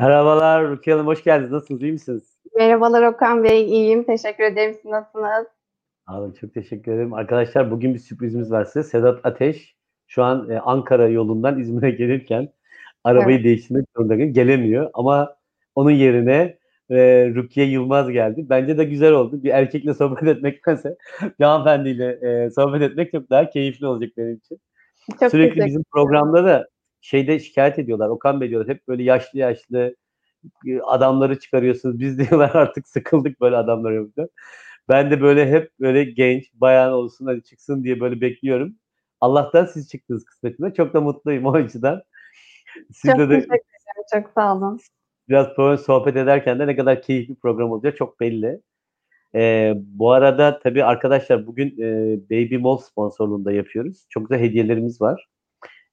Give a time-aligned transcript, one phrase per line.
[0.00, 1.52] Merhabalar Rukiye Hanım, hoş geldiniz.
[1.52, 2.38] Nasılsınız, iyi misiniz?
[2.56, 4.04] Merhabalar Okan Bey, iyiyim.
[4.04, 4.74] Teşekkür ederim.
[4.74, 5.46] Siz nasılsınız?
[6.06, 7.14] Abi çok teşekkür ederim.
[7.14, 8.82] Arkadaşlar bugün bir sürprizimiz var size.
[8.82, 9.74] Sedat Ateş
[10.06, 12.52] şu an e, Ankara yolundan İzmir'e gelirken
[13.04, 13.44] arabayı evet.
[13.44, 14.90] değiştirmek zorunda gelemiyor.
[14.94, 15.36] Ama
[15.74, 16.58] onun yerine
[16.90, 16.96] e,
[17.34, 18.46] Rukiye Yılmaz geldi.
[18.48, 19.42] Bence de güzel oldu.
[19.42, 20.96] Bir erkekle sohbet etmektense
[21.40, 24.60] bir hanımefendiyle e, sohbet etmek çok daha keyifli olacak benim için.
[25.20, 26.68] Çok Sürekli bizim programda da
[27.00, 28.08] şeyde şikayet ediyorlar.
[28.08, 29.96] Okan Bey diyorlar hep böyle yaşlı yaşlı
[30.66, 32.00] e, adamları çıkarıyorsunuz.
[32.00, 34.30] Biz diyorlar artık sıkıldık böyle adamları yapacağız.
[34.88, 38.74] Ben de böyle hep böyle genç, bayan olsun hadi çıksın diye böyle bekliyorum.
[39.20, 40.74] Allah'tan siz çıktınız kısmetime.
[40.74, 42.02] Çok da mutluyum o açıdan.
[42.92, 43.64] Siz çok de teşekkür ederim.
[44.12, 44.80] Çok sağ olun.
[45.28, 48.60] Biraz sohbet ederken de ne kadar keyifli program olacak çok belli.
[49.34, 54.06] Ee, bu arada tabii arkadaşlar bugün e, Baby Mall sponsorluğunda yapıyoruz.
[54.08, 55.28] Çok güzel hediyelerimiz var.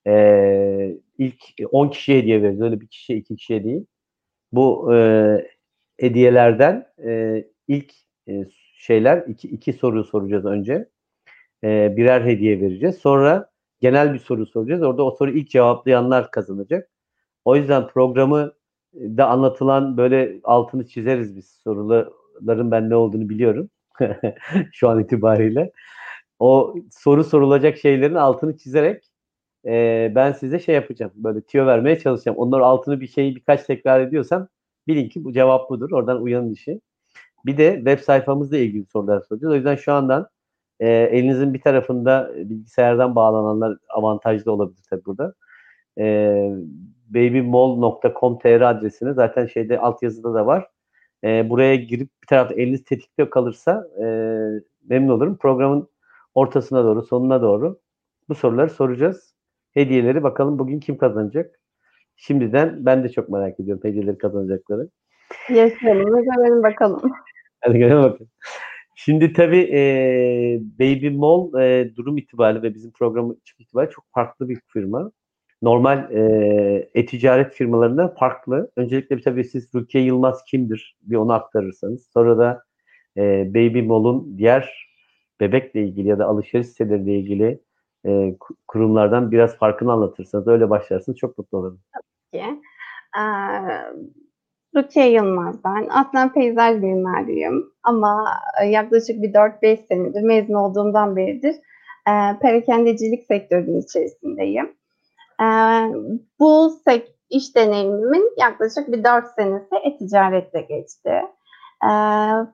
[0.07, 2.61] Ee, ilk 10 kişiye hediye vereceğiz.
[2.61, 3.85] Öyle bir kişiye, iki kişiye değil.
[4.51, 4.97] Bu e,
[5.99, 7.93] hediyelerden e, ilk
[8.29, 8.45] e,
[8.77, 10.89] şeyler iki, iki soru soracağız önce.
[11.63, 12.97] E, birer hediye vereceğiz.
[12.97, 13.51] Sonra
[13.81, 14.81] genel bir soru soracağız.
[14.83, 16.89] Orada o soru ilk cevaplayanlar kazanacak.
[17.45, 18.53] O yüzden programı
[18.93, 23.69] da anlatılan böyle altını çizeriz biz soruların ben ne olduğunu biliyorum.
[24.73, 25.71] Şu an itibariyle.
[26.39, 29.03] O soru sorulacak şeylerin altını çizerek
[29.67, 31.11] e, ben size şey yapacağım.
[31.15, 32.37] Böyle tüyo vermeye çalışacağım.
[32.37, 34.47] Onlar altını bir şeyi birkaç tekrar ediyorsam
[34.87, 35.91] bilin ki bu cevap budur.
[35.91, 36.81] Oradan uyanın işi.
[37.45, 39.53] Bir de web sayfamızla ilgili sorular soracağız.
[39.53, 40.27] O yüzden şu andan
[40.79, 45.33] e, elinizin bir tarafında bilgisayardan bağlananlar avantajlı olabilir tabii burada.
[45.99, 46.05] E,
[47.09, 50.67] babymall.com.tr adresine zaten şeyde altyazıda da var.
[51.23, 54.05] E, buraya girip bir tarafta eliniz tetikte kalırsa e,
[54.89, 55.37] memnun olurum.
[55.37, 55.89] Programın
[56.35, 57.79] ortasına doğru, sonuna doğru
[58.29, 59.36] bu soruları soracağız
[59.73, 61.59] hediyeleri bakalım bugün kim kazanacak?
[62.15, 64.89] Şimdiden ben de çok merak ediyorum hediyeleri kazanacakları.
[65.49, 67.11] Yaşayalım görelim bakalım.
[67.61, 68.29] Hadi görelim bakalım.
[68.95, 69.81] Şimdi tabii e,
[70.79, 75.11] Baby Mall e, durum itibariyle ve bizim programı itibariyle çok farklı bir firma.
[75.61, 78.71] Normal e, e-ticaret firmalarından farklı.
[78.75, 82.09] Öncelikle tabii siz Rukiye Yılmaz kimdir bir onu aktarırsanız.
[82.13, 82.63] Sonra da
[83.17, 84.87] e, Baby Mall'un diğer
[85.39, 87.59] bebekle ilgili ya da alışveriş siteleriyle ilgili
[88.05, 88.35] e,
[88.67, 91.79] kurumlardan biraz farkını anlatırsanız öyle başlarsınız çok mutlu olurum.
[91.93, 92.61] Tabii ki.
[93.17, 93.21] Ee,
[94.75, 95.87] Rukiye Yılmaz ben.
[95.89, 98.25] Aslında peyzaj mimariyim ama
[98.61, 101.55] e, yaklaşık bir 4-5 senedir mezun olduğumdan beridir
[102.07, 104.75] e, perakendecilik sektörünün içerisindeyim.
[105.41, 105.47] E,
[106.39, 111.21] bu sek iş deneyimimin yaklaşık bir 4 senesi e-ticarette geçti.
[111.83, 111.89] E,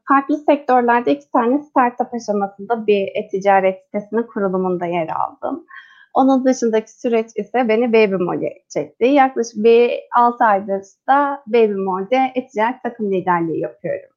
[0.07, 5.65] farklı sektörlerde iki tane startup aşamasında bir e-ticaret sitesinin kurulumunda yer aldım.
[6.13, 9.05] Onun dışındaki süreç ise beni Baby Mall'e çekti.
[9.05, 14.12] Yaklaşık bir 6 aydır da Baby Mall'de e-ticaret takım liderliği yapıyorum.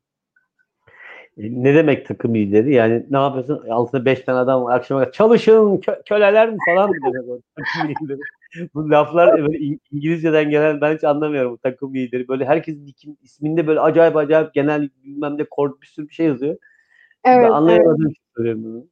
[1.38, 2.74] E, Ne demek takım lideri?
[2.74, 3.68] Yani ne yapıyorsun?
[3.68, 4.76] Altında beş tane adam var.
[4.76, 8.18] Akşama kadar çalışın kö- köleler mi falan mı demek o takım lideri?
[8.74, 12.28] Bu laflar böyle İng- İngilizceden gelen ben hiç anlamıyorum bu takım lideri.
[12.28, 16.56] Böyle herkesin isminde böyle acayip acayip genel bilmem ne kod bir sürü bir şey yazıyor.
[17.26, 18.10] ben Evet, evet.
[18.10, 18.84] için söylüyorum bunu.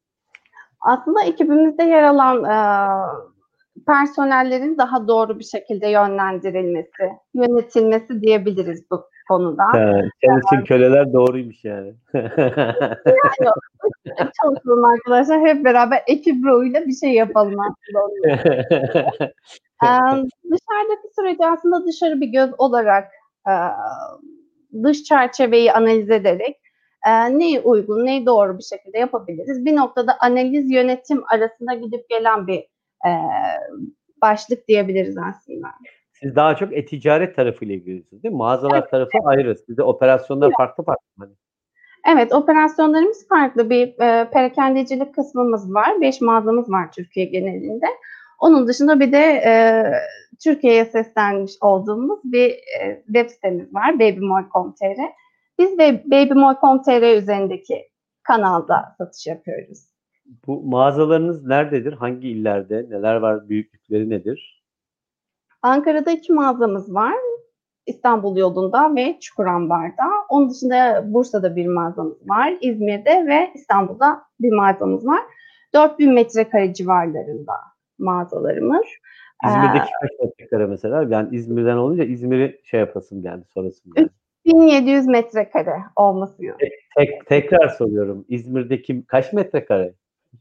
[0.81, 2.55] Aslında ekibimizde yer alan e,
[3.87, 9.63] personellerin daha doğru bir şekilde yönlendirilmesi, yönetilmesi diyebiliriz bu konuda.
[9.63, 11.93] Ha, çalışın köleler doğruymuş yani.
[14.41, 17.99] Çalışalım arkadaşlar hep beraber ekip ruhuyla bir şey yapalım aslında.
[19.83, 19.87] Ee,
[20.43, 23.11] dışarıdaki süreci aslında dışarı bir göz olarak
[23.47, 23.53] e,
[24.83, 26.57] dış çerçeveyi analiz ederek
[27.07, 29.65] e, neyi uygun, neyi doğru bir şekilde yapabiliriz.
[29.65, 32.59] Bir noktada analiz yönetim arasında gidip gelen bir
[33.07, 33.11] e,
[34.21, 35.67] başlık diyebiliriz aslında.
[36.25, 38.37] Siz daha çok e-ticaret tarafıyla ilgiliyorsunuz değil mi?
[38.37, 39.55] Mağazalar tarafı ayrı.
[39.55, 41.05] Sizde operasyonlar farklı farklı.
[41.19, 41.31] Hani.
[42.13, 43.69] Evet, operasyonlarımız farklı.
[43.69, 46.01] Bir e, perakendecilik kısmımız var.
[46.01, 47.85] Beş mağazamız var Türkiye genelinde.
[48.39, 49.53] Onun dışında bir de e,
[50.43, 53.99] Türkiye'ye seslenmiş olduğumuz bir e, web sitemiz var.
[53.99, 55.01] babymall.com.tr.
[55.59, 57.89] Biz de babymall.com.tr üzerindeki
[58.23, 59.79] kanalda satış yapıyoruz.
[60.47, 61.93] Bu mağazalarınız nerededir?
[61.93, 62.85] Hangi illerde?
[62.89, 63.49] Neler var?
[63.49, 64.54] Büyüklükleri nedir?
[65.65, 67.13] Ankara'da iki mağazamız var.
[67.85, 70.03] İstanbul yolunda ve Çukurambar'da.
[70.29, 72.53] Onun dışında Bursa'da bir mağazamız var.
[72.61, 75.19] İzmir'de ve İstanbul'da bir mağazamız var.
[75.73, 77.53] 4000 metrekare civarlarında
[77.99, 78.85] mağazalarımız.
[79.47, 81.03] İzmir'deki kaç metrekare mesela?
[81.09, 84.09] Yani İzmir'den olunca İzmir'i şey yapasım geldi, sorasım geldi.
[84.45, 86.43] 1700 metrekare olması
[86.97, 88.25] Tek, tekrar soruyorum.
[88.29, 89.93] İzmir'deki kaç metrekare?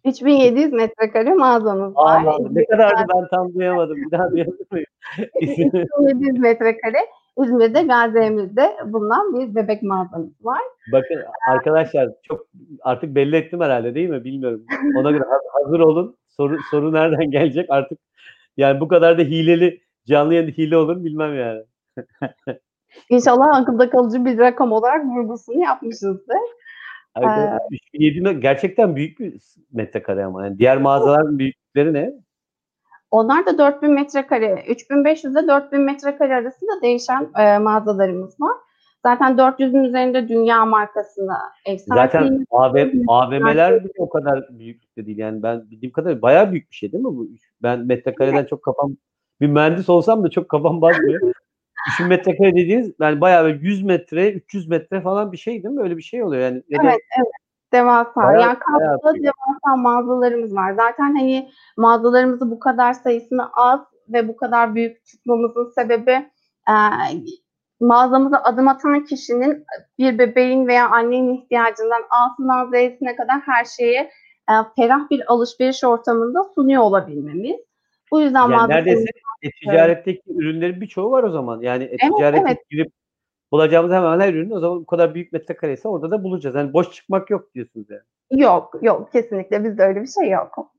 [0.04, 2.24] 3700 metrekare mağazamız var.
[2.24, 3.96] Allah, ne kadardı ben tam duyamadım.
[3.96, 4.86] Bir daha duyabilir?
[5.40, 6.98] İzmir- 3700 metrekare.
[7.44, 10.60] İzmir'de Gazi Emir'de bulunan bir bebek mağazamız var.
[10.92, 12.46] Bakın arkadaşlar çok
[12.82, 14.24] artık belli ettim herhalde değil mi?
[14.24, 14.64] Bilmiyorum.
[14.96, 16.16] Ona göre ha- hazır olun.
[16.28, 17.98] Soru soru nereden gelecek artık?
[18.56, 21.62] Yani bu kadar da hileli canlı yayında hile olur mu bilmem yani.
[23.10, 26.36] İnşallah akılda kalıcı bir rakam olarak vurgusunu yapmışızdır.
[27.14, 29.40] Arkadaşlar, 3700 gerçekten büyük bir
[29.72, 30.46] metrekare ama.
[30.46, 32.12] Yani diğer mağazaların büyüklükleri ne?
[33.10, 38.56] Onlar da 4000 metrekare, 3500 ile 4000 metrekare arasında değişen e, mağazalarımız var.
[39.06, 45.18] Zaten 400'ün üzerinde dünya markasına ev Zaten sahipliğimiz AV, AVM'ler bile o kadar büyüklükte değil.
[45.18, 47.28] Yani ben bildiğim kadarıyla bayağı büyük bir şey değil mi bu?
[47.62, 48.96] Ben metrekareden çok kafam
[49.40, 51.32] bir mühendis olsam da çok kafam basmıyor.
[52.00, 55.82] 3 metrekare dediğiniz yani bayağı böyle 100 metre, 300 metre falan bir şey değil mi?
[55.82, 56.62] Öyle bir şey oluyor yani.
[56.68, 57.32] Ya Evet, evet.
[57.72, 58.22] Devasa.
[58.22, 59.24] Bayağı- yani büyük.
[59.24, 60.72] devasa mağazalarımız var.
[60.72, 66.10] Zaten hani mağazalarımızı bu kadar sayısını az ve bu kadar büyük tutmamızın sebebi
[66.68, 66.74] e,
[67.80, 69.64] mağazamıza adım atan kişinin
[69.98, 73.98] bir bebeğin veya annenin ihtiyacından A'sından Z'sine kadar her şeyi
[74.50, 77.56] e, ferah bir alışveriş ortamında sunuyor olabilmemiz.
[78.14, 79.04] Bu yüzden yani neredeyse
[79.42, 81.60] e-ticaretteki ürünlerin birçoğu var o zaman.
[81.60, 82.70] Yani e-ticarete evet.
[82.70, 82.92] girip
[83.52, 86.56] bulacağımız hemen hemen her ürün o zaman bu kadar büyük metrekareyse orada da bulacağız.
[86.56, 88.42] Yani boş çıkmak yok diyorsunuz yani.
[88.42, 90.72] yok, yok kesinlikle bizde öyle bir şey yok.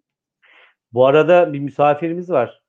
[0.93, 2.61] Bu arada bir misafirimiz var.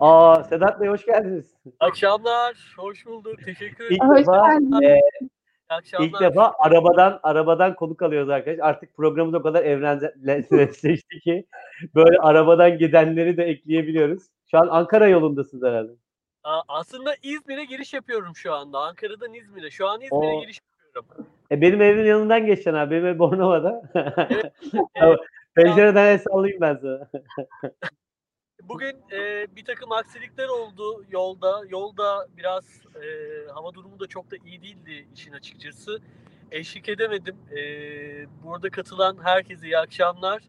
[0.00, 1.54] Aa Sedat Bey hoş geldiniz.
[1.80, 3.44] Akşamlar, hoş bulduk.
[3.44, 4.08] Teşekkür İlk ederim.
[4.08, 4.82] Hoş defa geldin.
[4.82, 5.00] e,
[5.70, 6.06] akşamlar.
[6.06, 8.68] İlk defa arabadan arabadan konuk alıyoruz arkadaşlar.
[8.68, 11.46] Artık programımız o kadar evrenselleşti ki
[11.94, 14.22] böyle arabadan gidenleri de ekleyebiliyoruz.
[14.50, 15.92] Şu an Ankara yolundasınız herhalde.
[16.44, 18.78] Aa, Aslında İzmir'e giriş yapıyorum şu anda.
[18.78, 19.70] Ankara'dan İzmir'e.
[19.70, 20.40] Şu an İzmir'e Oo.
[20.40, 20.60] giriş
[20.96, 21.26] yapıyorum.
[21.50, 22.90] E benim evimin yanından geçeceksin abi.
[22.90, 23.82] Benim ev Bornova'da.
[24.30, 24.52] Evet.
[25.56, 27.08] Ee, Pencereden el sallayayım ben sana.
[28.74, 31.62] bugün e, bir takım aksilikler oldu yolda.
[31.68, 33.06] Yolda biraz e,
[33.52, 35.98] hava durumu da çok da iyi değildi işin açıkçası.
[36.50, 37.36] Eşlik edemedim.
[37.56, 37.60] E,
[38.44, 40.42] burada katılan herkese iyi akşamlar.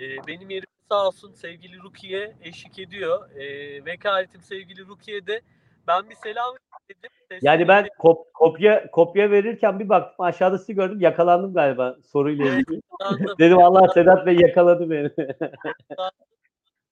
[0.00, 3.30] E, benim yerim sağ olsun sevgili Rukiye eşlik ediyor.
[3.30, 3.44] E,
[3.84, 5.40] vekaletim sevgili Rukiye'de.
[5.88, 6.54] Ben bir selam
[6.88, 7.10] dedim.
[7.42, 12.80] Yani ben kop- kopya kopya verirken bir baktım aşağıda sizi gördüm yakalandım galiba soruyla ilgili.
[13.38, 15.10] Dedim Allah Sedat Bey yakaladı beni.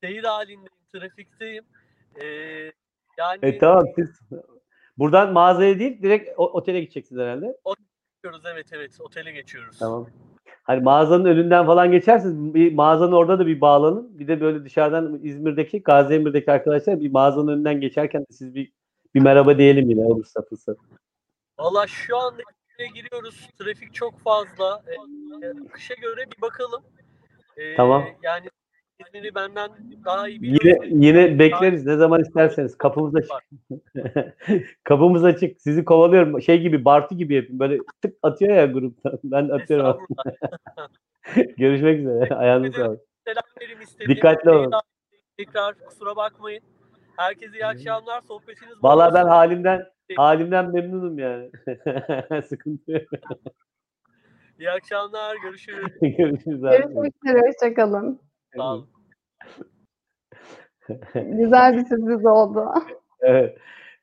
[0.02, 1.64] Seyir halindeyim, trafikteyim.
[2.22, 2.26] Ee,
[3.18, 4.20] yani e tamam siz
[4.98, 7.56] buradan mağazaya değil direkt otele gideceksiniz herhalde.
[7.64, 9.78] geçiyoruz, evet evet, otele geçiyoruz.
[9.78, 10.06] Tamam.
[10.62, 12.54] Hani mağazanın önünden falan geçersiniz.
[12.54, 14.18] Bir mağazanın orada da bir bağlanın.
[14.18, 18.72] Bir de böyle dışarıdan İzmir'deki, Gaziantep'teki arkadaşlar bir mağazanın önünden geçerken de siz bir
[19.14, 20.76] bir merhaba diyelim yine olursa fırsat.
[21.58, 23.48] Valla şu anda İzmir'e giriyoruz.
[23.58, 24.82] Trafik çok fazla.
[24.86, 26.82] Ee, akışa göre bir bakalım.
[27.56, 28.04] Ee, Tamam.
[28.22, 28.48] Yani
[29.06, 29.70] İsmini benden
[30.04, 31.00] daha iyi Yine biliyorsun.
[31.02, 32.78] yine bekleriz ne zaman isterseniz.
[32.78, 33.30] Kapımız açık.
[34.84, 35.60] Kapımız açık.
[35.62, 36.42] Sizi kovalıyorum.
[36.42, 37.58] Şey gibi Bartu gibi yapayım.
[37.58, 39.18] Böyle tık atıyor ya gruptan.
[39.24, 40.06] Ben atıyorum.
[41.58, 42.34] Görüşmek üzere.
[42.34, 43.00] Ayağınıza sağlık.
[43.26, 44.08] Selam verim istedim.
[44.16, 44.72] Dikkatli olun.
[45.36, 46.62] Tekrar- kusura bakmayın.
[47.16, 48.20] Herkese iyi akşamlar.
[48.20, 49.28] Sohbetiniz bol Vallahi ben olsun.
[49.30, 51.50] halimden halimden memnunum yani.
[52.48, 53.02] Sıkıntı yok.
[54.58, 55.36] İyi akşamlar.
[55.42, 55.86] Görüşürüz.
[56.00, 56.76] Görüşürüz abi.
[56.76, 57.40] Görüşmek üzere.
[57.48, 58.20] Hoşçakalın.
[58.56, 58.88] Sağ olun.
[61.14, 62.68] Güzel bir sürpriz oldu.
[63.20, 63.58] Evet.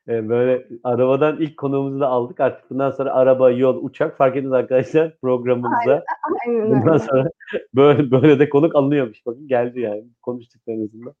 [0.08, 2.40] Ee, Böyle arabadan ilk konuğumuzu da aldık.
[2.40, 6.04] Artık bundan sonra araba, yol, uçak fark ediniz arkadaşlar programımıza.
[6.46, 6.98] Aynen Bundan öyle.
[6.98, 7.30] sonra
[7.74, 9.26] böyle böyle de konuk alınıyormuş.
[9.26, 11.14] Bakın geldi yani konuştuklarınızda.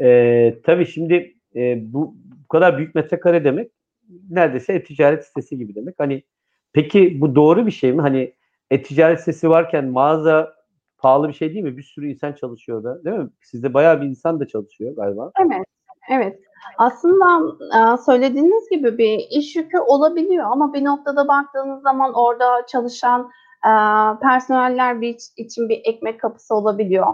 [0.00, 2.14] Ee, tabii şimdi e, bu,
[2.44, 3.70] bu kadar büyük metrekare demek
[4.30, 5.94] neredeyse e-ticaret sitesi gibi demek.
[5.98, 6.22] Hani
[6.72, 8.00] peki bu doğru bir şey mi?
[8.00, 8.34] Hani
[8.70, 10.54] e-ticaret sitesi varken mağaza
[11.02, 11.76] pahalı bir şey değil mi?
[11.76, 13.30] Bir sürü insan çalışıyor da değil mi?
[13.42, 15.30] Sizde bayağı bir insan da çalışıyor galiba.
[15.40, 15.66] Evet,
[16.10, 16.40] evet.
[16.78, 23.30] Aslında e, söylediğiniz gibi bir iş yükü olabiliyor ama bir noktada baktığınız zaman orada çalışan
[23.66, 23.72] e,
[24.22, 27.06] personeller bir iç- için bir ekmek kapısı olabiliyor.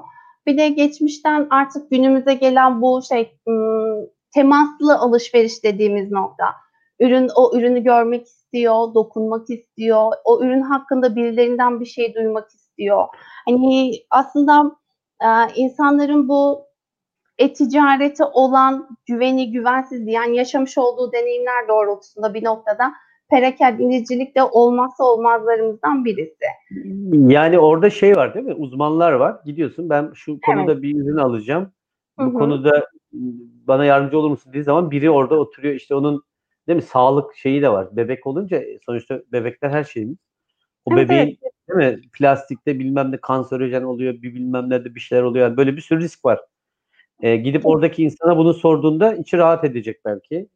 [0.47, 3.39] Bir de geçmişten artık günümüze gelen bu şey
[4.35, 6.45] temaslı alışveriş dediğimiz nokta.
[7.01, 13.05] Ürün o ürünü görmek istiyor, dokunmak istiyor, o ürün hakkında birilerinden bir şey duymak istiyor.
[13.49, 14.77] Hani aslında
[15.21, 16.69] e, insanların bu
[17.39, 22.93] e-ticarete olan güveni, güvensizliği yani yaşamış olduğu deneyimler doğrultusunda bir noktada
[23.31, 26.45] perakendicilik de olmazsa olmazlarımızdan birisi.
[27.33, 28.55] Yani orada şey var değil mi?
[28.55, 29.41] Uzmanlar var.
[29.45, 31.73] Gidiyorsun ben şu konuda bir ürün alacağım.
[32.19, 32.33] Bu Hı hı.
[32.33, 32.87] konuda
[33.67, 35.75] bana yardımcı olur musun dediği zaman biri orada oturuyor.
[35.75, 36.23] İşte onun
[36.69, 36.83] değil mi?
[36.83, 37.97] Sağlık şeyi de var.
[37.97, 40.19] Bebek olunca e, sonuçta bebekler her şeyimiz.
[40.89, 42.01] O Evet, bebeğin değil mi?
[42.13, 45.49] Plastikte bilmem ne kanserojen oluyor, bir bilmem ne de bir şeyler oluyor.
[45.49, 46.41] Yani böyle bir sürü risk var.
[47.21, 50.49] Ee, gidip oradaki insana bunu sorduğunda içi rahat edecek belki.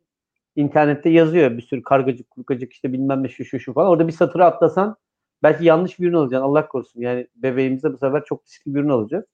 [0.56, 3.88] İnternette yazıyor bir sürü kargacık, kurkacık işte bilmem ne şu şu şu falan.
[3.90, 4.96] Orada bir satıra atlasan
[5.42, 6.46] belki yanlış bir ürün alacaksın.
[6.46, 7.00] Allah korusun.
[7.00, 9.24] Yani bebeğimize bu sefer çok riskli bir ürün alacağız.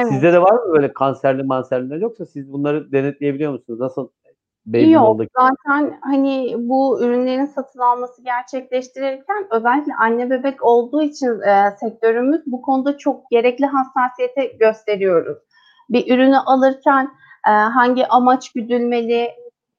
[0.00, 0.08] Evet.
[0.12, 3.80] Sizde de var mı böyle kanserli manserliler yoksa siz bunları denetleyebiliyor musunuz?
[3.80, 4.08] Nasıl
[4.66, 5.30] baby Yok moldaki?
[5.38, 12.62] zaten hani bu ürünlerin satın alması gerçekleştirirken özellikle anne bebek olduğu için e, sektörümüz bu
[12.62, 15.38] konuda çok gerekli hassasiyete gösteriyoruz.
[15.90, 17.04] Bir ürünü alırken
[17.48, 19.30] e, hangi amaç güdülmeli,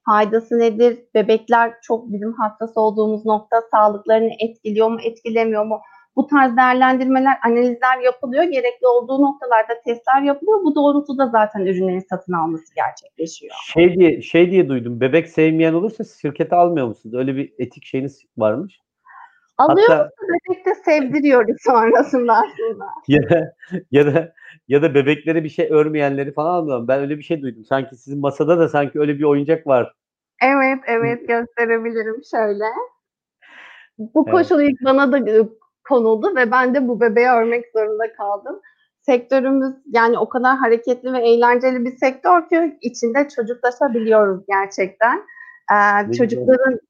[0.06, 5.80] faydası nedir, bebekler çok bizim hassas olduğumuz nokta sağlıklarını etkiliyor mu, etkilemiyor mu?
[6.16, 8.44] Bu tarz değerlendirmeler, analizler yapılıyor.
[8.44, 10.62] Gerekli olduğu noktalarda testler yapılıyor.
[10.64, 13.54] Bu doğrultuda zaten ürünlerin satın alması gerçekleşiyor.
[13.72, 15.00] Şey diye şey diye duydum.
[15.00, 17.14] Bebek sevmeyen olursa şirkete almıyor musunuz?
[17.14, 18.80] Öyle bir etik şeyiniz varmış.
[19.58, 22.84] Alıyoruz Hatta da bebek de sevdiriyoruz sonrasında aslında.
[23.08, 23.54] ya da
[23.90, 24.32] ya da
[24.68, 26.88] ya da bebeklere bir şey örmeyenleri falan almıyorum.
[26.88, 27.64] Ben öyle bir şey duydum.
[27.64, 29.92] Sanki sizin masada da sanki öyle bir oyuncak var.
[30.42, 32.64] Evet, evet gösterebilirim şöyle.
[33.98, 34.36] Bu Evet.
[34.36, 35.26] koşul ilk bana da
[35.88, 38.60] konuldu ve ben de bu bebeği örmek zorunda kaldım.
[39.02, 45.22] Sektörümüz yani o kadar hareketli ve eğlenceli bir sektör ki içinde çocuklaşabiliyoruz gerçekten.
[45.72, 46.80] Ee, çocukların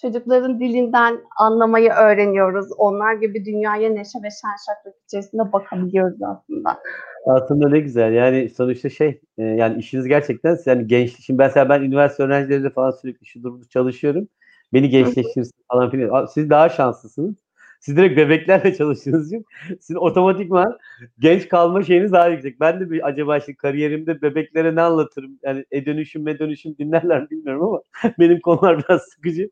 [0.00, 2.66] çocukların dilinden anlamayı öğreniyoruz.
[2.78, 6.78] Onlar gibi dünyaya neşe ve şen şakrak içerisinde bakabiliyoruz aslında.
[7.26, 8.12] Aslında ne güzel.
[8.12, 11.24] Yani sonuçta şey e, yani işiniz gerçekten yani genç.
[11.24, 14.28] Şimdi mesela ben üniversite öğrencileriyle falan sürekli şu durumda çalışıyorum.
[14.72, 16.26] Beni gençleştirsin falan filan.
[16.26, 17.43] Siz daha şanslısınız.
[17.84, 19.44] Siz direkt bebeklerle çalıştığınız için
[19.80, 20.78] sizin otomatikman
[21.18, 22.60] genç kalma şeyiniz daha yüksek.
[22.60, 25.38] Ben de bir acaba işte kariyerimde bebeklere ne anlatırım?
[25.42, 27.80] Yani e dönüşüm me dönüşüm dinlerler mi bilmiyorum ama
[28.18, 29.50] benim konular biraz sıkıcı.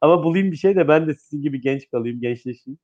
[0.00, 2.78] Ama bulayım bir şey de ben de sizin gibi genç kalayım, gençleşeyim.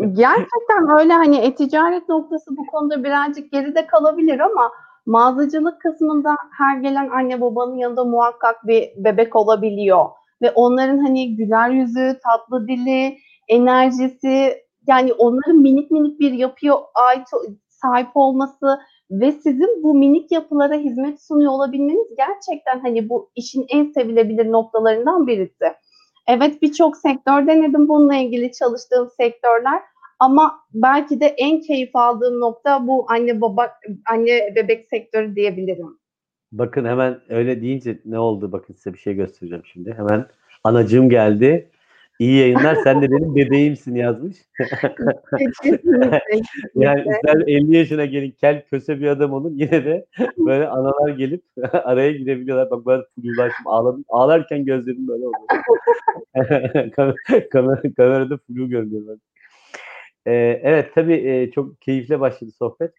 [0.00, 4.70] Gerçekten öyle hani e-ticaret noktası bu konuda birazcık geride kalabilir ama
[5.06, 10.04] mağazacılık kısmında her gelen anne babanın yanında muhakkak bir bebek olabiliyor.
[10.42, 17.28] Ve onların hani güler yüzü, tatlı dili, enerjisi yani onların minik minik bir yapıya ait
[17.68, 18.78] sahip olması
[19.10, 25.26] ve sizin bu minik yapılara hizmet sunuyor olabilmeniz gerçekten hani bu işin en sevilebilir noktalarından
[25.26, 25.64] birisi.
[26.28, 29.82] Evet birçok sektör denedim bununla ilgili çalıştığım sektörler
[30.18, 33.70] ama belki de en keyif aldığım nokta bu anne baba
[34.10, 35.98] anne bebek sektörü diyebilirim.
[36.52, 38.52] Bakın hemen öyle deyince ne oldu?
[38.52, 39.92] Bakın size bir şey göstereceğim şimdi.
[39.92, 40.26] Hemen
[40.64, 41.70] anacığım geldi.
[42.18, 42.74] İyi yayınlar.
[42.74, 44.36] Sen de benim bebeğimsin yazmış.
[46.74, 50.06] Yani ister 50 yaşına gelin kel köse bir adam olun yine de
[50.38, 51.42] böyle analar gelip
[51.72, 52.70] araya girebiliyorlar.
[52.70, 53.66] Bak ben flulaştım.
[53.66, 54.04] Ağladım.
[54.08, 55.36] Ağlarken gözlerim böyle oldu.
[56.96, 59.20] Kam- kamera, kamerada flu görünüyor ben.
[60.26, 62.92] Ee, evet tabii e, çok keyifle başladı sohbet.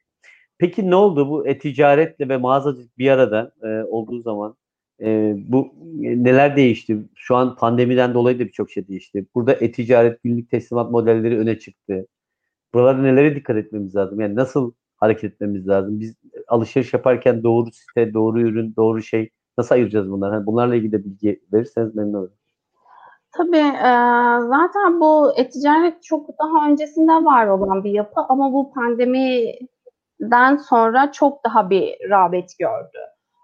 [0.57, 4.55] peki ne oldu bu e-ticaretle ve mağazacılık bir arada e, olduğu zaman
[5.01, 5.73] e, bu
[6.03, 6.97] e, neler değişti?
[7.15, 9.25] Şu an pandemiden dolayı da birçok şey değişti.
[9.35, 12.07] Burada e-ticaret günlük teslimat modelleri öne çıktı.
[12.73, 14.19] Buralarda nelere dikkat etmemiz lazım?
[14.19, 15.99] Yani nasıl hareket etmemiz lazım?
[15.99, 16.15] Biz
[16.47, 20.33] alışveriş yaparken doğru site, doğru ürün, doğru şey nasıl ayıracağız bunları?
[20.33, 22.33] Hani bunlarla ilgili de bilgi verirseniz memnun olurum.
[23.37, 23.91] Tabii e,
[24.49, 31.45] zaten bu e-ticaret çok daha öncesinde var olan bir yapı ama bu pandemiden sonra çok
[31.45, 32.97] daha bir rağbet gördü.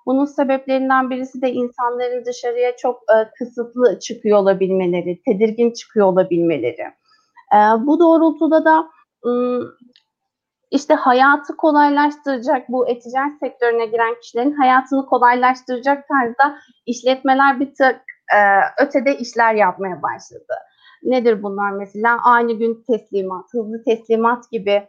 [0.05, 6.81] Bunun sebeplerinden birisi de insanların dışarıya çok e, kısıtlı çıkıyor olabilmeleri, tedirgin çıkıyor olabilmeleri.
[7.53, 8.88] E, bu doğrultuda da
[10.72, 18.01] işte hayatı kolaylaştıracak bu e-ticaret sektörüne giren kişilerin hayatını kolaylaştıracak tarzda işletmeler bir tık
[18.36, 18.39] e,
[18.86, 20.53] ötede işler yapmaya başladı.
[21.03, 22.17] Nedir bunlar mesela?
[22.24, 24.88] Aynı gün teslimat, hızlı teslimat gibi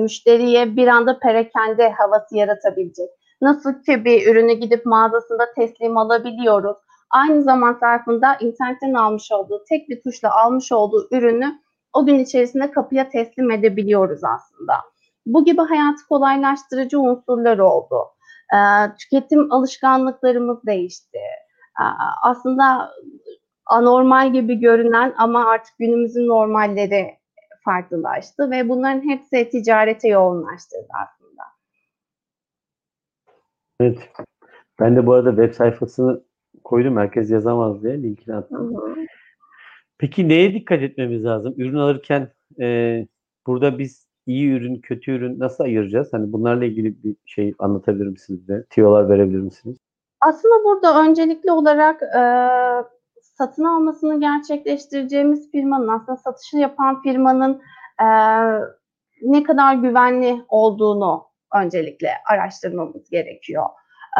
[0.00, 3.10] müşteriye bir anda perakende havası yaratabilecek.
[3.42, 6.76] Nasıl ki bir ürünü gidip mağazasında teslim alabiliyoruz.
[7.10, 11.60] Aynı zaman zarfında internetten almış olduğu, tek bir tuşla almış olduğu ürünü
[11.92, 14.74] o gün içerisinde kapıya teslim edebiliyoruz aslında.
[15.26, 17.96] Bu gibi hayatı kolaylaştırıcı unsurlar oldu.
[18.98, 21.18] Tüketim alışkanlıklarımız değişti.
[22.22, 22.92] Aslında
[23.66, 27.18] anormal gibi görünen ama artık günümüzün normalleri
[27.64, 30.86] farklılaştı ve bunların hepsi ticarete yoğunlaştırdı.
[33.80, 33.98] Evet.
[34.80, 36.22] Ben de bu arada web sayfasını
[36.64, 36.96] koydum.
[36.96, 38.74] Herkes yazamaz diye linkini attım.
[38.74, 38.96] Hı hı.
[39.98, 41.54] Peki neye dikkat etmemiz lazım?
[41.56, 43.06] Ürün alırken e,
[43.46, 46.12] burada biz iyi ürün, kötü ürün nasıl ayıracağız?
[46.12, 48.64] Hani bunlarla ilgili bir şey anlatabilir misiniz de?
[48.70, 49.76] Tiyolar verebilir misiniz?
[50.20, 52.22] Aslında burada öncelikli olarak e,
[53.20, 57.60] satın almasını gerçekleştireceğimiz firmanın, aslında satışı yapan firmanın
[58.00, 58.06] e,
[59.22, 63.66] ne kadar güvenli olduğunu öncelikle araştırmamız gerekiyor.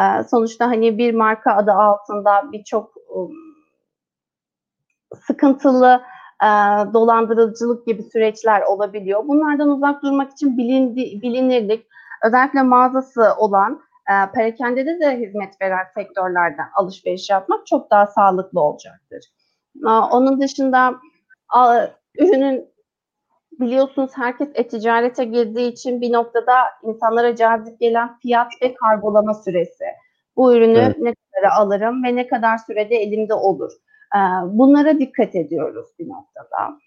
[0.01, 3.31] E, sonuçta hani bir marka adı altında birçok um,
[5.27, 6.01] sıkıntılı
[6.43, 6.47] e,
[6.93, 9.27] dolandırıcılık gibi süreçler olabiliyor.
[9.27, 11.87] Bunlardan uzak durmak için bilindi, bilinirlik,
[12.25, 19.25] özellikle mağazası olan, e, perakendede de hizmet veren sektörlerden alışveriş yapmak çok daha sağlıklı olacaktır.
[20.11, 20.95] Onun dışında
[21.49, 22.76] a, ürünün
[23.59, 29.85] biliyorsunuz herkes e-ticarete girdiği için bir noktada insanlara cazip gelen fiyat ve kargolama süresi.
[30.35, 30.99] Bu ürünü evet.
[30.99, 33.71] ne kadar alırım ve ne kadar sürede elimde olur.
[34.15, 36.79] Ee, bunlara dikkat ediyoruz bir noktada.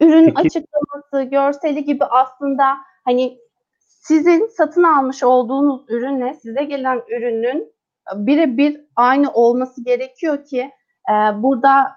[0.00, 0.38] Ürün Peki.
[0.38, 2.64] açıklaması, görseli gibi aslında
[3.04, 3.38] hani
[3.78, 7.72] sizin satın almış olduğunuz ürünle size gelen ürünün
[8.14, 10.70] birebir aynı olması gerekiyor ki
[11.10, 11.12] e,
[11.42, 11.94] burada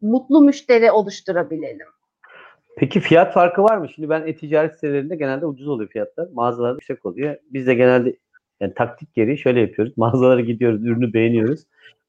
[0.00, 1.93] mutlu müşteri oluşturabilelim.
[2.76, 3.88] Peki fiyat farkı var mı?
[3.88, 6.28] Şimdi ben e-ticaret sitelerinde genelde ucuz oluyor fiyatlar.
[6.32, 7.36] Mağazalarda yüksek oluyor.
[7.50, 8.16] Biz de genelde
[8.60, 9.94] yani taktik gereği şöyle yapıyoruz.
[9.98, 11.60] Mağazalara gidiyoruz, ürünü beğeniyoruz.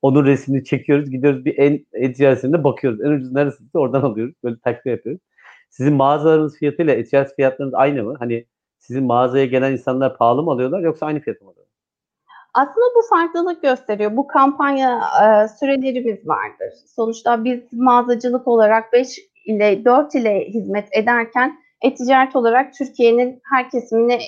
[0.01, 1.09] Onun resmini çekiyoruz.
[1.09, 3.01] Gidiyoruz bir en e-ticaretinde bakıyoruz.
[3.01, 4.35] En ucuz neresi oradan alıyoruz.
[4.43, 5.21] Böyle takdir yapıyoruz.
[5.69, 8.15] Sizin mağazalarınız fiyatıyla e-ticaret fiyatlarınız aynı mı?
[8.19, 8.45] Hani
[8.79, 11.75] sizin mağazaya gelen insanlar pahalı mı alıyorlar yoksa aynı fiyatı mı alıyorlar?
[12.53, 14.17] Aslında bu farklılık gösteriyor.
[14.17, 16.73] Bu kampanya e, sürelerimiz vardır.
[16.95, 24.19] Sonuçta biz mağazacılık olarak 5 ile 4 ile hizmet ederken e-ticaret olarak Türkiye'nin her kesimini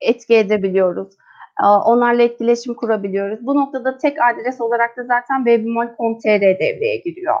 [0.00, 1.16] etki edebiliyoruz.
[1.62, 3.46] Onlarla etkileşim kurabiliyoruz.
[3.46, 7.36] Bu noktada tek adres olarak da zaten babymall.com.tr devreye giriyor.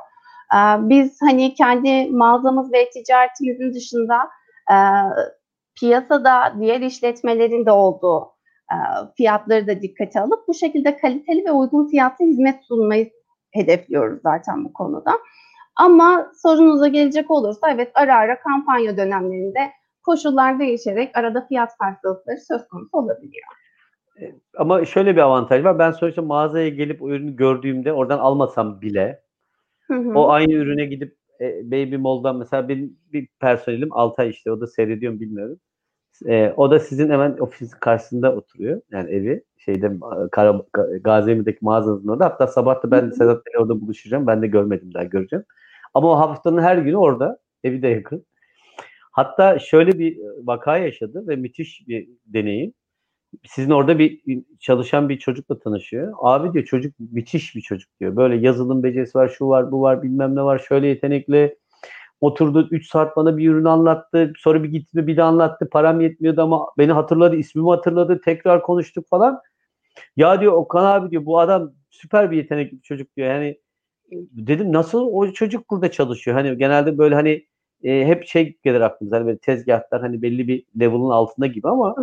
[0.78, 4.16] Biz hani kendi mağazamız ve ticaretimizin dışında
[5.80, 8.32] piyasada diğer işletmelerin de olduğu
[9.16, 13.10] fiyatları da dikkate alıp bu şekilde kaliteli ve uygun fiyatlı hizmet sunmayı
[13.50, 15.18] hedefliyoruz zaten bu konuda.
[15.76, 19.70] Ama sorunuza gelecek olursa evet ara ara kampanya dönemlerinde
[20.02, 23.46] koşullar değişerek arada fiyat farklılıkları söz konusu olabiliyor.
[24.56, 25.78] Ama şöyle bir avantaj var.
[25.78, 29.22] Ben sonuçta mağazaya gelip o ürünü gördüğümde oradan almasam bile
[29.86, 30.18] hı hı.
[30.18, 34.66] o aynı ürüne gidip e, Baby Mall'dan mesela benim bir personelim Altay işte o da
[34.66, 35.58] seyrediyorum bilmiyorum.
[36.26, 38.80] E, o da sizin hemen ofisin karşısında oturuyor.
[38.90, 39.92] Yani evi şeyde
[40.32, 40.62] Kara,
[41.00, 42.24] Gaziemi'deki mağazanızın orada.
[42.24, 44.26] Hatta sabah da ben Sedat Bey'le orada buluşacağım.
[44.26, 45.44] Ben de görmedim daha göreceğim.
[45.94, 47.38] Ama o haftanın her günü orada.
[47.64, 48.26] Evi de yakın.
[49.12, 52.74] Hatta şöyle bir vaka yaşadı ve müthiş bir deneyim
[53.46, 54.20] sizin orada bir
[54.60, 56.12] çalışan bir çocukla tanışıyor.
[56.18, 58.16] Abi diyor çocuk müthiş bir çocuk diyor.
[58.16, 60.58] Böyle yazılım becerisi var, şu var, bu var, bilmem ne var.
[60.68, 61.58] Şöyle yetenekli.
[62.20, 64.32] Oturdu 3 saat bana bir ürün anlattı.
[64.38, 65.68] Sonra bir gitti bir de anlattı.
[65.70, 68.20] Param yetmiyordu ama beni hatırladı, ismimi hatırladı.
[68.24, 69.40] Tekrar konuştuk falan.
[70.16, 73.28] Ya diyor Okan abi diyor bu adam süper bir yetenekli bir çocuk diyor.
[73.28, 73.58] Yani
[74.32, 76.36] dedim nasıl o çocuk burada çalışıyor?
[76.36, 77.46] Hani genelde böyle hani
[77.82, 81.96] e, hep şey gelir aklımıza hani böyle tezgahlar hani belli bir level'ın altında gibi ama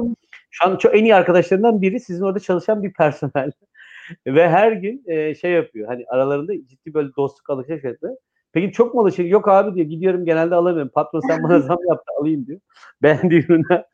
[0.52, 3.52] şu an çok en iyi arkadaşlarından biri sizin orada çalışan bir personel.
[4.28, 5.88] Ve her gün e, şey yapıyor.
[5.88, 8.08] Hani aralarında ciddi böyle dostluk alışveriş etti.
[8.52, 9.32] Peki çok mu alışveriş?
[9.32, 9.88] Yok abi diyor.
[9.88, 10.92] Gidiyorum genelde alamıyorum.
[10.94, 12.60] Patron sen bana zam yaptı alayım diyor.
[13.04, 13.86] Beğendiği ürüne.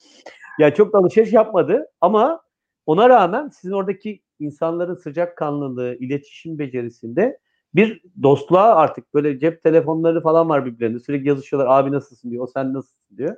[0.60, 2.42] Ya çok da alışveriş yapmadı ama
[2.86, 7.40] ona rağmen sizin oradaki insanların sıcakkanlılığı, iletişim becerisinde
[7.76, 11.00] bir dostluğa artık böyle cep telefonları falan var birbirlerinde.
[11.00, 11.80] Sürekli yazışıyorlar.
[11.80, 12.44] Abi nasılsın diyor.
[12.44, 13.36] O sen nasılsın diyor.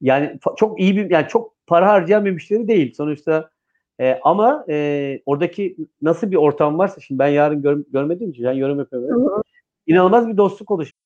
[0.00, 2.94] Yani çok iyi bir yani çok para harcayan bir müşteri değil.
[2.94, 3.50] Sonuçta
[4.00, 8.58] e, ama e, oradaki nasıl bir ortam varsa şimdi ben yarın gör, görmediğim için yani
[8.58, 9.42] yorum yapıyorum.
[9.86, 11.05] İnanılmaz bir dostluk oluşuyor.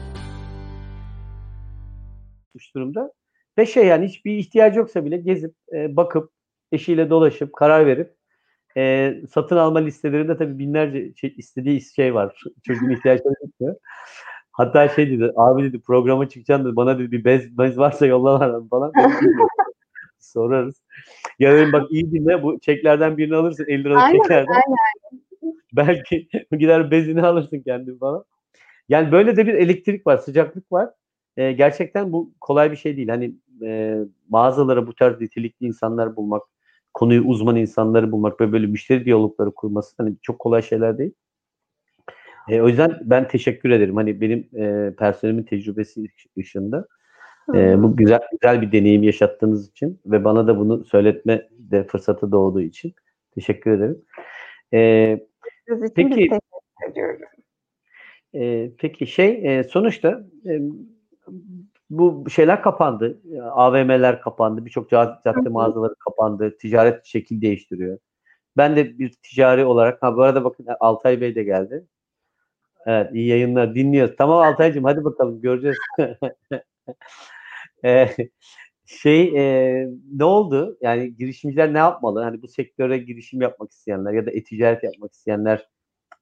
[2.75, 3.11] Durumda.
[3.57, 6.31] Ve şey yani hiçbir ihtiyacı yoksa bile gezip e, bakıp
[6.71, 8.15] eşiyle dolaşıp karar verip
[8.77, 12.43] e, satın alma listelerinde tabii binlerce şey, istediği şey var.
[12.63, 13.75] Çocuğun ihtiyaçları çıkıyor.
[14.51, 18.39] Hatta şey dedi abi dedi programa çıkacağım dedi bana dedi bir bez, bez varsa yolla
[18.39, 18.91] var falan.
[20.19, 20.81] Sorarız.
[21.39, 24.51] Ya dedim bak iyi dinle bu çeklerden birini alırsın 50 liralık Aynen, çeklerden.
[24.51, 25.21] aynen.
[25.73, 28.23] Belki gider bezini alırsın kendin falan.
[28.89, 30.89] Yani böyle de bir elektrik var, sıcaklık var.
[31.37, 33.09] Ee, gerçekten bu kolay bir şey değil.
[33.09, 36.43] Hani e, mağazalara bu tarz nitelikli insanlar bulmak,
[36.93, 41.13] konuyu uzman insanları bulmak ve böyle müşteri diyalogları kurması hani çok kolay şeyler değil.
[42.49, 43.95] E, o yüzden ben teşekkür ederim.
[43.95, 46.07] Hani benim e, personelimin tecrübesi
[46.39, 46.87] ışığında
[47.55, 52.31] e, bu güzel güzel bir deneyim yaşattığınız için ve bana da bunu söyletme de fırsatı
[52.31, 52.93] doğduğu için
[53.35, 54.01] teşekkür ederim.
[54.73, 55.19] E,
[55.95, 56.29] Peki.
[58.33, 60.59] e, peki şey e, sonuçta e,
[61.89, 63.21] bu şeyler kapandı.
[63.51, 64.65] AVM'ler kapandı.
[64.65, 66.57] Birçok cadde, mağazaları kapandı.
[66.57, 67.97] Ticaret şekil değiştiriyor.
[68.57, 71.85] Ben de bir ticari olarak ha bu arada bakın Altay Bey de geldi.
[72.85, 74.15] Evet iyi yayınlar dinliyoruz.
[74.17, 75.77] Tamam Altaycığım hadi bakalım göreceğiz.
[77.85, 78.07] Ee,
[78.85, 80.77] şey e, ne oldu?
[80.81, 82.23] Yani girişimciler ne yapmalı?
[82.23, 85.69] Hani bu sektöre girişim yapmak isteyenler ya da e-ticaret yapmak isteyenler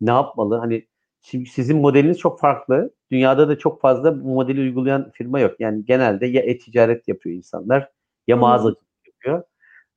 [0.02, 0.58] ne yapmalı?
[0.58, 0.88] Hani
[1.22, 2.94] şimdi sizin modeliniz çok farklı.
[3.12, 5.60] Dünyada da çok fazla bu modeli uygulayan firma yok.
[5.60, 7.90] Yani genelde ya e-ticaret yapıyor insanlar
[8.28, 9.44] ya mağazacılık yapıyor.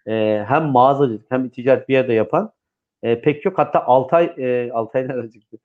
[0.06, 2.52] Ee, hem mağazacılık hem ticaret bir yerde yapan
[3.02, 3.58] e, pek yok.
[3.58, 5.58] Hatta Altay e, Altay nereden çıktı?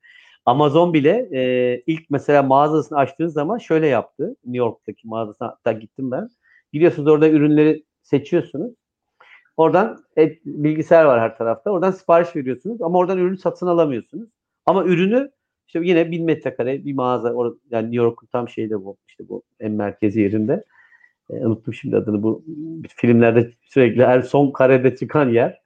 [0.45, 4.35] Amazon bile e, ilk mesela mağazasını açtığı zaman şöyle yaptı.
[4.45, 6.29] New York'taki mağazasına hatta gittim ben.
[6.73, 8.73] Gidiyorsunuz orada ürünleri seçiyorsunuz.
[9.57, 11.71] Oradan et, bilgisayar var her tarafta.
[11.71, 14.29] Oradan sipariş veriyorsunuz ama oradan ürünü satın alamıyorsunuz.
[14.65, 15.31] Ama ürünü
[15.67, 19.43] işte yine 1000 metrekare bir mağaza orada, yani New York'un tam şeyde bu işte bu
[19.59, 20.63] en merkezi yerinde.
[21.29, 22.43] E, unuttum şimdi adını bu
[22.95, 25.61] filmlerde sürekli her son karede çıkan yer.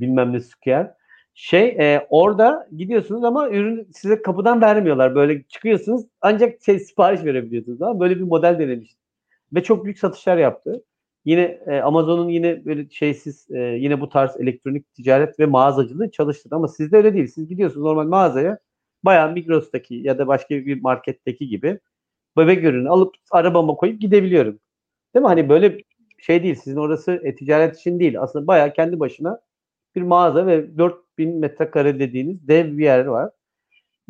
[0.00, 0.94] Bilmem ne square.
[1.34, 5.14] Şey e, orada gidiyorsunuz ama ürün size kapıdan vermiyorlar.
[5.14, 7.82] Böyle çıkıyorsunuz ancak şey, sipariş verebiliyorsunuz.
[7.82, 9.00] Ama böyle bir model denemiştim.
[9.54, 10.84] Ve çok büyük satışlar yaptı.
[11.24, 16.54] Yine e, Amazon'un yine böyle şeysiz e, yine bu tarz elektronik ticaret ve mağazacılığı çalıştırdı.
[16.54, 17.26] Ama sizde öyle değil.
[17.26, 18.58] Siz gidiyorsunuz normal mağazaya
[19.04, 21.78] bayağı Migros'taki ya da başka bir marketteki gibi
[22.36, 24.58] bebek ürünü alıp arabama koyup gidebiliyorum.
[25.14, 25.28] Değil mi?
[25.28, 25.78] Hani böyle
[26.18, 26.54] şey değil.
[26.54, 28.20] Sizin orası e-ticaret için değil.
[28.20, 29.40] Aslında bayağı kendi başına
[29.94, 33.30] bir mağaza ve 4000 metrekare dediğiniz dev bir yer var.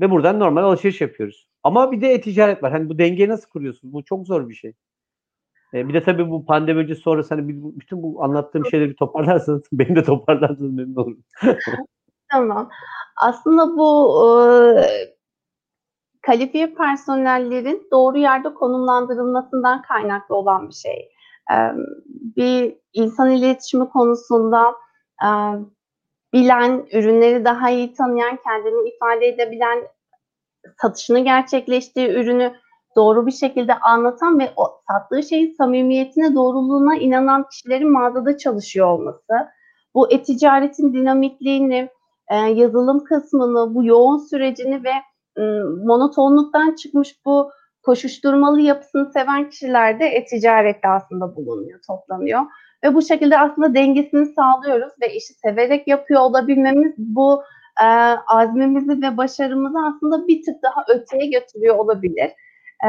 [0.01, 1.49] Ve buradan normal alışveriş yapıyoruz.
[1.63, 2.73] Ama bir de e-ticaret var.
[2.73, 3.95] Hani bu dengeyi nasıl kuruyorsunuz?
[3.95, 4.73] Bu çok zor bir şey.
[5.75, 9.63] E, bir de tabii bu pandemi öncesi sonrası hani bütün bu anlattığım şeyleri bir toparlarsanız
[9.73, 11.25] beni de toparlarsanız memnun olurum.
[12.33, 12.71] Tamam.
[13.23, 14.31] Aslında bu
[14.81, 15.15] e,
[16.23, 21.09] kalifiye personellerin doğru yerde konumlandırılmasından kaynaklı olan bir şey.
[21.53, 21.57] E,
[22.37, 24.75] bir insan iletişimi konusunda
[25.25, 25.29] e,
[26.33, 29.79] bilen, ürünleri daha iyi tanıyan, kendini ifade edebilen,
[30.83, 32.55] satışını gerçekleştiği ürünü
[32.97, 39.35] doğru bir şekilde anlatan ve o sattığı şeyin samimiyetine, doğruluğuna inanan kişilerin mağazada çalışıyor olması.
[39.95, 41.89] Bu e-ticaretin dinamikliğini,
[42.31, 44.93] e, yazılım kısmını, bu yoğun sürecini ve
[45.37, 47.51] m, monotonluktan çıkmış bu
[47.83, 52.41] koşuşturmalı yapısını seven kişiler de e-ticarette aslında bulunuyor, toplanıyor.
[52.85, 57.43] Ve bu şekilde aslında dengesini sağlıyoruz ve işi severek yapıyor olabilmemiz bu
[57.83, 57.87] e,
[58.27, 62.31] azmimizi ve başarımızı aslında bir tık daha öteye götürüyor olabilir.
[62.87, 62.89] E,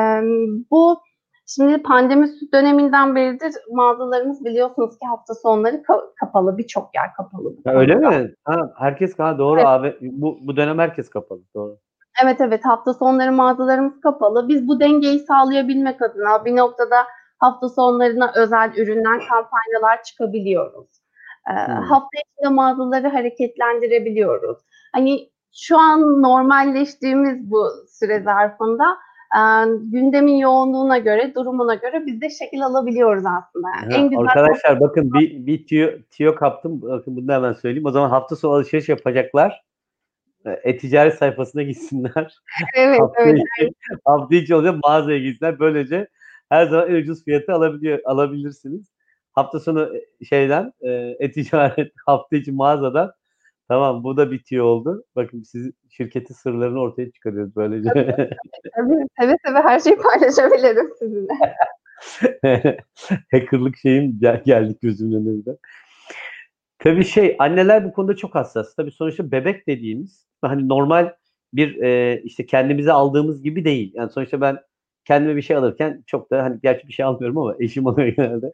[0.71, 1.01] bu
[1.47, 7.55] şimdi pandemi döneminden beridir mağazalarımız biliyorsunuz ki hafta sonları ka- kapalı, birçok yer kapalı.
[7.65, 8.34] Ha, öyle mi?
[8.43, 9.67] Ha, herkes ha, doğru Evet.
[9.67, 9.97] abi.
[10.01, 11.39] Bu, bu dönem herkes kapalı.
[11.55, 11.77] Doğru.
[12.23, 14.47] Evet evet hafta sonları mağazalarımız kapalı.
[14.47, 16.95] Biz bu dengeyi sağlayabilmek adına bir noktada
[17.38, 20.88] hafta sonlarına özel ürünler, kampanyalar çıkabiliyoruz.
[21.49, 21.73] Ee, Hmm.
[21.84, 24.58] Hafta içinde mağazaları hareketlendirebiliyoruz.
[24.95, 27.67] Hani şu an normalleştiğimiz bu
[27.99, 28.97] süre zarfında
[29.35, 29.41] e,
[29.91, 33.67] gündemin yoğunluğuna göre, durumuna göre biz de şekil alabiliyoruz aslında.
[33.81, 36.81] Yani Ha, en güzel arkadaşlar bakın bir, bir tüyo, tüyo kaptım.
[36.81, 37.85] Bakın bunu da hemen söyleyeyim.
[37.85, 39.61] O zaman hafta sonu alışveriş yapacaklar.
[40.45, 42.39] E, E-ticaret sayfasına gitsinler.
[42.75, 43.39] evet, hafta, evet.
[43.59, 43.73] içi,
[44.05, 45.59] hafta içi olacak mağazaya gitsinler.
[45.59, 46.07] Böylece
[46.49, 48.91] her zaman en ucuz fiyatı alabiliyor, alabilirsiniz.
[49.31, 49.91] Hafta sonu
[50.29, 53.11] şeyden e, e-ticaret hafta içi mağazadan
[53.67, 55.04] tamam bu da bitiyor oldu.
[55.15, 57.89] Bakın siz şirketin sırlarını ortaya çıkarıyoruz böylece.
[58.75, 61.34] Tabii, seve seve her şeyi paylaşabilirim sizinle.
[63.32, 65.58] Hackerlık şeyim gel- geldik gözümün önünde.
[66.80, 68.75] Tabii şey anneler bu konuda çok hassas.
[68.75, 71.13] Tabii sonuçta bebek dediğimiz hani normal
[71.54, 73.91] bir e, işte kendimize aldığımız gibi değil.
[73.95, 74.58] Yani sonuçta ben
[75.05, 78.53] kendime bir şey alırken çok da hani gerçi bir şey almıyorum ama eşim alıyor genelde.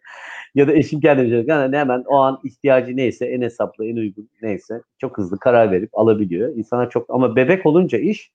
[0.55, 3.85] Ya da eşim kendi bir şey alırken hani hemen o an ihtiyacı neyse en hesaplı
[3.85, 6.55] en uygun neyse çok hızlı karar verip alabiliyor.
[6.55, 8.31] İnsana çok ama bebek olunca iş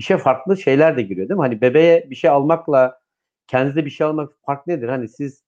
[0.00, 1.42] işe farklı şeyler de giriyor değil mi?
[1.42, 3.00] Hani bebeğe bir şey almakla
[3.46, 4.88] kendinize bir şey almak farklı nedir?
[4.88, 5.44] Hani siz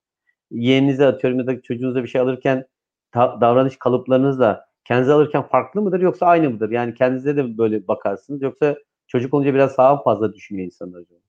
[0.50, 2.66] yeğeninize atıyorum ya da çocuğunuza bir şey alırken
[3.12, 6.70] ta- davranış kalıplarınızla kendinize alırken farklı mıdır yoksa aynı mıdır?
[6.70, 8.76] Yani kendinize de böyle bakarsınız yoksa
[9.08, 11.20] çocuk olunca biraz daha fazla düşünüyor insanlar acaba?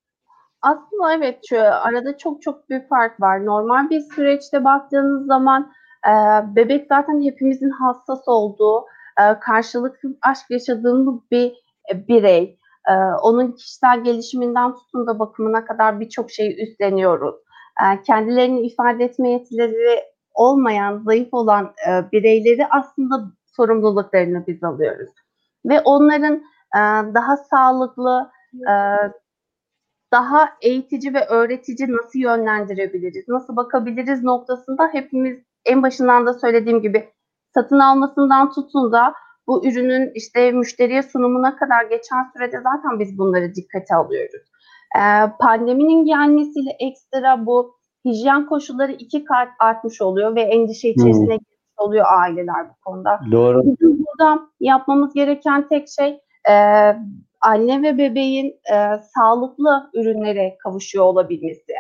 [0.66, 3.46] Aslında evet şu arada çok çok büyük fark var.
[3.46, 5.72] Normal bir süreçte baktığınız zaman
[6.08, 6.12] e,
[6.56, 8.86] bebek zaten hepimizin hassas olduğu,
[9.22, 11.54] e, karşılıklı aşk yaşadığımız bir
[11.94, 12.60] e, birey.
[12.90, 17.36] E, onun kişisel gelişiminden tutun da bakımına kadar birçok şeyi üstleniyoruz.
[17.82, 25.10] E, kendilerini ifade etme yetileri olmayan, zayıf olan e, bireyleri aslında sorumluluklarını biz alıyoruz.
[25.66, 26.36] Ve onların
[26.76, 26.80] e,
[27.14, 28.30] daha sağlıklı,
[28.70, 28.74] e,
[30.12, 37.10] daha eğitici ve öğretici nasıl yönlendirebiliriz, nasıl bakabiliriz noktasında hepimiz en başından da söylediğim gibi
[37.54, 39.14] satın almasından tutun da
[39.48, 44.42] bu ürünün işte müşteriye sunumuna kadar geçen sürede zaten biz bunları dikkate alıyoruz.
[44.98, 45.02] Ee,
[45.40, 52.06] pandeminin gelmesiyle ekstra bu hijyen koşulları iki kat artmış oluyor ve endişe içerisine girmiş oluyor
[52.22, 53.20] aileler bu konuda.
[53.32, 53.64] Doğru.
[53.64, 56.54] Bizim burada yapmamız gereken tek şey e,
[57.46, 61.74] anne ve bebeğin e, sağlıklı ürünlere kavuşuyor olabilmesi.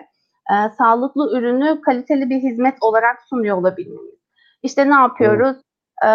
[0.52, 4.16] E, sağlıklı ürünü kaliteli bir hizmet olarak sunuyor olabilmemiz.
[4.64, 5.58] İşte ne yapıyoruz?
[6.06, 6.10] E,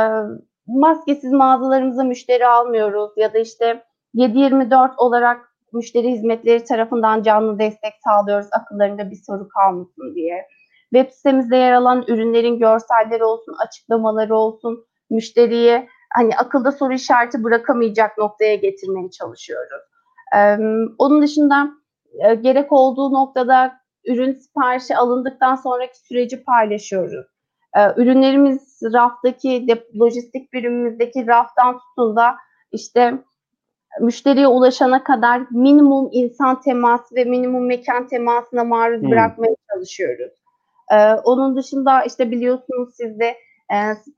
[0.67, 3.85] maskesiz mağazalarımıza müşteri almıyoruz ya da işte
[4.15, 10.47] 7-24 olarak müşteri hizmetleri tarafından canlı destek sağlıyoruz akıllarında bir soru kalmasın diye.
[10.95, 18.19] Web sitemizde yer alan ürünlerin görselleri olsun, açıklamaları olsun, müşteriye hani akılda soru işareti bırakamayacak
[18.19, 19.83] noktaya getirmeye çalışıyoruz.
[20.37, 20.57] Ee,
[20.99, 21.71] onun dışında
[22.19, 27.27] e, gerek olduğu noktada ürün siparişi alındıktan sonraki süreci paylaşıyoruz.
[27.77, 29.67] Ee, ürünlerimiz raftaki,
[30.01, 32.37] lojistik birimimizdeki raftan tutun da
[32.73, 33.15] işte
[34.01, 39.11] müşteriye ulaşana kadar minimum insan teması ve minimum mekan temasına maruz Hmm.
[39.11, 40.33] bırakmaya çalışıyoruz.
[40.93, 43.37] Ee, onun dışında işte biliyorsunuz siz de e,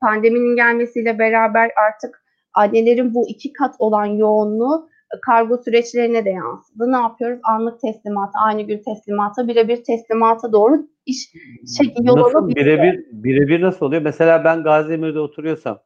[0.01, 4.89] pandeminin gelmesiyle beraber artık annelerin bu iki kat olan yoğunluğu
[5.21, 6.91] kargo süreçlerine de yansıdı.
[6.91, 7.39] Ne yapıyoruz?
[7.43, 11.33] Anlık teslimat, aynı gün teslimata, birebir teslimata doğru iş
[11.77, 14.01] şekil yol Nasıl birebir birebir nasıl oluyor?
[14.01, 15.79] Mesela ben Gaziemir'de oturuyorsam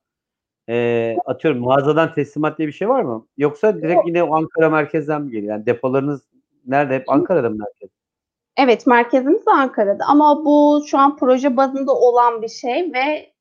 [0.69, 3.27] e, atıyorum mağazadan teslimat diye bir şey var mı?
[3.38, 5.53] Yoksa direkt yine o Ankara merkezden mi geliyor?
[5.53, 6.21] Yani depolarınız
[6.65, 6.95] nerede?
[6.95, 7.89] Hep Ankara'da mı merkez?
[8.58, 13.34] Evet, merkezimiz Ankara'da ama bu şu an proje bazında olan bir şey ve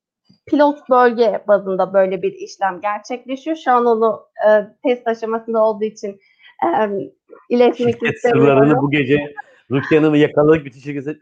[0.47, 3.57] pilot bölge bazında böyle bir işlem gerçekleşiyor.
[3.57, 4.51] Şu an onu e,
[4.83, 6.21] test aşamasında olduğu için
[6.65, 8.21] e, Şirket istemiyorum.
[8.23, 9.35] sırlarını bu gece
[9.71, 11.19] Rukiye Hanım'ı yakaladık bütün şirketi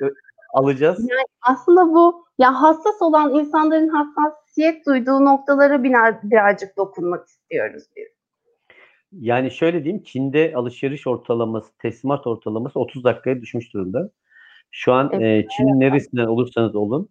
[0.54, 1.08] alacağız.
[1.42, 5.84] Aslında bu ya hassas olan insanların hassasiyet duyduğu noktalara
[6.22, 8.08] birazcık dokunmak istiyoruz biz.
[9.12, 14.10] Yani şöyle diyeyim Çin'de alışveriş ortalaması, teslimat ortalaması 30 dakikaya düşmüş durumda.
[14.70, 15.44] Şu an Evet.
[15.44, 17.08] e, Çin'in neresinden olursanız olun,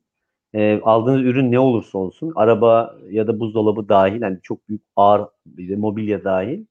[0.53, 5.21] e, aldığınız ürün ne olursa olsun, araba ya da buzdolabı dahil, yani çok büyük ağır
[5.45, 6.65] de mobilya dahil,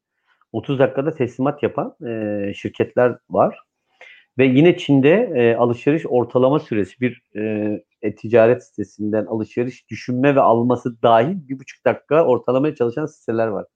[0.53, 3.59] 30 dakikada teslimat yapan e, şirketler var.
[4.38, 11.03] Ve yine Çin'de e, alışveriş ortalama süresi bir e, e-ticaret sitesinden alışveriş düşünme ve alması
[11.03, 13.66] dahil bir buçuk dakika ortalamaya çalışan siteler var.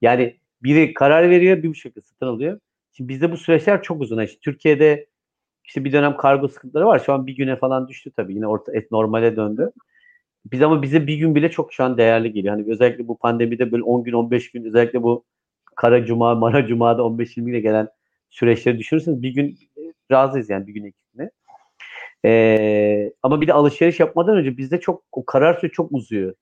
[0.00, 2.60] Yani biri karar veriyor, bir buçuk dakika satın alıyor.
[2.92, 4.22] Şimdi bizde bu süreçler çok uzun.
[4.22, 5.06] İşte Türkiye'de
[5.68, 6.98] işte bir dönem kargo sıkıntıları var.
[6.98, 8.34] Şu an bir güne falan düştü tabii.
[8.34, 9.72] Yine orta, et normale döndü.
[10.52, 12.54] Biz ama bize bir gün bile çok şu an değerli geliyor.
[12.56, 15.24] Hani özellikle bu pandemide böyle 10 gün 15 gün özellikle bu
[15.76, 17.88] kara cuma, mara cumada 15-20 güne gelen
[18.30, 21.30] süreçleri düşünürseniz bir gün e, razıyız yani bir gün ekibine.
[22.24, 26.34] Ee, ama bir de alışveriş yapmadan önce bizde çok o karar süreci çok uzuyor.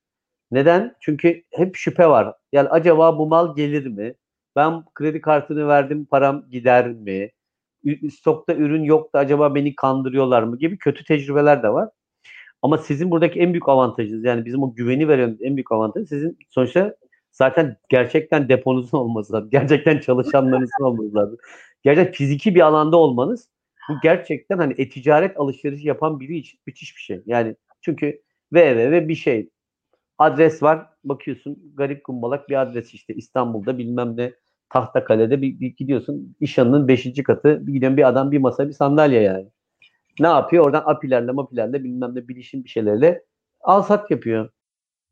[0.51, 0.95] Neden?
[1.01, 2.35] Çünkü hep şüphe var.
[2.53, 4.15] Yani acaba bu mal gelir mi?
[4.57, 7.31] Ben kredi kartını verdim, param gider mi?
[8.11, 11.89] Stokta ürün yok da acaba beni kandırıyorlar mı gibi kötü tecrübeler de var.
[12.63, 16.39] Ama sizin buradaki en büyük avantajınız yani bizim o güveni veren en büyük avantajı sizin
[16.49, 16.97] sonuçta
[17.33, 19.51] zaten gerçekten deponuzun olması lazım.
[19.51, 21.39] Gerçekten çalışanlarınızın olması lazım.
[21.83, 23.49] Gerçekten fiziki bir alanda olmanız
[23.89, 27.23] bu gerçekten hani e-ticaret alışverişi yapan biri için müthiş bir şey.
[27.27, 28.23] Yani çünkü
[28.55, 29.51] www bir şey
[30.19, 34.33] adres var bakıyorsun garip kumbalak bir adres işte İstanbul'da bilmem ne
[34.71, 37.23] Tahtakale'de bir, bir gidiyorsun İşhan'ın 5.
[37.23, 39.49] katı bir gidiyorsun bir adam bir masa bir sandalye yani.
[40.21, 40.65] Ne yapıyor?
[40.65, 43.25] Oradan apilerle mapilerle bilmem ne bilişim bir şeylerle
[43.61, 44.51] al sat yapıyor.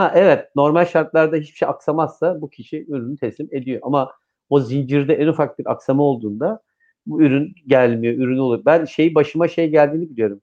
[0.00, 3.80] Ha evet normal şartlarda hiçbir şey aksamazsa bu kişi ürünü teslim ediyor.
[3.82, 4.12] Ama
[4.50, 6.60] o zincirde en ufak bir aksama olduğunda
[7.06, 8.62] bu ürün gelmiyor, ürün oluyor.
[8.64, 10.40] Ben şey başıma şey geldiğini biliyorum.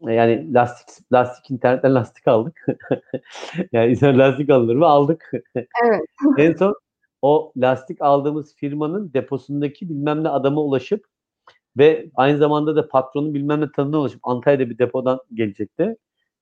[0.00, 2.66] Yani lastik lastik internetten lastik aldık.
[3.72, 4.86] yani insan lastik alınır mı?
[4.86, 5.30] Aldık.
[5.56, 6.06] Evet.
[6.38, 6.74] en son
[7.22, 11.06] o lastik aldığımız firmanın deposundaki bilmem ne adama ulaşıp
[11.78, 15.96] ve aynı zamanda da patronun bilmem ne tanına ulaşıp Antalya'da bir depodan gelecekti.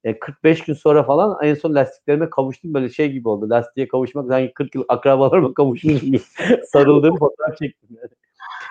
[0.04, 2.74] E, 45 gün sonra falan en son lastiklerime kavuştum.
[2.74, 3.50] Böyle şey gibi oldu.
[3.50, 6.18] Lastiğe kavuşmak sanki 40 yıl akrabalarıma kavuşmuş gibi
[6.72, 7.88] sarıldığım fotoğraf çektim.
[7.90, 8.10] Yani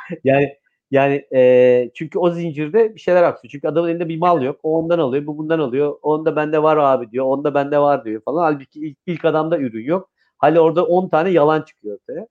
[0.24, 0.56] yani,
[0.92, 3.52] yani e, çünkü o zincirde bir şeyler aksıyor.
[3.52, 4.60] Çünkü adamın elinde bir mal yok.
[4.63, 5.96] O ondan alıyor, bu bundan alıyor.
[6.02, 7.26] Onda bende var abi diyor.
[7.26, 8.44] Onda bende var diyor falan.
[8.44, 10.10] Halbuki ilk, ilk adamda ürün yok.
[10.38, 12.28] Hali orada 10 tane yalan çıkıyor ortaya.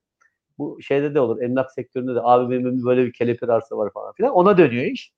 [0.58, 1.42] Bu şeyde de olur.
[1.42, 4.32] Emlak sektöründe de abi benim böyle bir kelepir arsa var falan filan.
[4.32, 5.12] Ona dönüyor iş.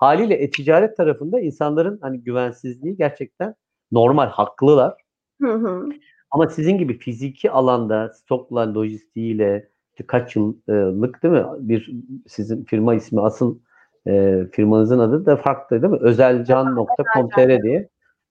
[0.00, 3.54] Haliyle e-ticaret tarafında insanların hani güvensizliği gerçekten
[3.92, 4.94] normal, haklılar.
[5.42, 5.88] Hı hı.
[6.30, 9.68] Ama sizin gibi fiziki alanda stokla, lojistiğiyle
[10.06, 11.44] kaç yıllık değil mi?
[11.58, 11.92] Bir
[12.26, 13.58] sizin firma ismi asıl
[14.06, 15.98] e, firmanızın adı da farklı değil mi?
[16.00, 17.88] Özelcan.com.tr diye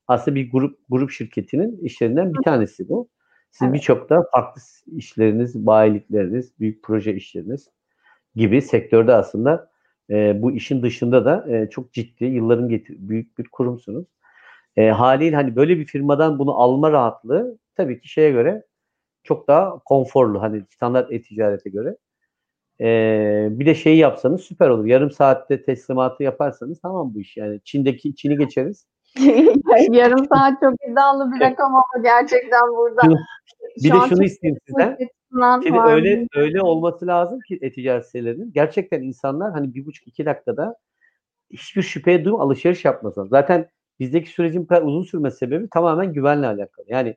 [0.08, 3.10] aslında bir grup grup şirketinin işlerinden bir tanesi bu.
[3.52, 3.75] Sizin Evet.
[3.75, 4.62] birçok da farklı
[4.96, 7.69] işleriniz, bayilikleriniz, büyük proje işleriniz
[8.35, 9.68] gibi sektörde aslında
[10.10, 14.05] e, bu işin dışında da e, çok ciddi yılların getir büyük bir kurumsunuz.
[14.77, 18.63] E, haliyle hani böyle bir firmadan bunu alma rahatlığı tabii ki şeye göre
[19.23, 21.97] çok daha konforlu hani standart e-ticarete göre.
[22.81, 24.85] E, bir de şeyi yapsanız süper olur.
[24.85, 27.60] Yarım saatte teslimatı yaparsanız tamam bu iş yani.
[27.63, 28.87] Çin'deki Çin'i geçeriz.
[29.91, 33.01] Yarım saat çok iddialı bir rakam ama gerçekten burada.
[33.77, 34.97] Bir şu de şunu isteyeyim sizden.
[35.63, 35.94] Şimdi var.
[35.94, 38.54] öyle öyle olması lazım ki e-ticaret sitelerinin.
[38.54, 40.75] Gerçekten insanlar hani bir buçuk iki dakikada
[41.52, 43.27] hiçbir şüpheye duyma alışveriş yapmasın.
[43.27, 43.69] Zaten
[44.00, 46.86] bizdeki sürecin uzun sürme sebebi tamamen güvenle alakalı.
[46.90, 47.15] Yani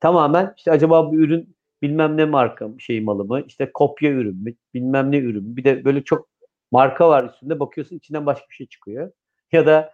[0.00, 3.42] tamamen işte acaba bu ürün bilmem ne marka şey malı mı?
[3.46, 4.54] İşte kopya ürün mü?
[4.74, 5.56] Bilmem ne ürün mü?
[5.56, 6.28] Bir de böyle çok
[6.72, 9.12] marka var üstünde bakıyorsun içinden başka bir şey çıkıyor.
[9.52, 9.92] Ya da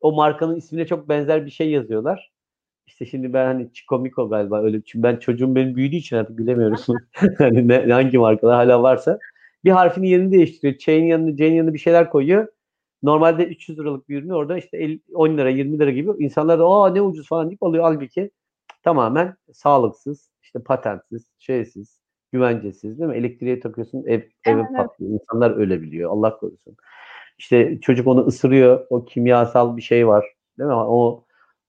[0.00, 2.31] o markanın ismine çok benzer bir şey yazıyorlar.
[2.86, 6.38] İşte şimdi ben hani Chico Miko galiba öyle çünkü ben çocuğum benim büyüdüğü için artık
[6.38, 6.86] bilemiyoruz.
[7.38, 9.18] hani ne, hangi markalar hala varsa
[9.64, 10.78] bir harfini yerini değiştiriyor.
[10.78, 12.48] C'nin yanına C'nin yanına bir şeyler koyuyor.
[13.02, 16.64] Normalde 300 liralık bir ürünü orada işte 50, 10 lira 20 lira gibi insanlar da
[16.64, 17.84] aa ne ucuz falan deyip alıyor.
[17.84, 18.30] Halbuki
[18.82, 22.00] tamamen sağlıksız, işte patentsiz, şeysiz,
[22.32, 23.16] güvencesiz değil mi?
[23.16, 24.66] Elektriğe takıyorsun ev, eve Evet.
[24.76, 25.12] patlıyor.
[25.12, 26.10] İnsanlar ölebiliyor.
[26.10, 26.76] Allah korusun.
[27.38, 28.86] İşte çocuk onu ısırıyor.
[28.90, 30.24] O kimyasal bir şey var.
[30.58, 30.74] Değil mi?
[30.74, 31.24] O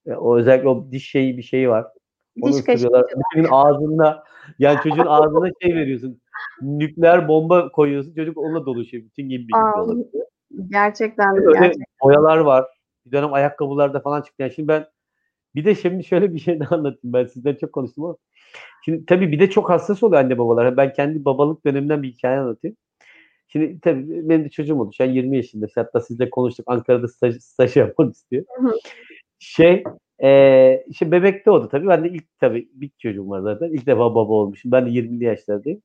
[0.06, 1.86] o özellikle o diş şeyi bir şeyi var.
[2.40, 3.04] Onu Diş ısırıyorlar.
[3.34, 4.24] gün ağzında
[4.58, 6.20] yani çocuğun ağzına şey veriyorsun.
[6.62, 8.14] Nükleer bomba koyuyorsun.
[8.14, 9.02] Çocuk onunla dolaşıyor.
[9.04, 10.06] Bütün Aa, olabilir.
[10.68, 11.84] gerçekten Öyle gerçekten.
[12.02, 12.64] boyalar var.
[13.06, 14.42] Bir dönem ayakkabılarda falan çıktı.
[14.42, 14.86] Yani şimdi ben
[15.54, 17.12] bir de şimdi şöyle bir şey de anlatayım.
[17.12, 18.16] Ben sizden çok konuştum ama.
[18.84, 20.76] Şimdi tabii bir de çok hassas oluyor anne babalar.
[20.76, 22.76] Ben kendi babalık dönemimden bir hikaye anlatayım.
[23.48, 24.90] Şimdi tabii benim de çocuğum oldu.
[24.96, 25.66] Şu an 20 yaşında.
[25.66, 26.64] İşte hatta sizle konuştuk.
[26.68, 28.44] Ankara'da staj, staj yapmak istiyor.
[28.56, 28.72] Hı hı.
[29.38, 29.84] Şey
[30.22, 31.88] eee işte bebekte oldu tabii.
[31.88, 33.70] Ben de ilk tabii bir çocuğum var zaten.
[33.72, 34.72] İlk defa baba olmuşum.
[34.72, 35.82] Ben de 20'li yaşlardayım.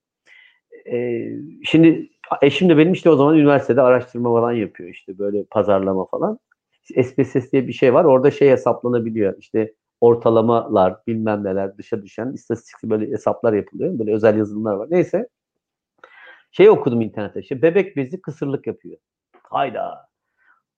[0.87, 2.09] Eee, şimdi
[2.43, 4.89] eşim de benim işte o zaman üniversitede araştırma falan yapıyor.
[4.89, 6.39] işte böyle pazarlama falan.
[6.83, 8.05] İşte SPSS diye bir şey var.
[8.05, 9.35] Orada şey hesaplanabiliyor.
[9.39, 13.99] İşte ortalamalar, bilmem neler, dışa düşen istatistik böyle hesaplar yapılıyor.
[13.99, 14.87] Böyle özel yazılımlar var.
[14.91, 15.27] Neyse.
[16.51, 17.39] Şey okudum internette.
[17.39, 18.97] İşte bebek bezi kısırlık yapıyor.
[19.43, 20.09] Hayda.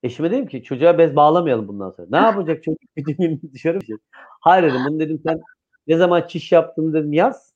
[0.03, 2.07] Eşime dedim ki çocuğa bez bağlamayalım bundan sonra.
[2.11, 4.01] Ne yapacak çocuk bütün gün dışarı mı çıkacak?
[4.41, 4.81] Hayır dedim.
[4.87, 5.41] Bunu dedim sen
[5.87, 7.53] ne zaman çiş yaptığını dedim yaz.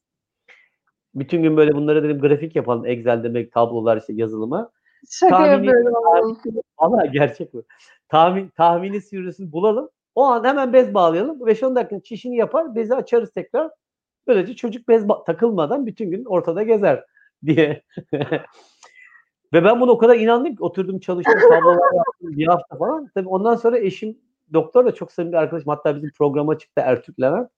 [1.16, 2.86] Bütün gün böyle bunlara dedim grafik yapalım.
[2.86, 4.72] Excel demek tablolar işte yazılıma.
[5.10, 5.93] Şaka Tahmini- yapıyorum.
[6.80, 7.64] Valla gerçek bu.
[8.10, 9.89] Tahmin, tahmini sivrisini bulalım.
[10.16, 11.39] O an hemen bez bağlayalım.
[11.39, 12.76] 5-10 dakika çişini yapar.
[12.76, 13.72] Bezi açarız tekrar.
[14.28, 17.06] Böylece çocuk bez takılmadan bütün gün ortada gezer
[17.46, 17.82] diye.
[19.54, 23.12] Ve ben buna o kadar inandım ki oturdum çalıştım tablolar yaptım bir hafta falan.
[23.14, 24.18] Tabii ondan sonra eşim
[24.54, 25.70] doktor da çok samimi bir arkadaşım.
[25.70, 27.50] Hatta bizim programa çıktı Ertürk Levent.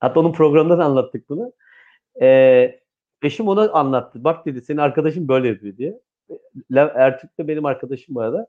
[0.00, 1.52] Hatta onun programında da anlattık bunu.
[2.22, 2.80] Ee,
[3.22, 4.24] eşim ona anlattı.
[4.24, 6.00] Bak dedi senin arkadaşın böyle yapıyor diye.
[6.76, 8.46] Ertürk de benim arkadaşım bu arada.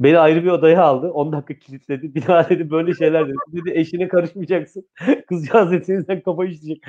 [0.00, 1.10] Beni ayrı bir odaya aldı.
[1.10, 2.14] 10 dakika kilitledi.
[2.14, 3.36] Bir daha dedi böyle şeyler dedi.
[3.52, 4.88] Dedi eşine karışmayacaksın.
[5.28, 6.84] Kızcağız senin kafayı işleyecek.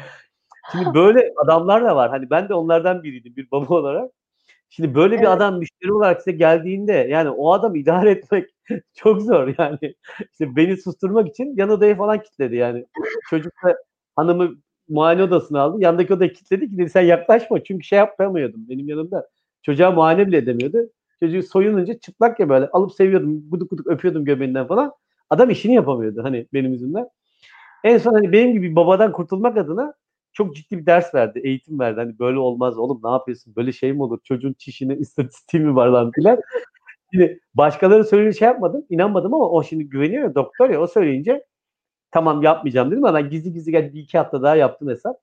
[0.71, 2.09] Şimdi böyle adamlar da var.
[2.09, 4.11] Hani ben de onlardan biriydim bir baba olarak.
[4.69, 5.29] Şimdi böyle bir Evet.
[5.29, 8.49] adam müşteri olarak size geldiğinde yani o adamı idare etmek
[8.95, 9.95] çok zor yani.
[10.31, 12.85] İşte beni susturmak için yan odaya falan kilitledi yani.
[13.29, 13.77] Çocuk da
[14.15, 14.55] hanımı
[14.89, 15.77] muayene odasına aldı.
[15.81, 19.29] Yandaki odaya kilitledi ki dedi sen yaklaşma çünkü şey yapamıyordum benim yanımda.
[19.61, 20.89] Çocuğa muayene bile edemiyordu.
[21.19, 23.49] Çocuğu soyununca çıplak ya böyle alıp seviyordum.
[23.49, 24.91] Guduk guduk öpüyordum göbeğinden falan.
[25.29, 27.09] Adam işini yapamıyordu hani benim yüzümden.
[27.83, 29.93] En son hani benim gibi bir babadan kurtulmak adına
[30.37, 31.99] çok ciddi bir ders verdi, eğitim verdi.
[31.99, 33.55] Hani böyle olmaz oğlum ne yapıyorsun?
[33.55, 34.19] Böyle şey mi olur?
[34.23, 36.39] Çocuğun çişine istatistiği mi var lan filan.
[37.13, 41.45] Şimdi başkaları söyleyince şey yapmadım, inanmadım ama o şimdi güveniyor ya doktor ya o söyleyince
[42.11, 45.17] tamam yapmayacağım dedim ama ben gizli gizli gel bir iki hafta daha yaptım hesap.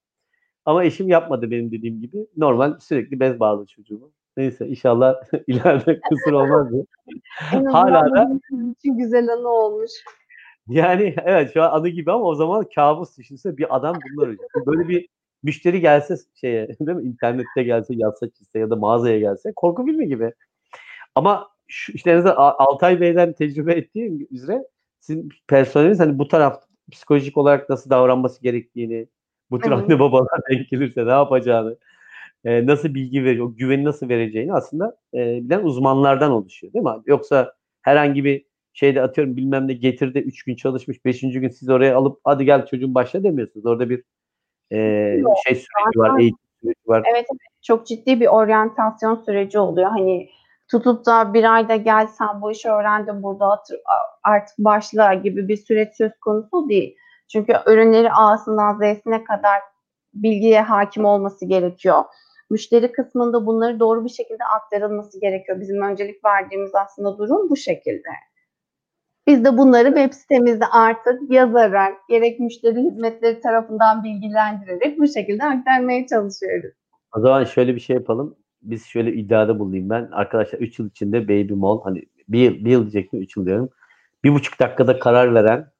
[0.64, 2.26] Ama eşim yapmadı benim dediğim gibi.
[2.36, 4.12] Normal sürekli bez bağlı çocuğumu.
[4.36, 5.14] Neyse inşallah
[5.46, 6.84] ileride kısır olmaz diye.
[7.72, 8.30] Hala da-
[8.78, 9.90] için güzel anı olmuş.
[10.68, 14.46] Yani evet şu an anı gibi ama o zaman kabus düşünse bir adam bunlar hocam.
[14.66, 15.08] Böyle bir
[15.42, 20.08] müşteri gelse şeye değil mi internette gelse yazsa çizse ya da mağazaya gelse korku filmi
[20.08, 20.32] gibi.
[21.14, 24.64] Ama şu, işte en azından Altay Bey'den tecrübe ettiğim üzere
[25.00, 26.62] sizin personeliniz hani bu taraf
[26.92, 29.08] psikolojik olarak nasıl davranması gerektiğini
[29.50, 31.76] bu tür anne babalar denk gelirse ne yapacağını
[32.44, 37.02] e, nasıl bilgi veriyor, o güveni nasıl vereceğini aslında e, bilen uzmanlardan oluşuyor değil mi?
[37.06, 38.44] Yoksa herhangi bir
[38.74, 41.20] şeyde atıyorum bilmem ne getirdi 3 gün çalışmış 5.
[41.20, 43.66] gün siz oraya alıp hadi gel çocuğun başla demiyorsunuz.
[43.66, 44.02] Orada bir
[44.70, 44.78] e,
[45.18, 47.02] Yok, şey süreci var, eğitim süreci var.
[47.12, 49.90] Evet, evet çok ciddi bir oryantasyon süreci oluyor.
[49.90, 50.28] Hani
[50.70, 53.62] tutup da bir ayda gel sen bu işi öğrendin burada
[54.22, 56.96] artık başla gibi bir süreç söz konusu değil.
[57.32, 59.60] Çünkü ürünleri A'sından Z'sine kadar
[60.14, 62.04] bilgiye hakim olması gerekiyor.
[62.50, 65.60] Müşteri kısmında bunları doğru bir şekilde aktarılması gerekiyor.
[65.60, 68.08] Bizim öncelik verdiğimiz aslında durum bu şekilde.
[69.26, 76.06] Biz de bunları web sitemizde artık yazarak, gerek müşteri hizmetleri tarafından bilgilendirerek bu şekilde aktarmaya
[76.06, 76.70] çalışıyoruz.
[77.16, 78.36] O zaman şöyle bir şey yapalım.
[78.62, 80.08] Biz şöyle iddiada bulunayım ben.
[80.12, 83.70] Arkadaşlar 3 yıl içinde Baby Mall hani bir yıl, bir yıl diyecektim 3 yıl diyorum.
[84.24, 85.70] Bir buçuk dakikada karar veren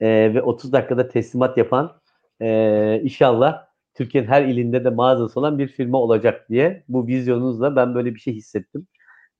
[0.00, 1.92] e, ve 30 dakikada teslimat yapan
[2.40, 7.94] e, inşallah Türkiye'nin her ilinde de mağazası olan bir firma olacak diye bu vizyonunuzla ben
[7.94, 8.86] böyle bir şey hissettim.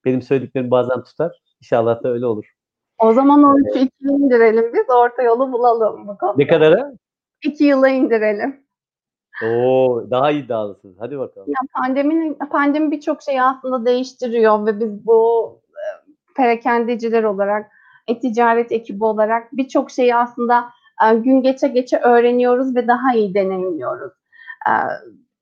[0.05, 1.41] Benim söylediklerim bazen tutar.
[1.61, 2.56] İnşallah da öyle olur.
[2.97, 4.89] O zaman 13'ü 2'ye indirelim biz.
[4.89, 6.35] Orta yolu bulalım bu konuda.
[6.37, 6.93] Ne kadara?
[7.43, 8.67] 2 yıla indirelim.
[9.43, 10.95] Oo, daha iddialısınız.
[10.99, 11.47] Hadi bakalım.
[11.49, 15.85] Ya pandeminin pandemi birçok şeyi aslında değiştiriyor ve biz bu e,
[16.35, 17.71] perakendeciler olarak,
[18.07, 20.69] e-ticaret ekibi olarak birçok şeyi aslında
[21.05, 24.13] e, gün geçe geçe öğreniyoruz ve daha iyi deneyimliyoruz.
[24.67, 24.71] E,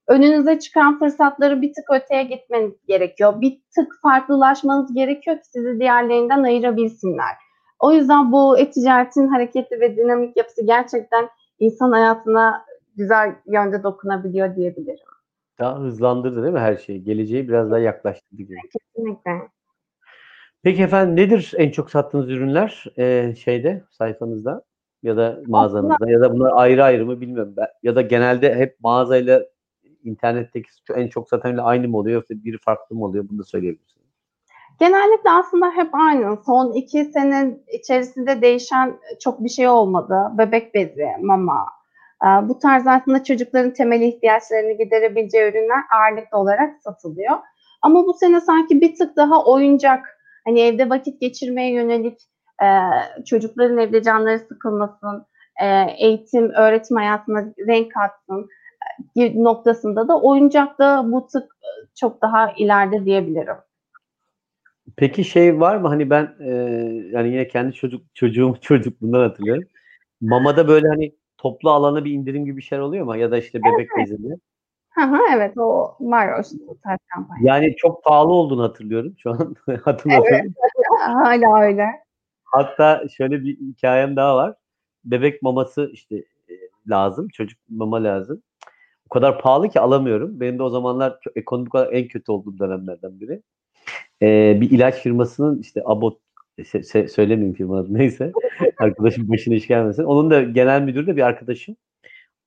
[0.08, 3.42] önünüze çıkan fırsatları bir tık öteye gitmeniz gerekiyor.
[3.42, 7.45] Bir tık farklılaşmanız gerekiyor ki sizi diğerlerinden ayırabilsinler.
[7.86, 11.30] O yüzden bu e-ticaretin hareketli ve dinamik yapısı gerçekten
[11.60, 12.66] insan hayatına
[12.96, 15.06] güzel yönde dokunabiliyor diyebilirim.
[15.60, 17.04] Daha hızlandırdı değil mi her şeyi?
[17.04, 18.56] Geleceği biraz daha yaklaştırdı gibi.
[18.74, 19.32] Kesinlikle.
[20.64, 24.64] Peki efendim nedir en çok sattığınız ürünler e, şeyde sayfanızda
[25.04, 27.68] ya da mağazanızda ya da bunlar ayrı ayrı mı bilmiyorum ben.
[27.84, 29.46] Ya da genelde hep mağazayla
[30.04, 33.95] internetteki en çok satanıyla aynı mı oluyor yoksa biri farklı mı oluyor bunu da söyleyebilirsiniz.
[34.80, 36.38] Genellikle aslında hep aynı.
[36.46, 40.16] Son iki sene içerisinde değişen çok bir şey olmadı.
[40.38, 41.66] Bebek bezi, mama.
[42.24, 47.38] Ee, Bu tarz aslında çocukların temel ihtiyaçlarını giderebileceği ürünler ağırlıklı olarak satılıyor.
[47.82, 52.20] Ama bu sene sanki bir tık daha oyuncak, hani evde vakit geçirmeye yönelik
[52.64, 52.68] e,
[53.26, 55.26] çocukların evde canları sıkılmasın,
[55.62, 55.68] e,
[55.98, 58.48] eğitim, öğretim hayatına renk katsın
[59.18, 61.56] e, noktasında da oyuncak da bu tık
[61.96, 63.56] çok daha ileride diyebilirim.
[64.98, 66.52] Peki şey var mı hani ben e,
[67.12, 69.64] yani yine kendi çocuk çocuğum çocukluğundan hatırlıyorum.
[70.22, 73.16] Mamada böyle hani toplu alana bir indirim gibi bir şey oluyor mu?
[73.16, 74.36] Ya da işte bebek bezinde.
[74.90, 77.54] Hı hı, evet o var o, tarz kampanya.
[77.54, 80.54] Yani çok pahalı olduğunu hatırlıyorum şu an hatırladım.
[81.00, 81.88] Hala öyle.
[82.44, 84.56] Hatta şöyle bir hikayem daha var.
[85.06, 86.54] Bebek maması işte e,
[86.90, 87.28] lazım.
[87.28, 88.44] Çocuk mama lazım.
[89.06, 90.40] O kadar pahalı ki alamıyorum.
[90.40, 93.42] Benim de o zamanlar ekonomik olarak en kötü olduğum dönemlerden biri.
[94.22, 96.20] Ee, bir ilaç firmasının işte Abbott
[96.60, 98.32] se- se- söylemeyeyim firma adı neyse.
[98.80, 100.04] Arkadaşım başına iş gelmesin.
[100.04, 101.76] Onun da genel müdürü de bir arkadaşım.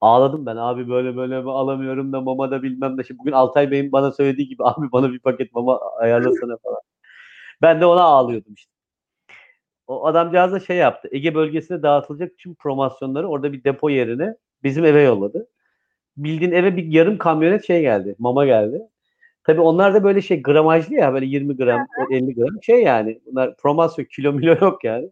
[0.00, 3.04] Ağladım ben abi böyle böyle alamıyorum da mama da bilmem de.
[3.04, 6.80] Şimdi bugün Altay Bey'in bana söylediği gibi abi bana bir paket mama ayarlasana falan.
[7.62, 8.72] Ben de ona ağlıyordum işte.
[9.86, 11.08] O adamcağız da şey yaptı.
[11.12, 15.48] Ege bölgesine dağıtılacak tüm promosyonları orada bir depo yerine bizim eve yolladı.
[16.16, 18.16] Bildiğin eve bir yarım kamyonet şey geldi.
[18.18, 18.80] Mama geldi.
[19.48, 23.20] Tabii onlar da böyle şey gramajlı ya böyle 20 gram, 50 gram şey yani.
[23.26, 25.10] Bunlar promosyon kilo milo yok yani.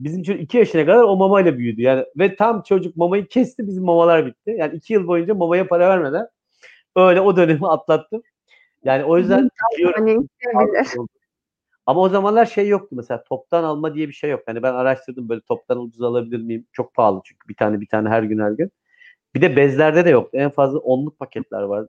[0.00, 1.82] Bizim çocuk 2 yaşına kadar o mamayla büyüdü.
[1.82, 4.54] Yani ve tam çocuk mamayı kesti bizim mamalar bitti.
[4.58, 6.26] Yani 2 yıl boyunca mamaya para vermeden
[6.96, 8.22] öyle o dönemi atlattım.
[8.84, 10.28] Yani o yüzden biliyorum.
[10.54, 10.86] Hani.
[11.86, 14.42] Ama o zamanlar şey yoktu mesela toptan alma diye bir şey yok.
[14.46, 16.66] Hani ben araştırdım böyle toptan ucuz alabilir miyim?
[16.72, 18.72] Çok pahalı çünkü bir tane bir tane her gün her gün.
[19.34, 20.38] Bir de bezlerde de yoktu.
[20.38, 21.88] En fazla onluk paketler vardı.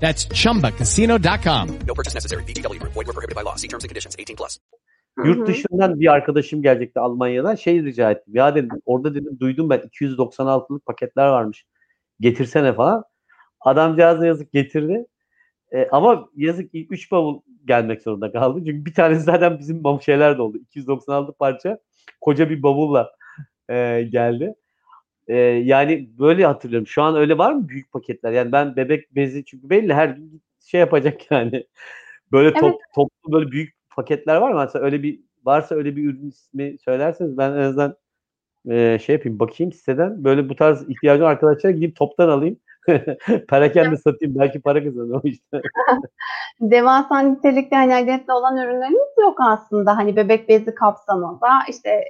[0.00, 1.68] That's chumbacasino.com.
[1.86, 2.44] No purchase necessary.
[2.44, 2.94] VGW Group.
[2.94, 3.56] Void were prohibited by law.
[3.56, 4.16] See terms and conditions.
[4.18, 4.58] 18 plus.
[5.24, 7.54] Yurt dışından bir arkadaşım gelecekti Almanya'dan.
[7.54, 8.34] Şey rica ettim.
[8.36, 11.64] Ya dedim orada dedim duydum ben 296'lık paketler varmış.
[12.20, 13.04] Getirsene falan.
[13.60, 15.06] Adamcağız da yazık getirdi.
[15.72, 18.62] E, ama yazık ilk 3 bavul gelmek zorunda kaldı.
[18.66, 20.58] Çünkü bir tanesi zaten bizim bavul şeyler de oldu.
[20.58, 21.78] 296 parça
[22.20, 23.12] koca bir bavulla
[23.68, 24.54] e, geldi.
[25.28, 26.86] E, yani böyle hatırlıyorum.
[26.86, 28.32] Şu an öyle var mı büyük paketler?
[28.32, 31.66] Yani ben bebek bezi çünkü belli her gün şey yapacak yani.
[32.32, 32.80] Böyle top, Evet.
[32.94, 34.60] toplu böyle büyük paketler var mı?
[34.60, 37.96] Mesela öyle bir varsa öyle bir ürün ismi söylerseniz ben en azından
[38.70, 40.24] e, şey yapayım bakayım siteden.
[40.24, 42.56] Böyle bu tarz ihtiyacı olan arkadaşlara gidip toptan alayım.
[43.48, 44.38] Perakende satayım.
[44.38, 45.62] Belki para kazanırım işte.
[46.60, 49.96] Devasa nitelikte hani adetli olan ürünlerimiz yok aslında.
[49.96, 52.04] Hani bebek bezi kapsamında işte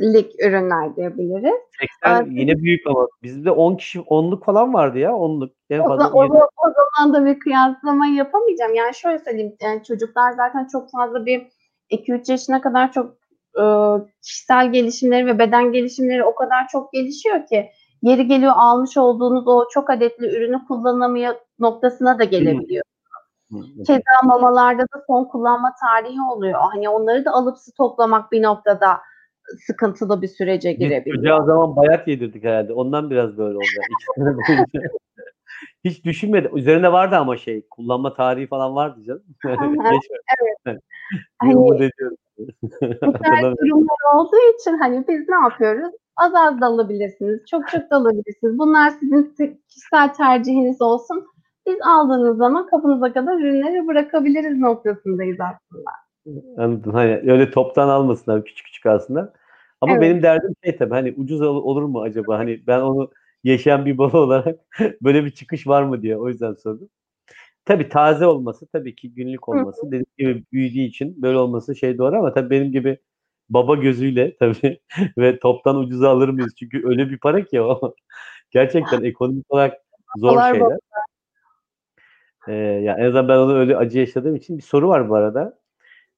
[0.00, 1.60] 80'lik ürünler diyebiliriz.
[2.02, 5.10] 80 yine büyük ama bizde 10 kişi 10'luk falan vardı ya.
[5.10, 5.50] 10'luk.
[5.70, 6.24] En O, fazla o,
[6.56, 8.74] o zaman da bir kıyaslama yapamayacağım.
[8.74, 9.56] Yani şöyle söyleyeyim.
[9.62, 11.46] Yani çocuklar zaten çok fazla bir
[11.90, 13.14] 2-3 yaşına kadar çok
[13.60, 13.64] e,
[14.22, 17.70] kişisel gelişimleri ve beden gelişimleri o kadar çok gelişiyor ki
[18.02, 22.84] yeri geliyor almış olduğunuz o çok adetli ürünü kullanamıyor noktasına da gelebiliyor.
[23.86, 26.60] Keza mamalarda da son kullanma tarihi oluyor.
[26.72, 29.00] Hani onları da alıp toplamak bir noktada
[29.66, 31.16] sıkıntılı bir sürece Biz girebiliyor.
[31.16, 32.72] çocuğa o zaman bayat yedirdik herhalde.
[32.72, 33.66] Ondan biraz böyle oldu.
[34.16, 34.88] Boyunca.
[35.84, 36.56] Hiç düşünmedim.
[36.56, 39.22] Üzerinde vardı ama şey kullanma tarihi falan vardı canım.
[39.44, 40.78] Bir
[41.38, 41.90] Hani-.
[43.02, 45.94] Bu tarz durumlar olduğu için hani biz ne yapıyoruz?
[46.16, 48.58] Az az da alabilirsiniz, çok çok da alabilirsiniz.
[48.58, 49.34] Bunlar sizin
[49.68, 51.26] kişisel tercihiniz olsun.
[51.66, 55.90] Biz aldığınız zaman kapınıza kadar ürünleri bırakabiliriz noktasındayız aslında.
[56.58, 56.90] Anladın.
[56.90, 59.32] Hani öyle toptan almasınlar küçük küçük aslında.
[59.80, 60.02] Ama Evet.
[60.02, 62.38] benim derdim şey tabii hani ucuz ol- olur mu acaba?
[62.38, 63.10] Hani ben onu
[63.44, 64.60] yaşayan bir baba olarak
[65.02, 66.88] böyle bir çıkış var mı diye o yüzden sordum.
[67.64, 72.16] Tabii taze olması, tabii ki günlük olması, dediğim gibi büyüdüğü için böyle olması şey doğru
[72.16, 72.98] ama tabii benim gibi
[73.50, 74.80] baba gözüyle tabii
[75.18, 76.54] ve toptan ucuza alır mıyız?
[76.58, 77.94] Çünkü öyle bir para ki o.
[78.50, 79.74] Gerçekten ekonomik olarak
[80.16, 80.78] zor şeyler.
[82.48, 85.58] Ee, ya en azından ben onu öyle acı yaşadığım için bir soru var bu arada.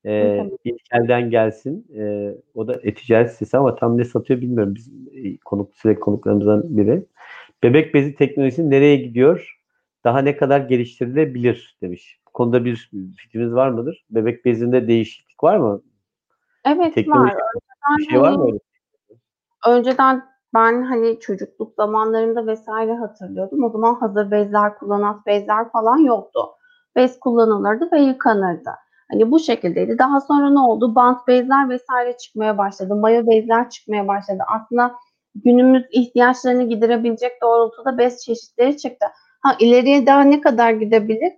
[0.07, 0.57] Ee, Tabii.
[0.65, 1.87] ilk elden gelsin.
[1.97, 4.75] Ee, o da e-ticaret sitesi ama tam ne satıyor bilmiyorum.
[4.75, 7.07] Biz e, konuk sürekli konuklarımızdan biri.
[7.63, 9.59] Bebek bezi teknolojisi nereye gidiyor?
[10.05, 12.21] Daha ne kadar geliştirilebilir demiş.
[12.29, 14.05] Bu konuda bir fikriniz var mıdır?
[14.11, 15.83] Bebek bezinde değişiklik var mı?
[16.67, 17.99] Evet Teknoloji var.
[17.99, 18.59] bir şey var mı öyle?
[19.67, 23.65] önceden ben hani çocukluk zamanlarımda vesaire hatırlıyordum.
[23.65, 26.41] O zaman hazır bezler, kullanat bezler falan yoktu.
[26.97, 28.71] Bez kullanılırdı ve yıkanırdı.
[29.11, 29.99] Hani bu şekildeydi.
[29.99, 30.95] Daha sonra ne oldu?
[30.95, 32.95] Bant bezler vesaire çıkmaya başladı.
[32.95, 34.43] Mayo bezler çıkmaya başladı.
[34.49, 34.95] Aslında
[35.35, 39.07] günümüz ihtiyaçlarını giderebilecek doğrultuda bez çeşitleri çıktı.
[39.41, 41.33] Ha ileriye daha ne kadar gidebilir?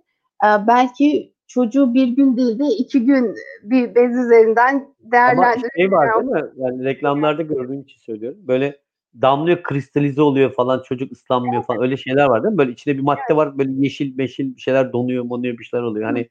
[0.45, 5.71] Ee, belki çocuğu bir gün değil de iki gün bir bez üzerinden Ama değerlendirebiliyor.
[5.75, 6.49] şey var değil mi?
[6.57, 8.39] Yani reklamlarda gördüğüm için söylüyorum.
[8.41, 8.77] Böyle
[9.21, 11.81] damlıyor, kristalize oluyor falan, çocuk ıslanmıyor falan.
[11.81, 12.57] Öyle şeyler var değil mi?
[12.57, 16.05] Böyle içinde bir madde var, böyle yeşil meşil bir şeyler donuyor, monuyor bir şeyler oluyor.
[16.05, 16.29] Hani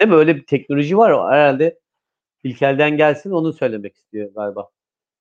[0.00, 0.16] değil mi?
[0.16, 1.10] Öyle bir teknoloji var.
[1.10, 1.78] O herhalde
[2.44, 4.68] ilkelden gelsin onu söylemek istiyor galiba.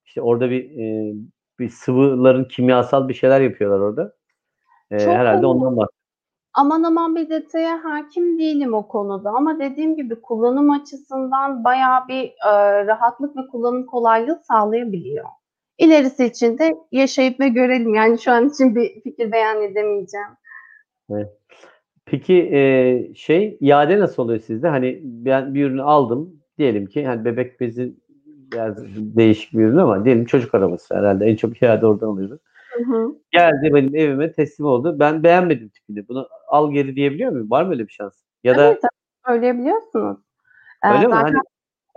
[0.06, 1.14] İşte orada bir e,
[1.60, 4.14] bir sıvıların kimyasal bir şeyler yapıyorlar orada.
[4.92, 5.46] E, Çok herhalde önemli.
[5.46, 5.98] ondan bahsediyor.
[6.54, 12.24] Aman aman bir detaya hakim değilim o konuda ama dediğim gibi kullanım açısından bayağı bir
[12.24, 15.26] e, rahatlık ve kullanım kolaylığı sağlayabiliyor.
[15.78, 17.96] İlerisi için de yaşayıp ve görelim.
[17.96, 20.28] Yani şu an için bir fikir beyan edemeyeceğim.
[22.10, 24.68] Peki e, şey iade nasıl oluyor sizde?
[24.68, 26.42] Hani ben bir ürünü aldım.
[26.58, 27.96] Diyelim ki hani bebek bezi
[28.26, 32.40] biraz değişik bir ürün ama diyelim çocuk arabası herhalde en çok iade oradan alıyoruz.
[32.74, 33.16] Hı hı.
[33.32, 35.00] Geldi benim evime teslim oldu.
[35.00, 36.08] Ben beğenmedim tipini.
[36.08, 37.52] Bunu al geri diyebiliyor muyum?
[37.52, 38.14] Var mı öyle bir şans?
[38.44, 38.82] Ya da Evet,
[39.28, 40.18] söyleyebiliyorsunuz.
[40.84, 41.12] Ee, öyle mi?
[41.12, 41.44] zaten Hani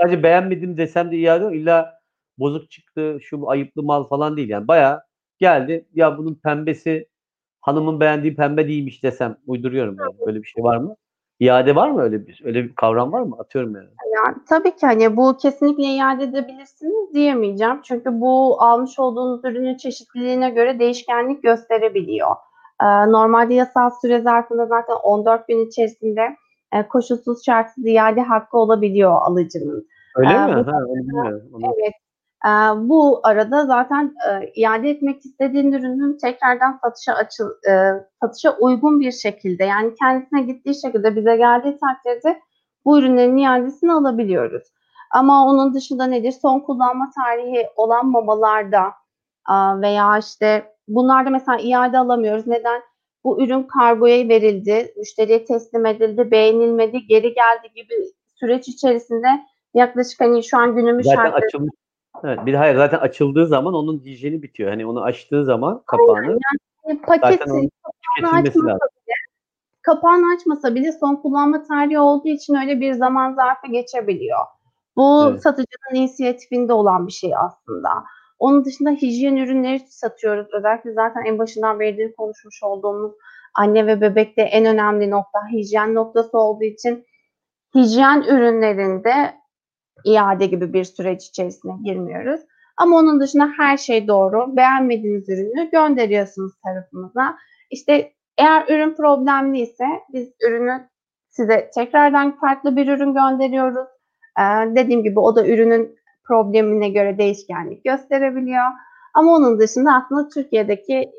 [0.01, 1.55] sadece beğenmedim desem de iade yok.
[1.55, 2.01] İlla
[2.39, 4.69] bozuk çıktı, şu ayıplı mal falan değil yani.
[4.69, 5.01] Bayağı
[5.39, 5.87] geldi.
[5.95, 7.09] Ya bunun pembesi
[7.61, 10.27] hanımın beğendiği pembe değilmiş desem uyduruyorum yani.
[10.27, 10.97] Böyle bir şey var mı?
[11.41, 13.37] İade var mı öyle bir öyle bir kavram var mı?
[13.39, 13.89] Atıyorum yani.
[14.15, 17.81] Yani tabii ki hani bu kesinlikle iade edebilirsiniz diyemeyeceğim.
[17.83, 22.31] Çünkü bu almış olduğunuz ürünün çeşitliliğine göre değişkenlik gösterebiliyor.
[22.83, 26.21] Ee, normalde yasal süre zarfında zaten 14 gün içerisinde
[26.73, 29.87] e, koşulsuz şartsız iade hakkı olabiliyor alıcının.
[30.17, 30.53] Öyle Ee, mi?
[30.53, 30.79] Ha.
[31.53, 31.93] Onu- Evet.
[32.47, 39.01] Ee, bu arada zaten e, iade etmek istediğin ürünün tekrardan satışa açıl, e, satışa uygun
[39.01, 42.41] bir şekilde yani kendisine gittiği şekilde bize geldiği takdirde
[42.85, 44.63] bu ürünlerin iadesini alabiliyoruz.
[45.11, 46.33] Ama onun dışında nedir?
[46.33, 48.83] Son kullanma tarihi olan mamalarda
[49.45, 52.47] aa, veya işte bunlarda mesela iade alamıyoruz.
[52.47, 52.83] Neden?
[53.25, 57.95] Bu ürün kargoya verildi, müşteriye teslim edildi, beğenilmedi, geri geldi gibi
[58.35, 59.29] süreç içerisinde
[59.75, 61.80] yaklaşık hani şu an günümüz Zaten şartları açılmış.
[62.25, 64.71] Evet, bir de hayır zaten açıldığı zaman onun hijyeni bitiyor.
[64.71, 66.39] Hani onu açtığı zaman kapağını
[66.83, 67.71] onun kapağını tüketilmesi
[68.33, 68.89] açmasa lazım.
[69.07, 69.15] bile,
[69.83, 74.39] kapağını açmasa bile son kullanma tarihi olduğu için öyle bir zaman zarfı geçebiliyor.
[74.97, 75.43] Bu Evet.
[75.43, 77.89] satıcının inisiyatifinde olan bir şey aslında.
[78.39, 80.47] Onun dışında hijyen ürünleri satıyoruz.
[80.53, 83.13] Özellikle zaten en başından beri konuşmuş olduğumuz
[83.55, 87.07] anne ve bebekte en önemli nokta hijyen noktası olduğu için
[87.75, 89.40] hijyen ürünlerinde
[90.05, 92.41] iade gibi bir süreç içerisine girmiyoruz.
[92.77, 94.57] Ama onun dışında her şey doğru.
[94.57, 97.37] Beğenmediğiniz ürünü gönderiyorsunuz tarafımıza.
[97.71, 100.89] İşte eğer ürün problemliyse biz ürünü
[101.29, 103.89] size tekrardan farklı bir ürün gönderiyoruz.
[104.39, 104.43] Ee,
[104.77, 108.65] dediğim gibi o da ürünün problemine göre değişkenlik gösterebiliyor.
[109.15, 111.11] Ama onun dışında aslında Türkiye'deki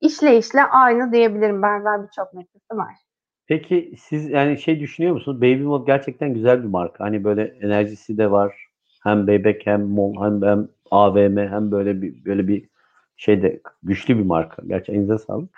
[0.00, 1.62] işleyişle aynı diyebilirim.
[1.62, 3.05] Benzer birçok noktası var.
[3.46, 5.40] Peki siz yani şey düşünüyor musunuz?
[5.40, 7.04] Baby Mod gerçekten güzel bir marka.
[7.04, 8.54] Hani böyle enerjisi de var.
[9.02, 12.68] Hem bebek hem mol hem, hem AVM hem böyle bir böyle bir
[13.16, 14.62] şeyde güçlü bir marka.
[14.66, 15.50] Gerçekten elinize sağlık.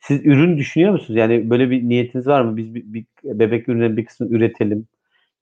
[0.00, 1.18] Siz ürün düşünüyor musunuz?
[1.18, 2.56] Yani böyle bir niyetiniz var mı?
[2.56, 4.86] Biz bir, bir bebek ürünlerin bir kısmını üretelim.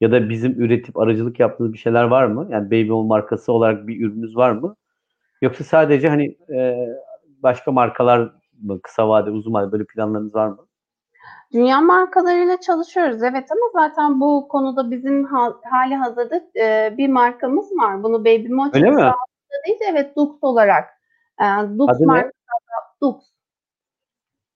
[0.01, 2.49] Ya da bizim üretip aracılık yaptığımız bir şeyler var mı?
[2.53, 4.77] Yani Baby Mod markası olarak bir ürününüz var mı?
[5.43, 6.89] Yoksa sadece hani e,
[7.43, 8.33] başka markalar
[8.63, 8.81] mı?
[8.83, 10.59] Kısa vade, uzun vade böyle planlarınız var mı?
[11.53, 17.73] Dünya markalarıyla çalışıyoruz evet ama zaten bu konuda bizim ha- hali hazırda e, bir markamız
[17.73, 18.03] var.
[18.03, 19.13] Bunu Baby Mocha Öyle mi?
[19.67, 20.89] değil de evet Dux olarak.
[21.41, 21.45] E,
[21.79, 22.33] Dux Adı markası
[23.03, 23.17] Dux.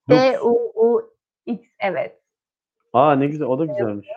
[0.09, 0.15] Dux.
[0.17, 2.21] D-U-U-X evet.
[2.93, 3.47] Aa ne güzel.
[3.47, 4.07] O da güzelmiş.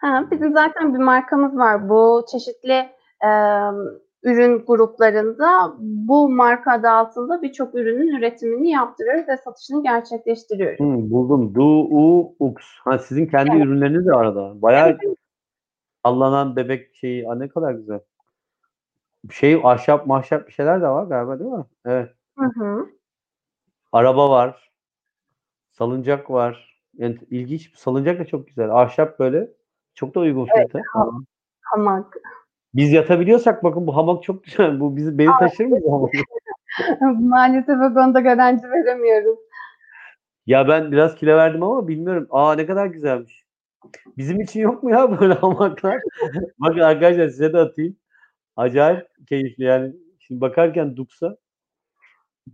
[0.00, 1.88] Ha, bizim zaten bir markamız var.
[1.88, 2.90] Bu çeşitli
[3.24, 3.28] e,
[4.22, 10.78] ürün gruplarında bu marka adı altında birçok ürünün üretimini yaptırıyoruz ve satışını gerçekleştiriyoruz.
[10.78, 11.54] Hmm, buldum.
[11.54, 12.54] Du U Ux.
[12.84, 13.64] Ha sizin kendi Evet.
[13.66, 14.62] ürünleriniz de arada.
[14.62, 15.16] Bayağı Evet,
[16.04, 17.28] sallanan bebek şeyi.
[17.28, 18.00] Aa, ne kadar güzel.
[19.30, 21.64] Şey ahşap mahşap bir şeyler de var galiba değil mi?
[21.84, 22.10] Evet.
[22.38, 22.86] Hı hı.
[23.92, 24.72] Araba var.
[25.72, 26.80] Salıncak var.
[26.98, 27.76] Yani ilginç.
[27.76, 28.70] Salıncak da çok güzel.
[28.70, 29.50] Ahşap böyle.
[29.94, 30.80] Çok da uygun fiyatı.
[30.92, 31.10] ha-
[31.60, 32.16] Hamak.
[32.74, 34.80] Biz yatabiliyorsak bakın bu hamak çok güzel.
[34.80, 36.10] Bu bizi beni taşır mı bu hamak?
[37.20, 39.38] Maalesef o konuda garanti veremiyoruz.
[40.46, 42.26] Ya ben biraz kilo verdim ama bilmiyorum.
[42.30, 43.44] Aa ne kadar güzelmiş.
[44.18, 46.00] Bizim için yok mu ya böyle hamaklar?
[46.58, 47.96] Bakın arkadaşlar size de atayım.
[48.56, 49.92] Acayip keyifli yani.
[50.18, 51.36] Şimdi bakarken Dux'a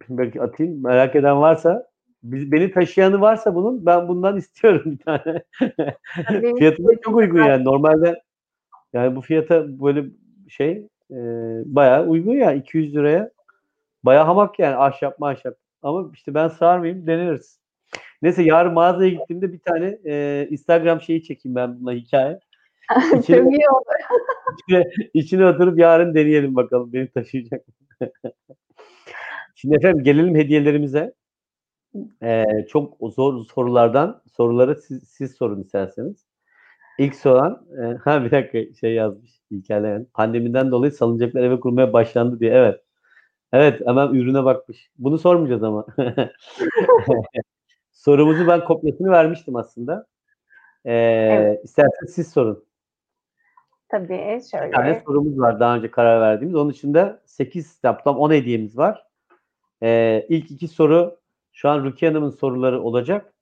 [0.08, 0.82] belki atayım.
[0.82, 1.88] Merak eden varsa
[2.22, 5.42] biz, beni taşıyanı varsa bunun ben bundan istiyorum bir tane.
[6.58, 7.64] Fiyatı da çok uygun yani.
[7.64, 8.22] Normalde
[8.92, 10.04] yani bu fiyata böyle
[10.48, 11.16] şey e,
[11.64, 13.30] bayağı uygun ya 200 liraya.
[14.02, 15.54] Bayağı hamak yani ahşap mahşap.
[15.82, 17.60] Ama işte ben sığar deneriz.
[18.22, 22.40] Neyse yarın mağazaya gittiğimde bir tane e, Instagram şeyi çekeyim ben buna hikaye.
[23.12, 23.84] Çok iyi oldu.
[24.58, 24.84] İçine,
[25.14, 27.66] içine oturup yarın deneyelim bakalım beni taşıyacak.
[29.54, 31.14] Şimdi efendim gelelim hediyelerimize.
[32.22, 36.27] Ee, çok zor sorulardan soruları siz, siz sorun isterseniz.
[36.98, 40.04] İlk soran, e, ha bir dakika şey yazmış İlker'le.
[40.14, 42.52] Pandemiden dolayı salıncaklar eve kurmaya başlandı diye.
[42.52, 42.80] Evet.
[43.52, 44.90] Evet hemen ürüne bakmış.
[44.98, 45.86] Bunu sormayacağız ama.
[47.92, 50.06] Sorumuzu ben kopyasını vermiştim aslında.
[50.84, 50.92] Ee,
[51.32, 51.64] Evet.
[51.64, 52.64] İsterseniz siz sorun.
[53.88, 55.02] Tabii Bir tane şöyle.
[55.06, 56.54] sorumuz var daha önce karar verdiğimiz.
[56.54, 59.06] Onun dışında 8 toplam 10 hediyemiz var.
[59.82, 61.20] Ee, ilk iki soru
[61.52, 63.34] şu an Rukiye Hanım'ın soruları olacak.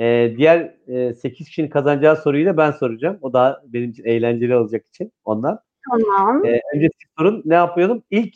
[0.00, 3.18] Ee, diğer e, 8 kişinin kazanacağı soruyu da ben soracağım.
[3.22, 5.60] O daha benim için eğlenceli olacak için ondan.
[5.90, 6.44] Tamam.
[6.44, 8.02] Ee, önce siz sorun ne yapıyordum?
[8.10, 8.34] İlk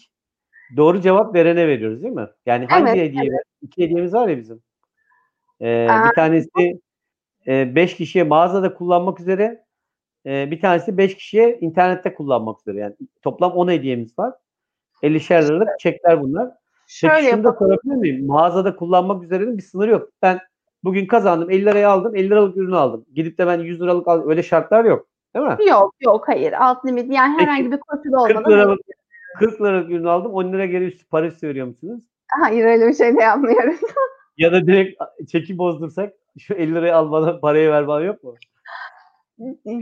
[0.76, 2.28] doğru cevap verene veriyoruz değil mi?
[2.46, 3.32] Yani hangi Evet, hediye?
[3.62, 4.56] İki hediyemiz var ya bizim.
[5.60, 6.80] Aa, bir tanesi
[7.46, 9.64] 5 kişiye mağazada kullanmak üzere
[10.26, 12.78] e, bir tanesi 5 kişiye internette kullanmak üzere.
[12.78, 14.34] Yani toplam 10 hediyemiz var.
[15.02, 16.50] 50'şer liralık çekler bunlar.
[16.86, 18.26] Şöyle Peki şunu da sorabilir miyim?
[18.26, 20.08] Mağazada kullanmak üzerenin bir sınırı yok.
[20.22, 20.40] Ben
[20.84, 23.06] bugün kazandım 50 liraya aldım 50 liralık ürünü aldım.
[23.14, 24.30] Gidip de ben 100 liralık aldım.
[24.30, 25.06] Öyle şartlar yok.
[25.34, 25.56] Değil mi?
[25.68, 28.80] Yok yok hayır alt limit yani Peki, herhangi bir koşul 40 olmadan liralık
[29.38, 32.04] 40 liralık ürünü aldım 10 lira geri üstü para üstü veriyor musunuz?
[32.40, 33.80] hayır öyle bir şey de yapmıyoruz.
[34.36, 38.34] Ya da direkt çeki bozdursak şu 50 lirayı al bana parayı ver bana yok mu?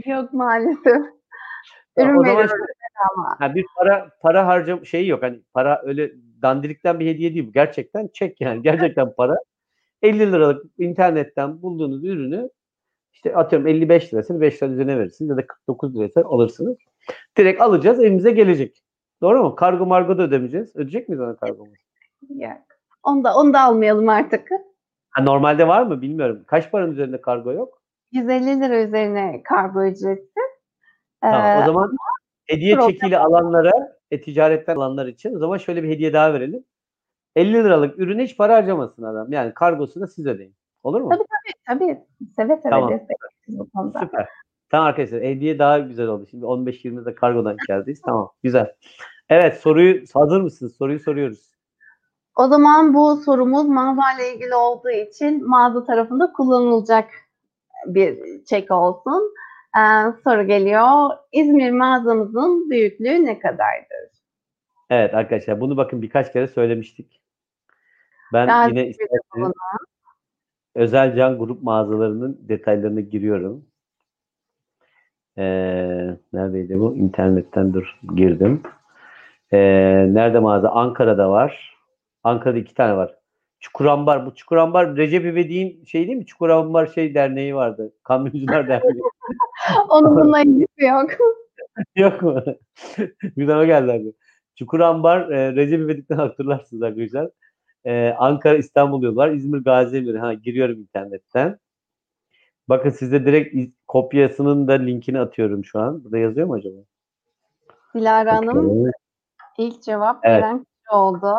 [0.05, 1.01] yok maalesef.
[1.97, 2.49] Ürün o zaman
[3.11, 3.35] ama.
[3.39, 5.23] Ha, bir para para harcam şeyi yok.
[5.23, 7.51] Hani para öyle dandirikten bir hediye değil bu.
[7.51, 8.61] Gerçekten çek yani.
[8.61, 9.37] Gerçekten para.
[10.01, 12.49] 50 liralık internetten bulduğunuz ürünü
[13.13, 16.77] işte atıyorum 55 lirasını 5 lira üzerine verirsiniz ya da 49 lirasını alırsınız.
[17.37, 18.83] Direkt alacağız evimize gelecek.
[19.21, 19.55] Doğru mu?
[19.55, 20.75] Kargo margo da ödemeyeceğiz.
[20.75, 21.65] Ödeyecek miyiz ona kargo?
[22.29, 22.51] Yok.
[23.03, 24.49] Onu da, onu da almayalım artık.
[25.09, 26.43] Ha, normalde var mı bilmiyorum.
[26.47, 27.81] Kaç paranın üzerinde kargo yok?
[28.11, 30.31] 150 lira üzerine kargo ücreti.
[31.21, 31.91] Tamam, Ee, o zaman
[32.45, 33.71] hediye çekiyle alanlara,
[34.11, 36.63] e-ticaretten alanlar için o zaman şöyle bir hediye daha verelim.
[37.35, 39.31] 50 liralık ürüne hiç para harcamasın adam.
[39.31, 40.55] Yani kargosunu siz ödeyin.
[40.83, 41.09] Olur mu?
[41.09, 41.21] Tabii,
[41.67, 41.99] Tabii
[42.35, 42.99] seve seve Tamam.
[43.73, 43.99] konuda.
[43.99, 44.27] Süper.
[44.69, 46.27] Tamam arkadaşlar hediye daha güzel oldu.
[46.31, 48.01] Şimdi 15-20'de kargodan geldiyiz.
[48.05, 48.75] Tamam güzel.
[49.29, 50.75] Evet soruyu hazır mısınız?
[50.75, 51.51] Soruyu soruyoruz.
[52.35, 57.09] O zaman bu sorumuz mağazayla ilgili olduğu için mağaza tarafında kullanılacak
[57.85, 59.33] bir çek olsun.
[59.77, 59.81] Ee,
[60.23, 61.09] soru geliyor.
[61.31, 64.11] İzmir mağazamızın büyüklüğü ne kadardır?
[64.89, 67.20] Evet arkadaşlar bunu bakın birkaç kere söylemiştik.
[68.33, 69.51] Ben Gazi yine isterseniz
[70.75, 73.65] özel can grup mağazalarının detaylarına giriyorum.
[75.37, 76.95] Ee, neredeydi bu?
[76.95, 78.61] İnternetten dur girdim.
[79.51, 79.59] Ee,
[80.13, 80.69] nerede mağaza?
[80.69, 81.77] Ankara'da var.
[82.23, 83.15] Ankara'da iki tane var.
[83.59, 84.25] Çukurambar.
[84.25, 86.25] Bu Çukurambar Recep İvedik'in şey değil mi?
[86.25, 87.93] Çukurambar şey derneği vardı.
[88.03, 89.01] Kamyoncular Derneği.
[89.89, 91.09] Onun bununla ilgisi yok.
[91.95, 92.43] Yok mu?
[93.23, 94.13] bir daha geldi abi.
[94.55, 97.29] Çukurambar e, Recep İvedik'ten hatırlarsınız arkadaşlar.
[97.85, 99.29] E, Ankara İstanbul yolu var.
[99.29, 100.15] İzmir Gaziemir.
[100.15, 101.57] Ha giriyorum internetten.
[102.69, 103.55] Bakın size direkt
[103.87, 106.03] kopyasının da linkini atıyorum şu an.
[106.03, 106.77] Burada yazıyor mu acaba?
[107.95, 108.91] Dilara Hanım
[109.57, 110.43] ilk cevap Evet.
[110.43, 111.33] veren kişi oldu.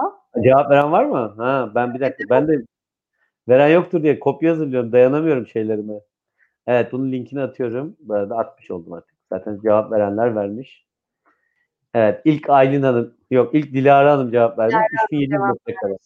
[0.44, 1.34] Cevap veren var mı?
[1.36, 2.24] Ha ben bir dakika.
[2.30, 2.62] Ben de
[3.48, 4.92] veren yoktur diye kopya hazırlıyorum.
[4.92, 5.94] Dayanamıyorum şeylerime.
[6.66, 7.96] Evet bunun linkini atıyorum.
[8.00, 9.16] Bu arada atmış oldum artık.
[9.32, 10.86] Zaten cevap verenler vermiş.
[11.94, 14.76] Evet ilk Aylin Hanım yok ilk Dilara Hanım cevap vermiş.
[15.04, 15.96] 3700 cevap metre kadar.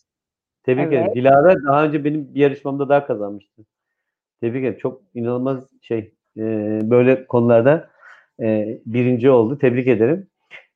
[0.67, 0.93] Tebrik Evet.
[0.93, 1.15] ederim.
[1.15, 3.63] Dilara daha önce benim bir yarışmamda daha kazanmıştı.
[4.41, 4.79] Tebrik ederim.
[4.79, 7.91] Çok inanılmaz şey e, böyle konularda
[8.41, 9.59] e, birinci oldu.
[9.59, 10.27] Tebrik ederim.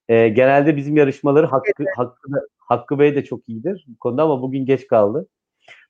[0.08, 2.28] E, genelde bizim yarışmaları Hakkı, Hakkı,
[2.58, 5.26] Hakkı Bey de çok iyidir bu konuda ama bugün geç kaldı.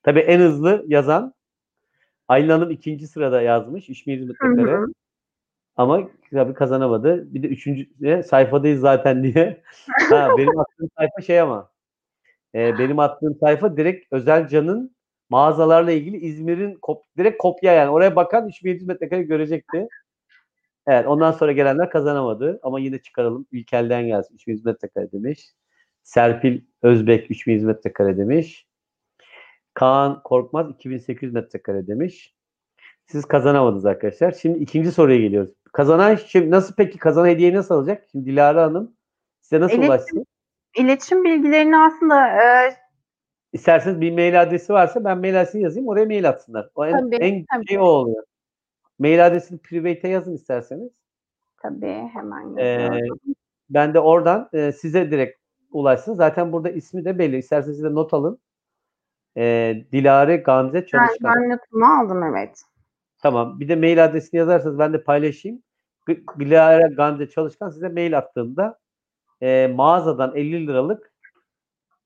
[0.03, 1.33] Tabii en hızlı yazan
[2.27, 3.89] Aylin Hanım ikinci sırada yazmış.
[3.89, 4.77] 3700 Hı metrekare.
[4.77, 4.85] hı.
[5.77, 7.33] Ama tabii kazanamadı.
[7.33, 9.61] Bir de üçüncü e, sayfadayız zaten diye.
[10.09, 11.69] Ha, benim attığım sayfa şey ama.
[12.55, 14.95] E, benim attığım sayfa direkt Özelcan'ın
[15.29, 17.89] mağazalarla ilgili İzmir'in kop- direkt kopya yani.
[17.89, 19.87] Oraya bakan 3700 metrekare görecekti.
[20.87, 22.59] Evet ondan sonra gelenler kazanamadı.
[22.63, 23.45] Ama yine çıkaralım.
[23.51, 24.35] İlkel'den gelsin.
[24.35, 25.47] 3700 metrekare demiş.
[26.03, 28.67] Serpil Özbek 3700 metrekare demiş.
[29.73, 32.35] Kaan Korkmaz 2800 metrekare demiş.
[33.05, 34.31] Siz kazanamadınız arkadaşlar.
[34.31, 35.51] Şimdi ikinci soruya geliyoruz.
[35.73, 38.07] Kazanan şimdi nasıl peki kazanan hediyeyi nasıl alacak?
[38.11, 38.95] Şimdi Dilara Hanım
[39.41, 40.25] size nasıl İletişim- ulaşsın?
[40.77, 42.75] İletişim bilgilerini aslında e,
[43.53, 46.69] İsterseniz bir mail adresi varsa ben mail adresini yazayım oraya mail atsınlar.
[46.75, 47.67] O en, Tabii, en tabii.
[47.67, 48.23] şey o oluyor.
[48.99, 50.91] Mail adresini private'e yazın isterseniz.
[51.61, 53.19] tabii hemen Ee, yazıyorum.
[53.69, 55.39] ben de oradan e, size direkt
[55.71, 56.13] ulaşsın.
[56.13, 57.37] Zaten burada ismi de belli.
[57.37, 58.39] İsterseniz siz de not alın.
[59.37, 61.35] Ee, Dilare Gamze ben, Çalışkan.
[61.35, 62.61] ben notumu aldım evet.
[63.21, 63.59] Tamam.
[63.59, 65.63] Bir de mail adresini yazarsanız ben de paylaşayım.
[66.39, 68.79] Dilara Gamze Çalışkan size mail attığımda
[69.41, 71.11] e, mağazadan 50 liralık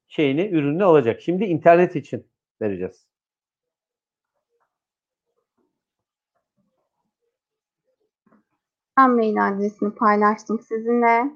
[0.07, 1.21] şeyini, ürünü alacak.
[1.21, 2.27] Şimdi internet için
[2.61, 3.05] vereceğiz.
[8.97, 11.31] Ben mail adresini paylaştım sizinle.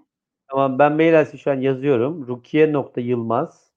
[0.47, 2.28] Tamam ben mail adresi şu an yazıyorum.
[2.28, 3.70] rukiye.yılmaz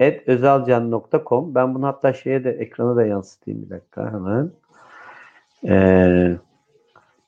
[0.00, 4.50] at özelcan.com Ben bunu hatta şeye de ekrana da yansıtayım bir dakika hemen.
[5.68, 6.36] Ee,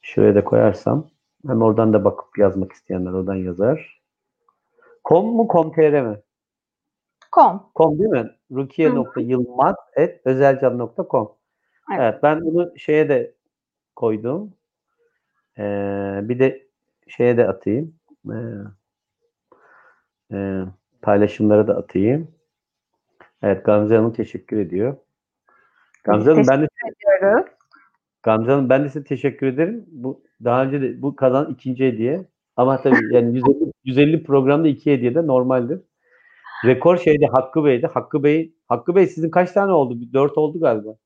[0.02, 1.06] şuraya da koyarsam
[1.46, 3.95] hem oradan da bakıp yazmak isteyenler oradan yazar.
[5.06, 6.16] Com mu com.tr mi?
[7.30, 7.70] Com.
[7.74, 8.30] Com değil mi?
[8.52, 11.32] Rukiye.yılmaz at özelcan.com
[11.90, 12.00] Evet.
[12.00, 13.34] Evet ben bunu şeye de
[13.96, 14.54] koydum.
[15.58, 16.66] Ee, bir de
[17.08, 17.94] şeye de atayım.
[18.30, 18.36] Ee,
[20.32, 20.62] e,
[21.02, 22.34] paylaşımlara da atayım.
[23.42, 24.96] Evet Gamze Hanım teşekkür ediyor.
[26.04, 26.68] Gamze Hanım ben de
[27.20, 27.46] Diyoruz.
[28.22, 29.84] Gamze Hanım ben de size teşekkür ederim.
[29.88, 32.24] Bu daha önce de bu kazan ikinci hediye.
[32.56, 35.80] Ama tabii yani 150, 150 programda iki hediye de normaldir.
[36.64, 37.86] Rekor şeyde Hakkı Bey'de.
[37.86, 40.00] Hakkı Bey Hakkı Bey sizin kaç tane oldu?
[40.00, 40.96] Bir Dört oldu galiba.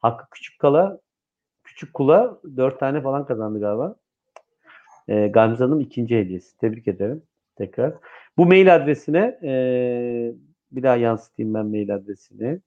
[0.00, 1.00] Hakkı Küçük Kala
[1.64, 3.96] Küçük Kula dört tane falan kazandı galiba.
[5.08, 6.58] Ee, Gamze Hanım ikinci hediyesi.
[6.58, 7.22] Tebrik ederim.
[7.56, 7.94] Tekrar.
[8.36, 10.34] Bu mail adresine ee,
[10.72, 12.60] bir daha yansıtayım ben mail adresini.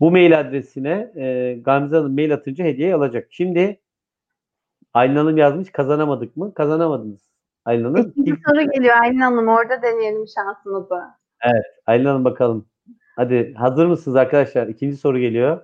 [0.00, 3.28] Bu mail adresine e, Gamze Hanım mail atınca hediye alacak.
[3.30, 3.80] Şimdi
[4.94, 6.54] Aylin Hanım yazmış kazanamadık mı?
[6.54, 7.31] Kazanamadınız.
[7.64, 7.96] Aylin Hanım.
[8.10, 9.48] İkinci İlk- soru geliyor Aylin Hanım.
[9.48, 11.00] Orada deneyelim şansımızı.
[11.86, 12.66] Aylin Hanım bakalım.
[13.16, 14.66] Hadi hazır mısınız arkadaşlar?
[14.66, 15.60] İkinci soru geliyor.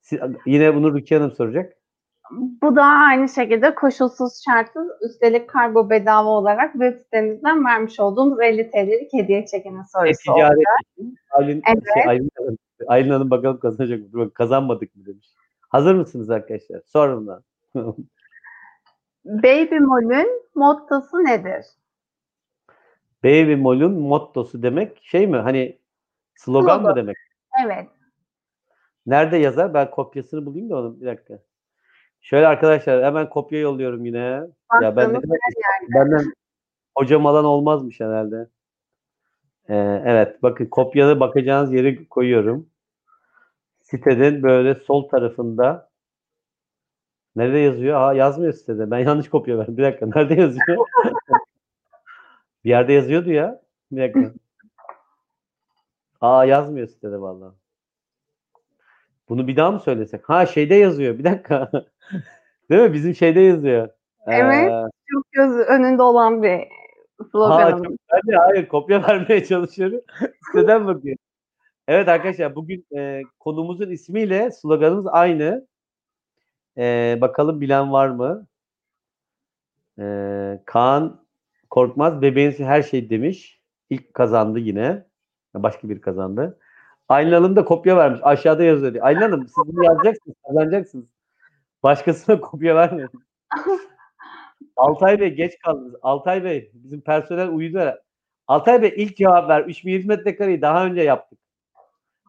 [0.00, 1.72] Siz- yine bunu Rukiye Hanım soracak.
[2.62, 8.70] Bu da aynı şekilde koşulsuz şartsız üstelik kargo bedava olarak web sitemizden vermiş olduğumuz 50
[8.70, 10.58] TL'lik hediye çekimi E, sorusu ticaret
[10.96, 11.16] için.
[11.30, 11.82] Aylin, Evet.
[11.94, 12.56] şey, Aylin, Hanım,
[12.88, 14.32] Aylin Hanım bakalım kazanacak mı?
[14.34, 15.26] Kazanmadık mı demiş.
[15.68, 16.80] Hazır mısınız arkadaşlar?
[16.86, 17.42] Sorun da.
[19.24, 21.66] Baby Mall'ün mottosu nedir?
[23.24, 25.36] Baby Mall'un mottosu demek şey mi?
[25.36, 25.78] Hani
[26.34, 26.96] slogan mı Slogan.
[26.96, 27.16] demek?
[27.64, 27.88] Evet.
[29.06, 29.74] Nerede yazar?
[29.74, 31.00] Ben kopyasını bulayım da onun.
[31.00, 31.38] Bir dakika.
[32.20, 34.42] Şöyle arkadaşlar hemen kopya yolluyorum yine.
[34.80, 35.26] Ya ben ne yerde.
[35.94, 36.32] benden
[36.94, 38.48] hocam alan olmazmış herhalde.
[39.68, 42.70] Ee, evet bakın kopyalı bakacağınız yeri koyuyorum.
[43.82, 45.91] Sitenin böyle sol tarafında
[47.36, 48.00] nerede yazıyor?
[48.00, 48.90] Aa yazmıyor sitede.
[48.90, 49.76] Ben yanlış kopya verdim.
[49.76, 50.06] Bir dakika.
[50.06, 50.86] Nerede yazıyor?
[52.64, 53.62] Bir yerde yazıyordu ya.
[53.92, 54.32] Bir dakika.
[56.20, 57.54] Aa yazmıyor sitede vallahi.
[59.28, 60.28] Bunu bir daha mı söylesek?
[60.28, 61.18] Ha şeyde yazıyor.
[61.18, 61.70] Bir dakika.
[62.70, 62.92] Değil mi?
[62.92, 63.88] Bizim şeyde yazıyor.
[64.26, 64.70] Evet.
[64.70, 67.82] Ee, Çok göz önünde olan bir ha, sloganım.
[67.82, 70.00] çok, ben de hayır kopya vermeye çalışıyorum.
[70.46, 71.16] Siteden bakıyor.
[71.88, 75.66] Evet arkadaşlar bugün e, konumuzun ismiyle sloganımız aynı.
[76.78, 78.46] E, bakalım bilen var mı?
[79.98, 80.04] E,
[80.66, 81.22] Kaan
[81.70, 83.60] Korkmaz bebeğin her şey demiş.
[83.90, 85.06] İlk kazandı yine.
[85.54, 86.58] Başka bir kazandı.
[87.08, 88.20] Aylin Hanım da kopya vermiş.
[88.22, 88.94] Aşağıda yazıyor.
[89.00, 91.06] Aylin Hanım siz bunu yazacaksınız, kazanacaksınız.
[91.82, 93.10] Başkasına kopya vermeyin.
[94.76, 95.94] Altay Bey geç kaldınız.
[96.02, 97.94] Altay Bey bizim personel uyudu.
[98.46, 99.64] Altay Bey ilk cevap ver.
[99.64, 101.38] 3100 metrekareyi daha önce yaptık.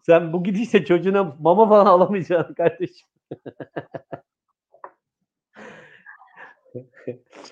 [0.06, 3.08] Sen bu gidişle çocuğuna mama falan alamayacaksın kardeşim.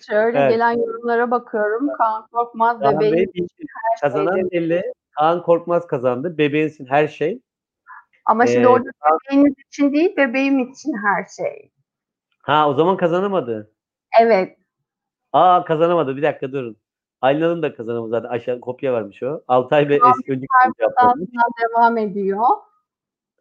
[0.09, 0.51] Şöyle Evet.
[0.51, 1.89] gelen yorumlara bakıyorum.
[1.97, 3.29] Kaan Korkmaz Kaan Bey bebeğim.
[3.33, 3.51] ilk-
[4.01, 4.93] kazanan belli.
[5.11, 6.37] Kaan Korkmaz kazandı.
[6.37, 7.41] Bebeğinsin her şey.
[8.25, 8.89] Ama şimdi Ee, orada
[9.29, 11.71] bebeğiniz için değil, bebeğim için her şey.
[12.41, 13.71] Ha o zaman kazanamadı.
[14.21, 14.57] Evet.
[15.33, 16.17] Aa kazanamadı.
[16.17, 16.77] Bir dakika durun.
[17.21, 18.29] Aylin Hanım da kazanamadı zaten.
[18.29, 19.43] Aşağı kopya vermiş o.
[19.47, 20.47] Altay Bey eski önceki
[21.73, 22.45] devam ediyor.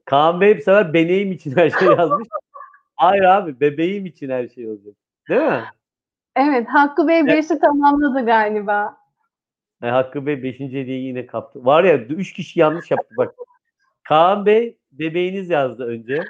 [0.04, 2.28] Kaan Bey bu sefer bebeğim için her şey yazmış.
[2.96, 4.94] Hayır abi bebeğim için her şey olacak.
[5.28, 5.64] Değil mi?
[6.36, 8.96] Evet, Hakkı Bey bir işi tamamladı galiba.
[9.82, 10.60] E, Hakkı Bey 5.
[10.60, 11.64] hediyeyi yine kaptı.
[11.64, 13.34] Var ya 3 kişi yanlış yaptı bak.
[14.08, 16.24] Kaan Bey bebeğiniz yazdı önce.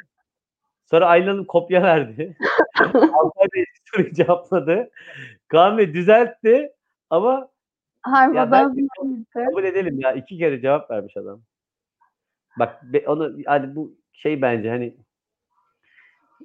[0.90, 2.36] Sonra Aylin Hanım kopya verdi.
[2.94, 4.90] Altay Bey soruyu cevapladı.
[5.48, 6.72] Kaan Bey düzeltti
[7.10, 7.48] ama
[8.02, 10.12] Harmadan ben- kabul edelim ya.
[10.12, 11.42] iki kere cevap vermiş adam.
[12.58, 14.96] Bak be- onu hani bu şey bence hani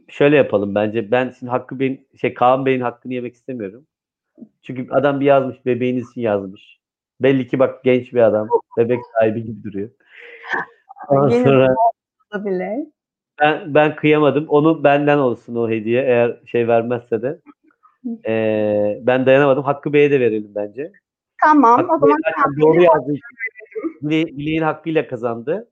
[0.08, 1.12] şöyle yapalım bence.
[1.12, 3.88] Ben şimdi Hakkı Bey'in şey Kaan Bey'in hakkını yemek istemiyorum.
[4.64, 6.80] Çünkü adam bir yazmış bebeğiniz için yazmış.
[7.22, 8.48] Belli ki bak genç bir adam.
[8.78, 9.90] Bebek sahibi gibi duruyor.
[11.10, 11.76] Ondan sonra
[12.46, 12.86] bile.
[13.42, 14.46] ben, ben kıyamadım.
[14.48, 17.40] Onu benden olsun o hediye eğer şey vermezse de.
[18.28, 19.64] Ee, ben dayanamadım.
[19.64, 20.92] Hakkı Bey'e de verelim bence.
[21.42, 22.18] Tamam, Hakkı o zaman
[22.58, 22.82] Bey doğru
[24.02, 25.70] bile- bileğin hakkıyla kazandı.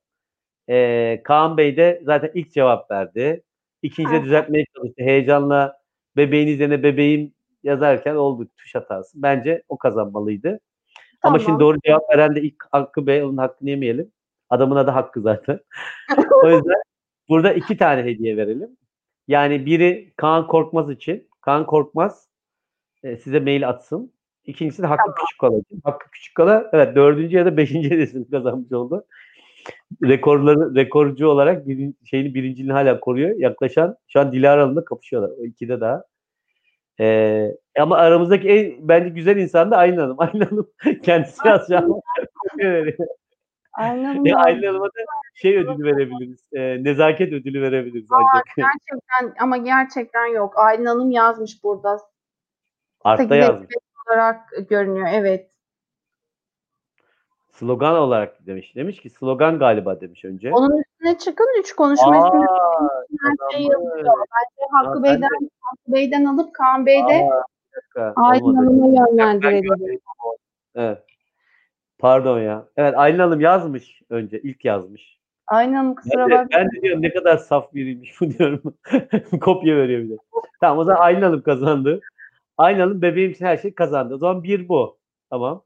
[0.70, 3.44] Ee, Kaan Bey de zaten ilk cevap verdi.
[3.84, 4.24] İkinci de Aha.
[4.24, 5.04] düzeltmeye çalıştı.
[5.04, 5.78] Heyecanla
[6.18, 9.22] bebeğin üzerine bebeğim yazarken oldu tuş hatası.
[9.22, 10.60] Bence o kazanmalıydı.
[11.24, 11.60] Ama şimdi Tamam.
[11.60, 13.24] doğru cevap veren de ilk Hakkı Bey.
[13.24, 14.12] Onun hakkını yemeyelim.
[14.50, 15.60] Adamın adı Hakkı zaten.
[16.44, 16.82] o yüzden
[17.30, 18.78] burada iki tane hediye verelim.
[19.28, 21.28] Yani biri Kaan Korkmaz için.
[21.42, 22.28] Kaan Korkmaz
[23.04, 24.14] e, size mail atsın.
[24.46, 25.82] İkincisi de Hakkı Küçükkala için.
[25.84, 29.06] Hakkı Küçükkala evet dördüncü ya da beşinci hediyesini kazanmış oldu.
[30.04, 33.36] Rekorları rekorcu olarak birin, şeyini birinciliğini hala koruyor.
[33.38, 35.32] Yaklaşan şu an Dilara Hanım'la kapışıyorlar.
[35.40, 36.04] O ikide daha.
[37.00, 40.16] Ee, ama aramızdaki en bence güzel insan da Aylin Hanım.
[40.20, 40.70] Aylin Hanım
[41.04, 41.42] kendisi.
[43.74, 44.36] Aynen Ya öyle.
[44.36, 45.00] Aylin Hanım'a da
[45.36, 46.40] şey ödülü verebiliriz.
[46.54, 48.46] e, nezaket ödülü verebiliriz ancak.
[48.58, 50.54] Gerçekten ama gerçekten yok.
[50.58, 52.00] Aylin Hanım yazmış burada.
[53.18, 53.68] Sekiz yazmış.
[54.08, 54.40] olarak
[54.70, 55.08] görünüyor.
[55.12, 55.53] Evet.
[57.54, 58.76] Slogan olarak demiş.
[58.76, 60.52] Demiş ki slogan galiba demiş önce.
[60.54, 62.46] Onun üstüne çıkın üç konuşma Aa, üstüne
[63.22, 63.90] her şey kazanmış.
[63.92, 64.14] yazıyor.
[64.18, 65.30] Bence Hakkı Aa, Bey'den,
[65.62, 67.30] Hakkı Bey'den alıp Kaan Bey'de
[68.16, 68.56] Aylin.
[68.56, 70.00] Hanım'a yönlendirelim.
[70.76, 71.04] Evet.
[72.00, 72.66] Pardon ya.
[72.78, 74.40] Evet Aylin Hanım yazmış önce.
[74.42, 75.20] ilk yazmış.
[75.48, 76.50] Aylin Hanım kusura de, bakmayın.
[76.52, 78.62] ben de diyorum ne kadar saf biriymiş bu diyorum.
[79.42, 80.18] Kopya veriyor bir de.
[80.62, 82.00] Tamam o zaman Aylin Hanım kazandı.
[82.58, 84.14] Aylin Hanım bebeğim için her şey kazandı.
[84.14, 84.98] O zaman bir bu.
[85.30, 85.64] Tamam.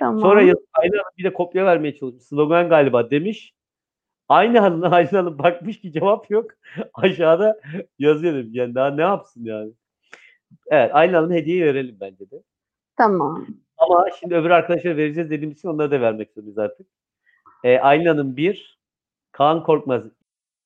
[0.00, 0.20] Tamam.
[0.20, 2.24] Sonra Aylin Hanım bir de kopya vermeye çalışmış.
[2.24, 3.54] Slogan galiba demiş.
[4.28, 6.50] Aynı hanım Aylin Hanım bakmış ki cevap yok.
[6.94, 7.60] Aşağıda
[7.98, 8.50] yazıyor demiş.
[8.52, 9.72] Yani daha ne yapsın yani.
[10.66, 12.42] Evet Aylin Hanım hediyeyi verelim bence de.
[12.96, 13.46] Tamam.
[13.78, 16.86] Ama şimdi öbür arkadaşlara vereceğiz dediğimiz için onlara da vermek zorundayız artık.
[17.64, 18.78] Ee, Aylin Hanım bir,
[19.32, 20.02] Kaan Korkmaz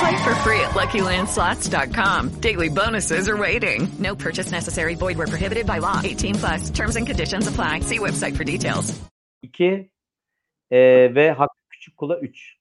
[0.00, 2.40] Play for free at LuckyLandSlots.com.
[2.40, 3.88] Daily bonuses are waiting.
[3.98, 4.94] No purchase necessary.
[4.94, 6.00] Void where prohibited by law.
[6.02, 6.70] 18 plus.
[6.70, 7.80] Terms and conditions apply.
[7.80, 9.00] See website for details.
[9.42, 9.90] 2
[10.70, 10.78] e,
[11.14, 12.56] ve Hakkı Küçük Kula 3.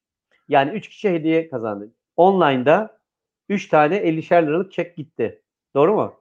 [0.50, 1.90] Yani 3 kişi hediye kazandı.
[2.18, 2.98] Online'da
[3.50, 5.42] 3 tane 50'şer liralık çek gitti.
[5.76, 6.14] Doğru mu?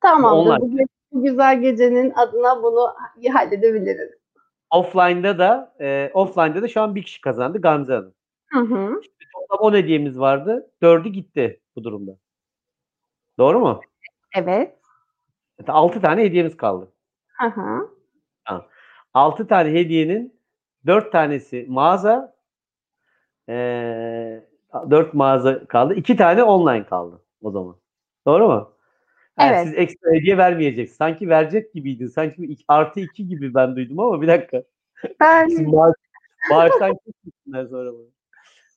[0.00, 0.50] Tamamdır.
[0.50, 0.86] Online.
[1.12, 2.94] Bu güzel gecenin adına bunu
[3.32, 4.10] halledebiliriz.
[4.70, 8.14] Offline'da da e, offline'da da şu an bir kişi kazandı Gamze Hanım.
[8.46, 9.00] Hı hı.
[9.58, 10.70] 10 hediyemiz vardı.
[10.82, 12.16] 4'ü gitti bu durumda.
[13.38, 13.80] Doğru mu?
[14.36, 14.76] Evet.
[15.68, 16.92] 6 tane hediyemiz kaldı.
[17.40, 17.90] Hı hı.
[19.14, 20.40] 6 tane hediyenin
[20.86, 22.34] 4 tanesi mağaza
[23.48, 24.48] eee
[24.90, 25.94] 4 mağaza kaldı.
[25.94, 27.76] 2 tane online kaldı o zaman.
[28.26, 28.72] Doğru mu?
[29.40, 29.64] Yani Evet.
[29.66, 30.96] Siz ekstra hediye vermeyeceksiniz.
[30.96, 32.06] Sanki verecek gibiydin.
[32.06, 34.62] Sanki iki- artı 2 gibi ben duydum ama bir dakika.
[35.20, 35.94] Ben maaş,
[36.50, 38.06] maaştan kesmişsinler sonra bunu.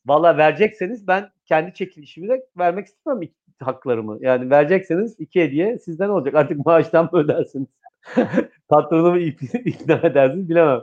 [0.05, 3.29] Valla verecekseniz ben kendi çekilişimi de vermek istemem
[3.59, 4.17] haklarımı.
[4.21, 6.35] Yani verecekseniz iki hediye sizden olacak.
[6.35, 7.67] Artık maaştan mı ödersiniz?
[8.67, 10.81] Patronumu ikna edersiniz bilemem.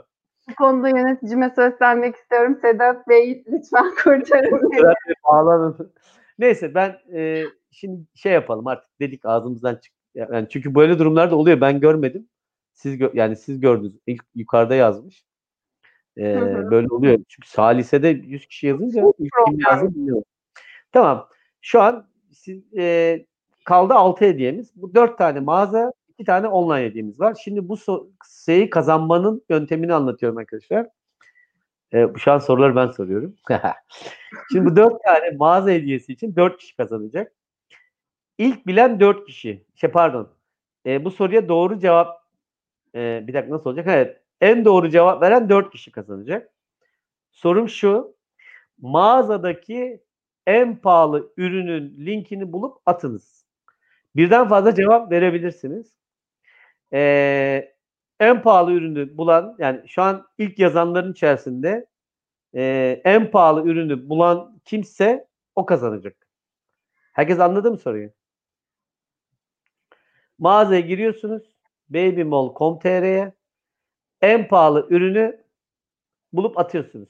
[0.49, 2.59] bu konuda yöneticime seslenmek istiyorum.
[2.61, 5.87] Sedat Bey lütfen kurtarın beni.
[6.39, 9.93] Neyse ben e, şimdi şey yapalım artık dedik ağzımızdan çık.
[10.15, 11.61] Yani çünkü böyle durumlarda oluyor.
[11.61, 12.29] Ben görmedim.
[12.73, 13.99] Siz gö- yani siz gördünüz.
[14.07, 15.25] İlk yukarıda yazmış.
[16.17, 16.71] E, Hı hı.
[16.71, 17.19] böyle oluyor.
[17.27, 20.23] Çünkü Salise'de 100 kişi yazınca ilk kim yazdı bilmiyorum.
[20.91, 21.27] Tamam.
[21.61, 23.25] Şu an siz, e,
[23.65, 24.71] kaldı 6 hediyemiz.
[24.75, 27.37] Bu 4 tane mağaza, 2 tane online hediyemiz var.
[27.43, 28.09] Şimdi bu so-
[28.45, 30.87] şeyi kazanmanın yöntemini anlatıyorum arkadaşlar.
[31.93, 33.35] E, şu an soruları ben soruyorum.
[34.51, 37.33] Şimdi bu 4 tane mağaza hediyesi için 4 kişi kazanacak.
[38.37, 39.65] İlk bilen 4 kişi.
[39.75, 40.29] Şey pardon.
[40.85, 42.21] E, bu soruya doğru cevap
[42.95, 43.87] e, bir dakika nasıl olacak?
[43.89, 44.20] Evet.
[44.41, 46.51] En doğru cevap veren 4 kişi kazanacak.
[47.31, 48.15] Sorum şu.
[48.81, 50.03] Mağazadaki
[50.47, 53.45] en pahalı ürünün linkini bulup atınız.
[54.15, 55.93] Birden fazla cevap verebilirsiniz.
[56.93, 57.75] Ee,
[58.19, 61.87] en pahalı ürünü bulan yani şu an ilk yazanların içerisinde
[62.55, 66.27] e, en pahalı ürünü bulan kimse o kazanacak.
[67.13, 68.11] Herkes anladı mı soruyu?
[70.39, 71.43] Mağazaya giriyorsunuz.
[71.89, 73.33] babymall.com.tr'ye
[74.21, 75.43] en pahalı ürünü
[76.33, 77.09] bulup atıyorsunuz.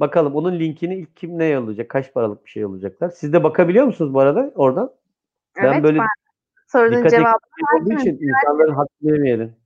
[0.00, 1.88] Bakalım onun linkini ilk kim ne yollayacak?
[1.88, 3.08] Kaç paralık bir şey yollayacaklar?
[3.08, 4.92] Siz de bakabiliyor musunuz bu arada oradan?
[5.56, 6.06] Ben Evet, böyle ben
[6.66, 8.28] sorunun cevabını eksikliği olduğu için verdim.
[8.28, 9.56] insanların hakkını yemeyelim.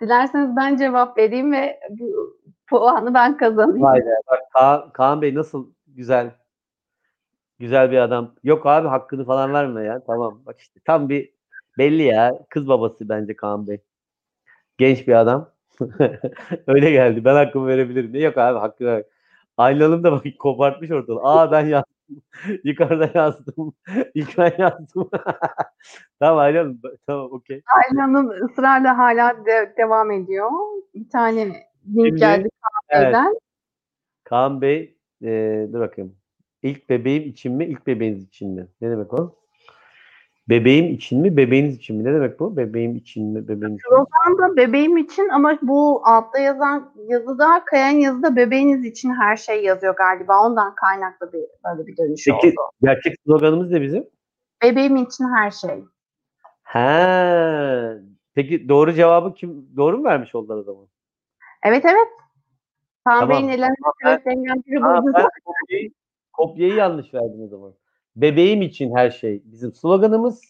[0.00, 2.36] Dilerseniz ben cevap vereyim ve bu
[2.66, 3.82] puanı ben kazanayım.
[3.82, 4.14] Vay be.
[4.30, 6.30] Bak Kaan, Kaan Bey nasıl güzel
[7.58, 8.34] güzel bir adam.
[8.44, 10.04] Yok abi hakkını falan verme ya.
[10.06, 10.42] Tamam.
[10.46, 11.32] Bak işte tam bir
[11.78, 12.38] belli ya.
[12.50, 13.80] Kız babası bence Kaan Bey.
[14.78, 15.50] Genç bir adam.
[16.66, 17.24] Öyle geldi.
[17.24, 18.12] Ben hakkımı verebilirim.
[18.12, 18.22] diye.
[18.22, 19.04] Yok abi hakkını ver.
[19.56, 21.20] Aynı Hanım da bak kopartmış ortalığı.
[21.22, 21.94] Aa ben yazdım.
[22.64, 23.72] Yukarıda yazdım.
[24.14, 25.10] İlk ben yazdım.
[26.20, 26.80] tamam Aynı Hanım.
[27.06, 27.62] Tamam okey.
[27.76, 30.50] Ayla Hanım ısrarla hala de- devam ediyor.
[30.94, 31.46] Bir tane
[31.96, 32.48] link geldi
[32.88, 33.12] Evet.
[33.12, 33.38] Kahve'den.
[34.24, 36.16] Kaan Bey, eee dur bakayım.
[36.62, 38.68] İlk bebeğim için mi, ilk bebeğiniz için mi?
[38.80, 39.34] Ne demek o?
[40.48, 42.04] Bebeğim için mi, bebeğiniz için mi?
[42.04, 42.56] Ne demek bu?
[42.56, 44.06] Bebeğim için mi, bebeğim için mi?
[44.38, 49.96] Da bebeğim için ama bu altta yazan yazıda, kayan yazıda bebeğiniz için her şey yazıyor
[49.96, 50.46] galiba.
[50.46, 52.70] Ondan kaynaklı bir böyle bir dönüş Peki oldu.
[52.82, 54.06] gerçek sloganımız ne bizim?
[54.62, 55.84] Bebeğim için her şey.
[56.62, 57.94] Ha.
[58.34, 60.86] Peki doğru cevabı kim doğru mu vermiş oldular o zaman?
[61.62, 62.08] Evet evet.
[63.04, 63.28] Kaan Tamam.
[63.36, 65.90] Bey'in ellerine Ama ben- dengeli Ha, ben kopyayı,
[66.32, 67.72] kopyayı yanlış verdim o zaman.
[68.18, 70.42] Bebeğim için her şey bizim sloganımız.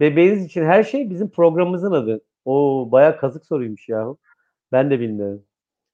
[0.00, 2.20] Bebeğiniz için her şey bizim programımızın adı.
[2.44, 4.06] Oo bayağı kazık soruymuş ya.
[4.72, 5.42] Ben de bilmiyorum.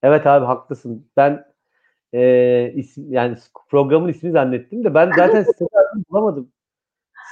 [0.03, 1.07] Evet abi haklısın.
[1.17, 1.45] Ben
[2.13, 3.37] eee isim, yani
[3.69, 6.53] programın ismini zannettim de ben zaten siteden bulamadım.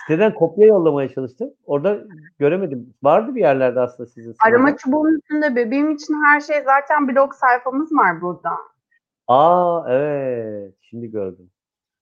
[0.00, 1.50] Siteden kopya yollamaya çalıştım.
[1.66, 1.98] Orada
[2.38, 2.94] göremedim.
[3.02, 4.34] Vardı bir yerlerde aslında sizin.
[4.46, 8.50] Arama çubuğunun üstünde bebeğim için her şey zaten blog sayfamız var burada.
[9.26, 10.74] Aa evet.
[10.80, 11.50] Şimdi gördüm.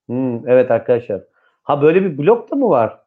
[0.07, 1.36] Hmm, evet arkadaşlar.
[1.67, 3.01] Ha böyle bir blok da mı var?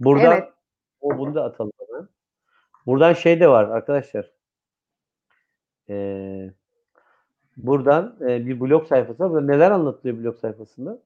[0.00, 0.52] Burada Evet.
[1.00, 1.72] o bunu da atalım.
[1.78, 2.08] hemen.
[2.86, 4.30] Buradan şey de var arkadaşlar.
[5.88, 6.50] Ee,
[7.56, 9.30] buradan e, bir blog sayfası var.
[9.30, 10.98] Burada neler anlatılıyor blog sayfasında?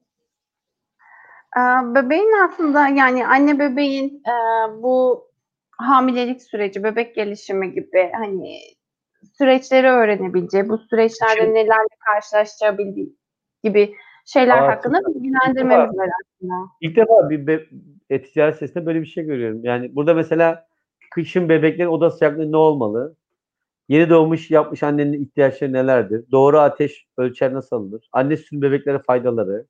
[1.95, 4.33] Bebeğin aslında yani anne bebeğin e,
[4.83, 5.27] bu
[5.71, 8.59] hamilelik süreci, bebek gelişimi gibi hani
[9.37, 12.77] süreçleri öğrenebileceği, bu süreçlerde nelerle karşılaşacağı
[13.63, 13.95] gibi
[14.27, 16.53] şeyler Aa, hakkında bilgilendirmemiz var aslında.
[16.81, 17.65] İlk defa bir be-
[18.09, 19.59] e, ticaret sitesinde böyle bir şey görüyorum.
[19.63, 20.67] Yani burada mesela
[21.11, 23.15] kışın bebeklerin oda sıcaklığı ne olmalı?
[23.89, 26.25] Yeni doğmuş yapmış annenin ihtiyaçları nelerdir?
[26.31, 28.09] Doğru ateş ölçer nasıl alınır?
[28.11, 29.65] Anne sütün bebeklere faydaları.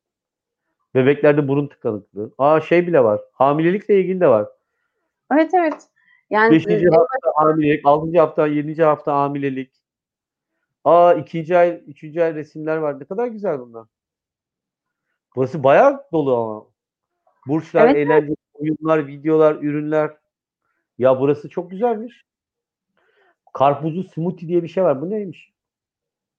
[0.95, 2.31] Bebeklerde burun tıkanıklığı.
[2.37, 3.21] Aa şey bile var.
[3.33, 4.47] Hamilelikle ilgili de var.
[5.33, 5.87] Evet evet.
[6.29, 9.71] Yani Beşinci hafta hamilelik, altıncı hafta, yedinci hafta hamilelik.
[10.83, 12.99] Aa ikinci ay, üçüncü ay resimler var.
[12.99, 13.87] Ne kadar güzel bunlar.
[15.37, 16.65] Burası bayağı dolu ama.
[17.47, 20.17] Burslar, Evet, eğlence, oyunlar, videolar, ürünler.
[20.97, 22.25] Ya burası çok güzelmiş.
[23.53, 25.01] Karpuzlu smoothie diye bir şey var.
[25.01, 25.53] Bu neymiş?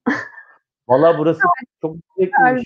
[0.89, 1.41] Vallahi burası
[1.81, 1.97] çok
[2.31, 2.65] tarzı-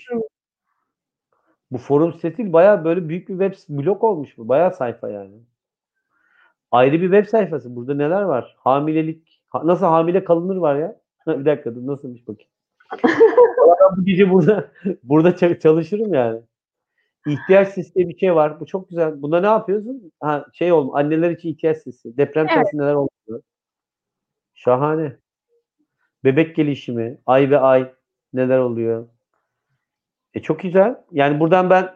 [1.71, 4.47] Bu forum sitesi bayağı böyle büyük bir web blog olmuş bu.
[4.47, 5.35] Bayağı sayfa yani.
[6.71, 7.75] Ayrı bir web sayfası.
[7.75, 8.55] Burada neler var?
[8.59, 9.41] Hamilelik.
[9.49, 10.99] ha- Nasıl hamile kalınır var ya?
[11.27, 12.51] bir dakika dur nasılmış bakayım.
[13.83, 14.71] Ben bu gece burada
[15.03, 16.41] burada ça- çalışırım yani.
[17.27, 18.59] İhtiyaç listesi bir şey var.
[18.59, 19.21] Bu çok güzel.
[19.21, 20.11] Bunda ne yapıyorsun?
[20.19, 20.99] Ha şey olma.
[20.99, 22.17] Anneler için ihtiyaç listesi.
[22.17, 22.73] Deprem Evet.
[22.73, 23.43] neler oldu?
[24.53, 25.17] Şahane.
[26.23, 27.93] Bebek gelişimi, ay ve ay
[28.33, 29.07] neler oluyor?
[30.33, 30.95] E çok güzel.
[31.11, 31.89] Yani buradan ben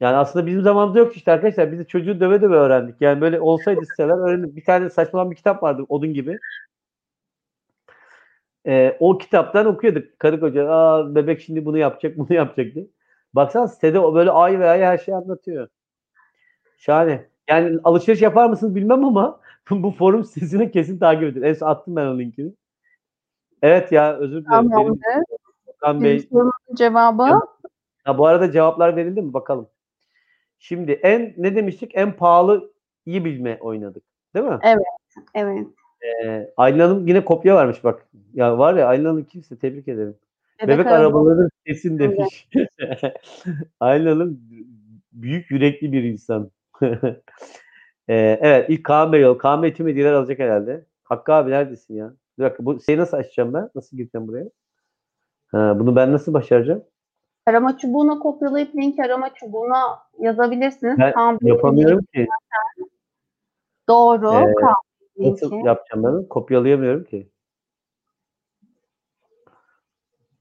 [0.00, 1.72] yani aslında bizim zamanımızda yoktu işte arkadaşlar.
[1.72, 3.00] Biz de çocuğu döve döve öğrendik.
[3.00, 4.56] Yani böyle olsaydı siteler öğrendik.
[4.56, 6.38] Bir tane saçmalan bir kitap vardı odun gibi.
[8.66, 10.18] Ee, o kitaptan okuyorduk.
[10.18, 12.86] Karı koca Aa, bebek şimdi bunu yapacak bunu yapacak diye.
[13.34, 15.68] Baksana sitede böyle ay ve ay her şeyi anlatıyor.
[16.76, 17.26] Şahane.
[17.48, 21.42] Yani alışveriş yapar mısınız bilmem ama bu forum sitesini kesin takip edin.
[21.42, 22.52] En son attım ben o linkini.
[23.62, 24.70] Evet ya özür dilerim.
[24.70, 25.02] Benim Tamamdır.
[25.66, 26.28] Okan Bey
[26.74, 27.40] cevabı
[28.04, 29.32] Ha, bu arada cevaplar verildi mi?
[29.32, 29.68] Bakalım.
[30.58, 31.92] Şimdi en ne demiştik?
[31.94, 32.72] En pahalı
[33.06, 34.02] iyi bilme oynadık.
[34.34, 34.58] Değil mi?
[34.62, 34.84] evet.
[35.34, 35.66] Evet.
[36.04, 38.06] Ee, Aylin Hanım yine kopya vermiş bak.
[38.34, 40.16] Ya var ya Aylin Hanım kimse tebrik ederim.
[40.62, 42.48] Bebek Bebek, araba- arabaları kesin demiş.
[43.80, 44.40] Aylin Hanım
[45.12, 46.50] büyük yürekli bir insan.
[48.08, 49.38] Ee, evet ilk Kaan Bey yol.
[49.38, 50.84] Kaan Bey tüm hediyeler alacak herhalde.
[51.04, 52.12] Hakkı abi neredesin ya?
[52.38, 53.70] Bir dakika bu şeyi nasıl açacağım ben?
[53.74, 54.50] Nasıl gireceğim buraya?
[55.46, 56.84] Ha, bunu ben nasıl başaracağım?
[57.46, 60.98] Arama çubuğuna kopyalayıp linki arama çubuğuna yazabilirsiniz.
[60.98, 62.28] Ben Kaan yapamıyorum ki.
[63.88, 64.34] Doğru.
[64.34, 64.74] Ee, Kaan
[65.20, 65.66] Nasıl linki.
[65.66, 66.28] yapacağım ben?
[66.28, 67.28] Kopyalayamıyorum ki.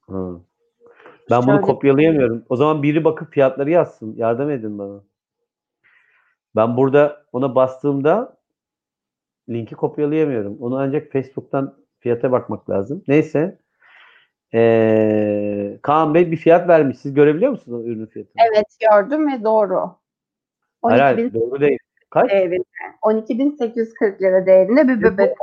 [0.09, 0.31] Ha.
[1.29, 2.45] Ben bunu Şöyle- kopyalayamıyorum.
[2.49, 4.15] O zaman biri bakıp fiyatları yazsın.
[4.17, 5.03] Yardım edin bana.
[6.55, 8.37] Ben burada ona bastığımda
[9.49, 10.57] linki kopyalayamıyorum.
[10.61, 13.03] Onu ancak Facebook'tan fiyata bakmak lazım.
[13.07, 13.59] Neyse.
[14.53, 16.97] Ee, Kaan Bey bir fiyat vermiş.
[16.99, 18.41] Siz görebiliyor musunuz o ürünün fiyatını?
[18.51, 19.95] Evet gördüm ve doğru.
[20.81, 21.79] Hayır, 12.000 hayır, doğru değil.
[22.09, 22.31] Kaç?
[22.31, 22.63] değerinde.
[23.01, 25.37] 12.840 lira değerinde bir bebek.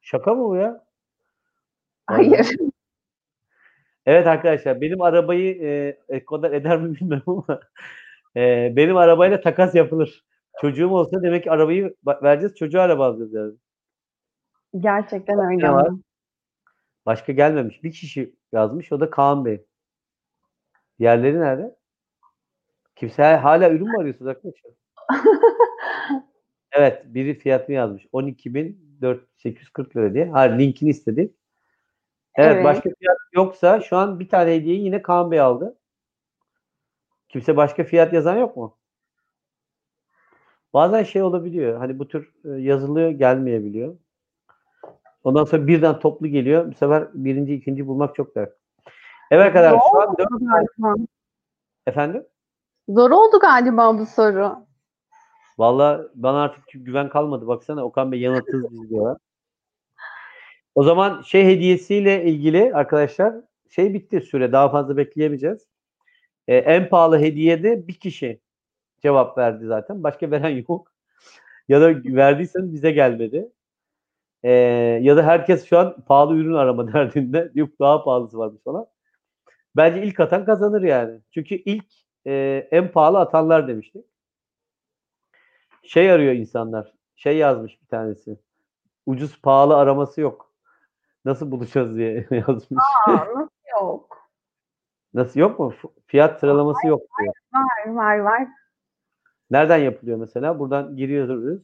[0.00, 0.84] Şaka mı bu ya?
[2.06, 2.56] Hayır.
[4.06, 7.60] Evet arkadaşlar benim arabayı e, e, kadar eder mi bilmem ama
[8.36, 10.24] e, benim arabayla takas yapılır.
[10.60, 13.54] Çocuğum olsa demek ki arabayı ba- vereceğiz çocuğa araba alacağız yani.
[14.80, 15.70] Gerçekten öyle.
[15.70, 15.90] Var?
[17.06, 17.84] Başka gelmemiş.
[17.84, 19.64] Bir kişi yazmış o da Kaan Bey.
[20.98, 21.76] Diğerleri nerede?
[22.96, 24.72] Kimse hala ürün mü arıyorsunuz arkadaşlar?
[26.72, 28.06] Evet biri fiyatını yazmış.
[28.12, 30.26] 12.840 lira diye.
[30.30, 31.20] Ha linkini istedi.
[32.34, 32.64] Evet, Evet.
[32.64, 35.78] başka fiyat yoksa şu an bir tane hediyeyi yine Kaan Bey aldı.
[37.28, 38.76] Kimse başka fiyat yazan yok mu?
[40.74, 41.78] Bazen şey olabiliyor.
[41.78, 43.96] Hani bu tür e, yazılıyor gelmeyebiliyor.
[45.24, 46.66] Ondan sonra birden toplu geliyor.
[46.70, 48.56] Bu sefer birinci, ikinci bulmak çok dert.
[49.30, 51.08] Evet arkadaşlar şu an dört-
[51.86, 52.26] efendim.
[52.88, 54.66] Zor oldu galiba bu soru.
[55.62, 57.46] Vallahi bana artık güven kalmadı.
[57.46, 59.18] Baksana Okan Bey yanılttınız bizi diyorlar.
[60.74, 63.34] O zaman şey hediyesiyle ilgili arkadaşlar
[63.70, 64.52] şey bitti süre.
[64.52, 65.66] Daha fazla bekleyemeyeceğiz.
[66.48, 68.40] Ee, en pahalı hediyede bir kişi
[69.02, 70.02] cevap verdi zaten.
[70.02, 70.92] Başka veren yok.
[71.68, 73.48] ya da verdiysen bize gelmedi.
[74.42, 74.50] Ee,
[75.02, 77.50] ya da herkes şu an pahalı ürün arama derdinde.
[77.54, 78.86] Yok daha pahalısı varmış falan.
[79.76, 81.20] Bence ilk atan kazanır yani.
[81.30, 81.86] Çünkü ilk
[82.26, 84.11] e, en pahalı atanlar demiştik.
[85.82, 86.92] Şey arıyor insanlar.
[87.16, 88.38] Şey yazmış bir tanesi.
[89.06, 90.52] Ucuz pahalı araması yok.
[91.24, 92.84] Nasıl buluşacağız diye yazmış.
[93.06, 93.50] Aa, nasıl
[93.80, 94.18] yok?
[95.14, 95.72] Nasıl yok mu?
[96.06, 97.34] Fiyat sıralaması yok diyor.
[97.54, 98.48] Var var var.
[99.50, 100.58] Nereden yapılıyor mesela?
[100.58, 101.62] Buradan giriyoruz.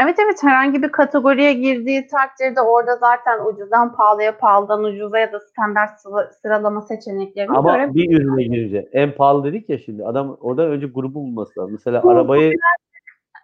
[0.00, 5.40] Evet evet herhangi bir kategoriye girdiği takdirde orada zaten ucuzdan pahalıya pahalıdan ucuza ya da
[5.40, 10.66] standart sıra- sıralama seçeneklerini Ama bir ürüne girince en pahalı dedik ya şimdi adam oradan
[10.70, 11.72] önce grubu bulması lazım.
[11.72, 12.52] Mesela arabayı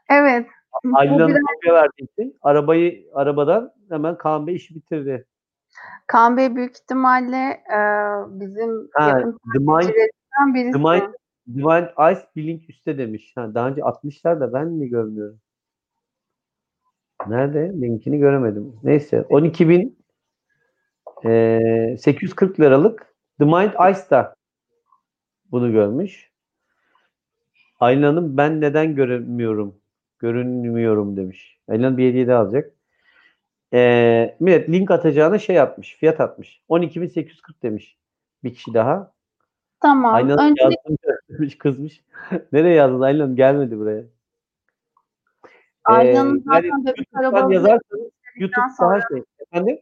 [0.08, 0.46] Evet.
[0.94, 5.26] Aylin Hanım kopya verdiği için arabayı arabadan hemen Kaan Bey işi bitirdi.
[6.06, 7.78] Kaan Bey büyük ihtimalle e,
[8.40, 9.38] bizim Ha, yakın
[9.76, 10.72] takipçilerimizden birisi.
[10.72, 11.14] The Mind,
[11.56, 13.32] Divine Ice bir link üstte demiş.
[13.34, 15.40] Ha, daha önce atmışlar da ben mi görmüyorum?
[17.26, 17.72] Nerede?
[17.80, 18.76] Linkini göremedim.
[18.82, 19.24] Neyse.
[19.30, 19.98] 12.000
[21.24, 24.34] eee 840 liralık The Mind Ice da
[25.50, 26.30] bunu görmüş.
[27.80, 29.80] Aylin Hanım ben neden göremiyorum?
[30.18, 31.58] Görünmüyorum demiş.
[31.70, 32.72] Hanım bir hediye daha alacak.
[33.72, 35.96] Eee millet link atacağına şey atmış.
[35.96, 36.62] Fiyat atmış.
[36.68, 37.98] 12.840 demiş.
[38.44, 39.12] Bir kişi daha.
[39.80, 40.28] Tamam.
[40.28, 40.96] Öncelikle yazdım
[41.28, 42.04] demiş kızmış.
[42.52, 43.36] Nereye yazdın Hanım?
[43.36, 44.02] Gelmedi buraya.
[45.90, 49.22] Ee, Hanım zaten yani bebek arabaları yazarsanız YouTube daha şey.
[49.38, 49.78] Efendim?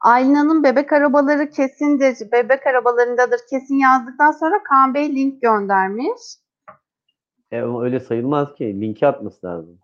[0.00, 6.20] Aylin Hanım bebek arabaları kesindir, bebek arabalarındadır kesin yazdıktan sonra Kaan Bey link göndermiş.
[7.50, 8.80] E, ama öyle sayılmaz ki.
[8.80, 9.78] Linki atması lazım.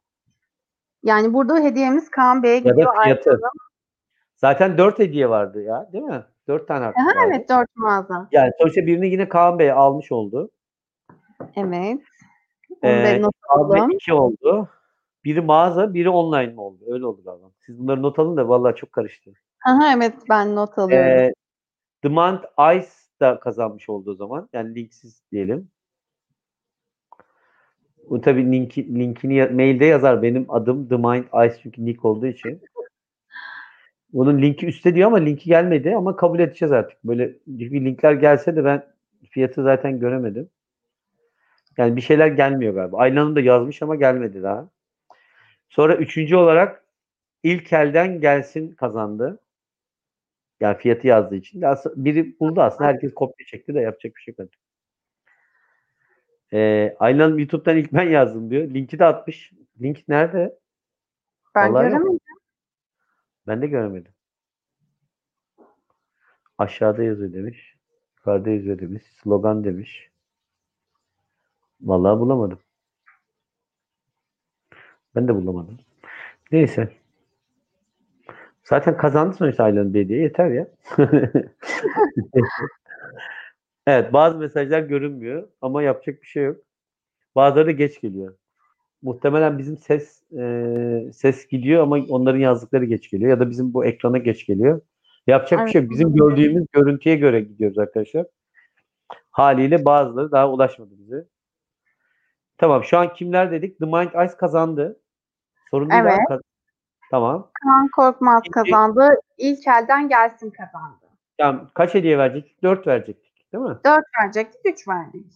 [1.03, 3.03] Yani burada hediyemiz Kaan Bey'e Ya da gidiyor.
[3.05, 3.31] Fiyatı.
[3.31, 3.43] Hanım.
[4.37, 5.93] Zaten 4 hediye vardı ya.
[5.93, 6.25] Değil mi?
[6.49, 7.19] 4 tane hakkı Aha, vardı.
[7.29, 8.29] evet dört mağaza.
[8.33, 10.51] Yani sonuçta birini yine Kaan Bey almış oldu.
[11.57, 11.99] Evet.
[12.83, 13.97] Onu Ee, Kaan Bey.
[13.97, 14.69] 2 oldu.
[15.25, 16.85] Biri mağaza, biri online mi oldu?
[16.87, 17.47] Öyle oldu galiba.
[17.67, 19.31] Siz bunları not alın da vallahi çok karıştı.
[19.67, 21.09] Aha, evet ben not alıyorum.
[21.11, 21.33] Ee,
[22.05, 22.39] Demand
[22.77, 22.89] Ice
[23.21, 24.49] da kazanmış oldu o zaman.
[24.53, 25.71] Yani linksiz diyelim.
[28.11, 30.23] Bu tabii linki, linkini mailde yazar.
[30.23, 32.61] Benim adım The Mind Ice çünkü nick olduğu için.
[34.13, 37.05] Bunun linki üstte diyor ama linki gelmedi ama kabul edeceğiz artık.
[37.05, 38.87] Böyle çünkü linkler gelse de ben
[39.31, 40.51] fiyatı zaten göremedim.
[41.77, 42.99] Yani bir şeyler gelmiyor galiba.
[42.99, 44.69] Aylin Hanım da yazmış ama gelmedi daha.
[45.69, 46.85] Sonra üçüncü olarak
[47.43, 49.39] ilk elden gelsin kazandı.
[50.61, 51.63] Yani fiyatı yazdığı için.
[51.97, 52.89] biri buldu aslında.
[52.89, 54.49] Herkes kopya çekti de yapacak bir şey yok.
[56.47, 56.53] Artık.
[56.53, 58.75] Ee, Aylin Hanım YouTube'dan ilk ben yazdım diyor.
[58.75, 59.53] Linki de atmış.
[59.81, 60.59] Link nerede?
[61.55, 61.93] ben vallahi yok.
[61.93, 62.21] göremedim.
[63.47, 64.13] Ben de göremedim.
[66.59, 67.77] Aşağıda yazıyor demiş.
[68.19, 69.03] Yukarıda yazıyor demiş.
[69.23, 70.11] Slogan demiş.
[71.81, 72.59] Vallahi bulamadım.
[75.15, 75.79] Ben de bulamadım.
[76.53, 76.93] Neyse.
[78.65, 80.23] Zaten kazandı sonuçta Aylan Bey diye.
[80.23, 80.69] Yeter ya.
[83.87, 86.57] evet bazı mesajlar görünmüyor ama yapacak bir şey yok.
[87.37, 88.37] Bazıları da geç geliyor.
[89.03, 93.85] Muhtemelen bizim ses e, ses gidiyor ama onların yazdıkları geç geliyor ya da bizim bu
[93.85, 94.81] ekrana geç geliyor.
[95.27, 95.91] Yapacak bir şey yok.
[95.91, 98.27] Bizim gördüğümüz görüntüye göre gidiyoruz arkadaşlar.
[99.31, 101.25] Haliyle bazıları daha ulaşmadı bize.
[102.59, 103.79] Tamam şu an kimler dedik?
[103.79, 105.01] The Mind Ice kazandı.
[105.71, 106.13] Sorun değil Evet.
[106.13, 106.41] abi, kaz-
[107.11, 107.51] Tamam.
[107.65, 109.21] Kaan Korkmaz kazandı.
[109.39, 111.07] İlk elden gelsin kazandı.
[111.39, 111.71] Tamam.
[111.75, 112.63] Kaç hediye verecektik?
[112.63, 113.26] 4 verecektik.
[113.57, 113.77] Değil mi?
[113.87, 115.27] Dört verecektik, üç verdik.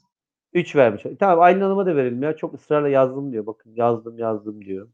[0.52, 1.02] 3 vermiş.
[1.20, 2.36] Tamam Aylin Hanım'a da verelim ya.
[2.36, 3.46] Çok ısrarla yazdım diyor.
[3.46, 4.88] Bakın yazdım yazdım diyor.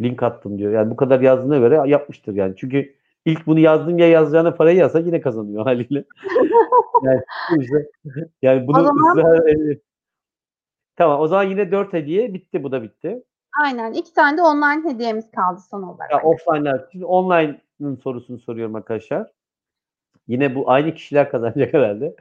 [0.00, 0.72] Link attım diyor.
[0.72, 2.54] Yani bu kadar yazdığına göre yapmıştır yani.
[2.56, 2.94] Çünkü
[3.24, 6.04] ilk bunu yazdım ya yazacağına parayı yazsa yine kazanıyor haliyle.
[7.02, 7.86] yani, bu yüzden-
[8.42, 9.54] yani bunu O zaman- ısrar.
[10.96, 12.62] Tamam o zaman yine 4 hediye bitti.
[12.62, 13.22] Bu da bitti.
[13.64, 13.92] Aynen.
[13.92, 16.10] iki tane de online hediyemiz kaldı son olarak.
[16.10, 16.88] Ya offline'lar.
[16.92, 19.30] Şimdi online'ın sorusunu soruyorum arkadaşlar.
[20.30, 22.16] Yine bu aynı kişiler kazanacak herhalde.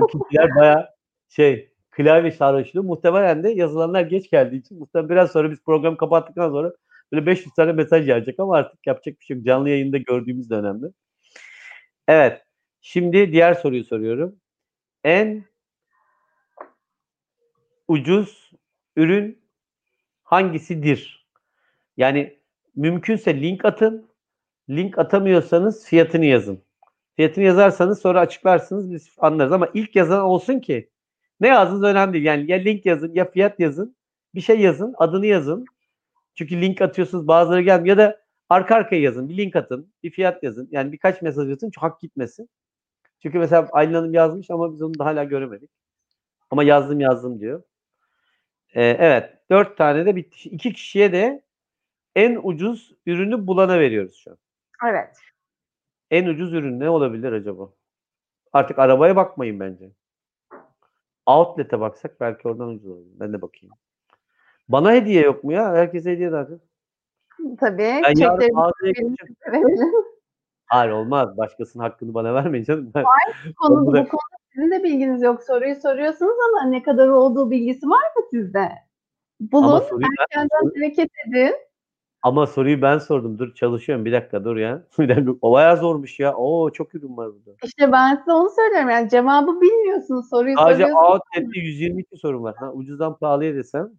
[0.00, 0.94] Bu kişiler baya
[1.28, 2.82] şey klavye sarhoşluğu.
[2.82, 6.72] Muhtemelen de yazılanlar geç geldiği için muhtemelen biraz sonra biz programı kapattıktan sonra
[7.12, 9.46] böyle 500 tane mesaj gelecek ama artık yapacak bir şey yok.
[9.46, 10.86] Canlı yayında gördüğümüz de önemli.
[12.08, 12.42] Evet.
[12.80, 14.36] Şimdi diğer soruyu soruyorum.
[15.04, 15.44] En
[17.88, 18.52] ucuz
[18.96, 19.42] ürün
[20.22, 21.26] hangisidir?
[21.96, 22.38] Yani
[22.76, 24.10] mümkünse link atın.
[24.70, 26.69] Link atamıyorsanız fiyatını yazın.
[27.20, 30.90] Fiyatını yazarsanız sonra açıklarsınız biz anlarız ama ilk yazan olsun ki
[31.40, 32.24] ne yazdınız önemli değil.
[32.24, 33.96] Yani ya link yazın ya fiyat yazın.
[34.34, 35.64] Bir şey yazın, adını yazın.
[36.34, 39.28] Çünkü link atıyorsunuz bazıları gelmiyor ya da arka arkaya yazın.
[39.28, 40.68] Bir link atın, bir fiyat yazın.
[40.70, 42.50] Yani birkaç mesaj atın çok hak gitmesin.
[43.22, 45.70] Çünkü mesela Aylin Hanım yazmış ama biz onu da hala göremedik.
[46.50, 47.62] Ama yazdım yazdım diyor.
[48.74, 49.38] Ee, evet.
[49.50, 50.48] Dört tane de bitti.
[50.48, 51.42] İki kişiye de
[52.16, 54.38] en ucuz ürünü bulana veriyoruz şu an.
[54.90, 55.29] Evet.
[56.10, 57.70] En ucuz ürün ne olabilir acaba?
[58.52, 59.90] Artık arabaya bakmayın bence.
[61.26, 63.20] Outlet'e baksak belki oradan ucuz olabilir.
[63.20, 63.74] Ben de bakayım.
[64.68, 65.72] Bana hediye yok mu ya?
[65.72, 66.62] Herkese hediye dağıtın.
[67.60, 68.00] Tabii.
[68.04, 69.36] Ben yarın mağazaya gideceğim.
[70.66, 71.36] Hayır olmaz.
[71.36, 72.92] Başkasının hakkını bana vermeyin canım.
[72.94, 73.02] Bu
[73.60, 75.42] konu, bu konuda sizin de bilginiz yok.
[75.42, 78.68] Soruyu soruyorsunuz ama ne kadar olduğu bilgisi var mı sizde?
[79.40, 79.82] Bulun,
[80.20, 81.54] erkenden hareket edin.
[82.22, 83.38] Ama soruyu ben sordum.
[83.38, 84.04] Dur çalışıyorum.
[84.04, 84.82] Bir dakika dur ya.
[84.98, 85.32] Bir dakika.
[85.42, 86.34] O bayağı zormuş ya.
[86.34, 87.56] Oo çok ürün var burada.
[87.64, 88.90] İşte ben size onu söylüyorum.
[88.90, 90.30] Yani cevabı bilmiyorsunuz.
[90.30, 90.86] Soruyu Sadece
[91.34, 92.56] testi 122 sorum var.
[92.56, 93.90] Ha, ucuzdan pahalıya desem.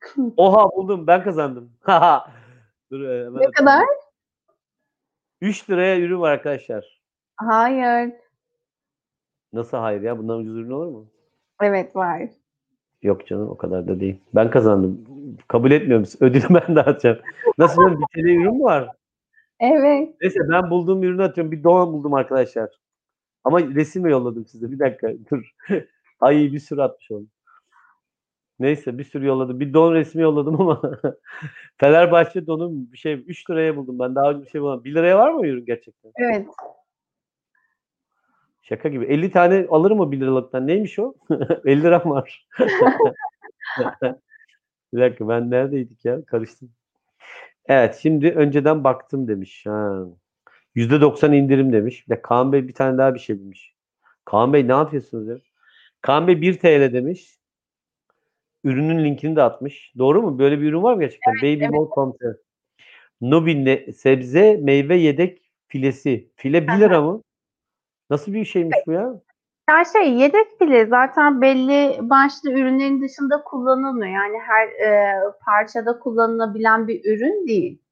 [0.36, 1.06] Oha buldum.
[1.06, 1.72] Ben kazandım.
[2.90, 3.84] Dur e, hemen Ne kadar?
[5.40, 7.02] 3 liraya ürün var arkadaşlar.
[7.36, 8.12] Hayır.
[9.52, 10.18] Nasıl hayır ya?
[10.18, 11.10] Bundan ucuz ürün olur mu?
[11.62, 12.28] Evet var.
[13.06, 14.16] Yok canım o kadar da değil.
[14.34, 15.00] Ben kazandım.
[15.48, 16.06] Kabul etmiyorum.
[16.20, 17.18] Ödülü ben dağıtacağım.
[17.58, 18.00] Nasıl?
[18.00, 18.88] Bir TL ürün var?
[19.60, 20.14] Evet.
[20.20, 21.52] Neyse ben bulduğum ürünü atıyorum.
[21.52, 22.70] Bir don buldum arkadaşlar.
[23.44, 24.70] Ama resimle yolladım size.
[24.70, 25.50] Bir dakika dur.
[26.20, 27.30] Ay bir sürü atmış oldum.
[28.58, 29.60] Neyse bir sürü yolladım.
[29.60, 30.82] Bir don resmi yolladım ama
[31.80, 33.98] Fenerbahçe donu bir şey 3 liraya buldum.
[33.98, 34.84] Ben daha önce bir şey bulamadım.
[34.84, 36.12] 1 liraya var mı ürün gerçekten?
[36.16, 36.46] Evet.
[38.68, 39.04] Şaka gibi.
[39.04, 40.66] 50 tane alır mı 1 liralıktan?
[40.66, 41.14] Neymiş o?
[41.64, 42.46] 50 liram var.
[44.94, 46.24] bir dakika ben neredeydik ya?
[46.24, 46.70] Karıştım.
[47.66, 49.66] Evet şimdi önceden baktım demiş.
[49.66, 50.04] Ha.
[50.76, 52.08] %90 indirim demiş.
[52.08, 53.74] De Kaan Bey bir tane daha bir şey bilmiş.
[54.24, 55.36] Kaan Bey ne yapıyorsunuz ya?
[56.00, 57.38] Kaan Bey 1 TL demiş.
[58.64, 59.92] Ürünün linkini de atmış.
[59.98, 60.38] Doğru mu?
[60.38, 61.34] Böyle bir ürün var mı gerçekten?
[61.34, 61.70] Baby evet.
[61.70, 62.36] Mall Komiser.
[63.20, 66.28] Nubin'le sebze meyve yedek filesi.
[66.36, 67.22] File 1 lira mı?
[68.10, 69.12] Nasıl bir şeymiş bu ya?
[69.70, 74.14] Ya şey yedek bile zaten belli başlı ürünlerin dışında kullanılmıyor.
[74.14, 75.14] Yani her e,
[75.44, 77.82] parçada kullanılabilen bir ürün değil.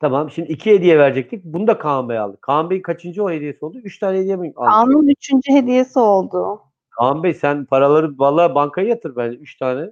[0.00, 0.30] Tamam.
[0.30, 1.44] Şimdi iki hediye verecektik.
[1.44, 2.38] Bunu da Kaan Bey aldı.
[2.40, 3.78] Kaan Bey kaçıncı o hediyesi oldu?
[3.84, 4.70] Üç tane hediye mi aldı?
[4.70, 6.60] Kaan'ın üçüncü hediyesi oldu.
[6.90, 9.36] Kaan Bey sen paraları vallahi bankaya yatır bence.
[9.36, 9.90] Üç tane.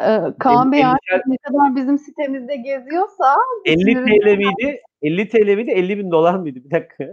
[0.00, 4.80] Ee, Kaan Bey artık ne kadar bizim sitemizde geziyorsa 50 bütün TL miydi?
[5.02, 5.70] 50 TL miydi?
[5.70, 6.64] 50 bin dolar mıydı?
[6.64, 7.04] Bir dakika.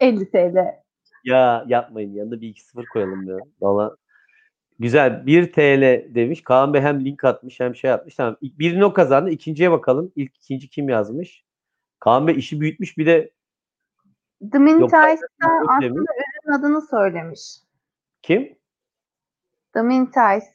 [0.00, 0.56] 50 TL.
[1.24, 2.14] Ya yapmayın.
[2.14, 3.36] Yanında bir iki sıfır koyalım ya.
[3.60, 3.96] Valla.
[4.78, 5.26] Güzel.
[5.26, 6.42] 1 TL demiş.
[6.44, 8.14] Kaan Bey hem link atmış hem şey atmış.
[8.14, 8.36] Tamam.
[8.42, 9.30] Birini o kazandı.
[9.30, 10.12] İkinciye bakalım.
[10.16, 11.44] İlk ikinci kim yazmış?
[12.00, 12.98] Kaan Bey işi büyütmüş.
[12.98, 13.30] Bir de
[14.52, 17.40] The Mintice'da yok aslında ürün adını söylemiş.
[18.22, 18.58] kim?
[19.74, 20.46] The Mintice.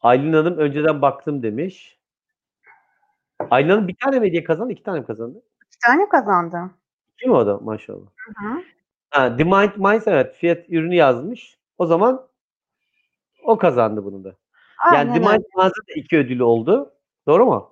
[0.00, 1.97] Aylin Hanım önceden baktım demiş.
[3.50, 4.72] Aylin Hanım bir tane mi hediye kazandı?
[4.72, 5.42] iki tane mi kazandı?
[5.66, 6.70] İki tane kazandı.
[7.20, 8.06] Kim o da maşallah.
[8.16, 8.62] Hı hı.
[9.10, 11.58] Ha, The Mind Minds evet fiyat ürünü yazmış.
[11.78, 12.26] O zaman
[13.44, 14.28] o kazandı bunu da.
[14.92, 15.28] Yani Aynen The öyle.
[15.32, 16.92] Mind Minds'da da iki ödülü oldu.
[17.26, 17.70] Doğru mu?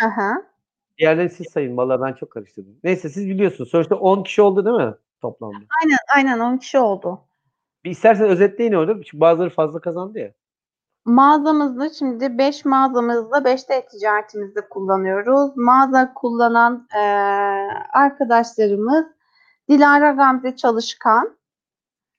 [0.00, 0.44] Hı hı.
[0.98, 1.76] Diğerlerini siz sayın.
[1.76, 2.76] Vallahi ben çok karıştırdım.
[2.84, 3.70] Neyse siz biliyorsunuz.
[3.70, 5.56] Sonuçta 10 kişi oldu değil mi toplamda?
[5.82, 7.20] Aynen aynen 10 kişi oldu.
[7.84, 8.94] Bir istersen özetleyin orada.
[8.94, 10.32] Çünkü bazıları fazla kazandı ya.
[11.08, 15.56] Mağazamızda şimdi 5 mağazamızda 5 de ticaretimizde kullanıyoruz.
[15.56, 19.06] Mağaza kullanan eee, arkadaşlarımız
[19.68, 21.36] Dilara Gamze Çalışkan,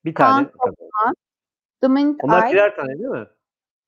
[0.06, 1.14] Bir Kaan tane.
[1.82, 2.52] The Mint Onlar Ay.
[2.52, 3.28] birer tane değil mi?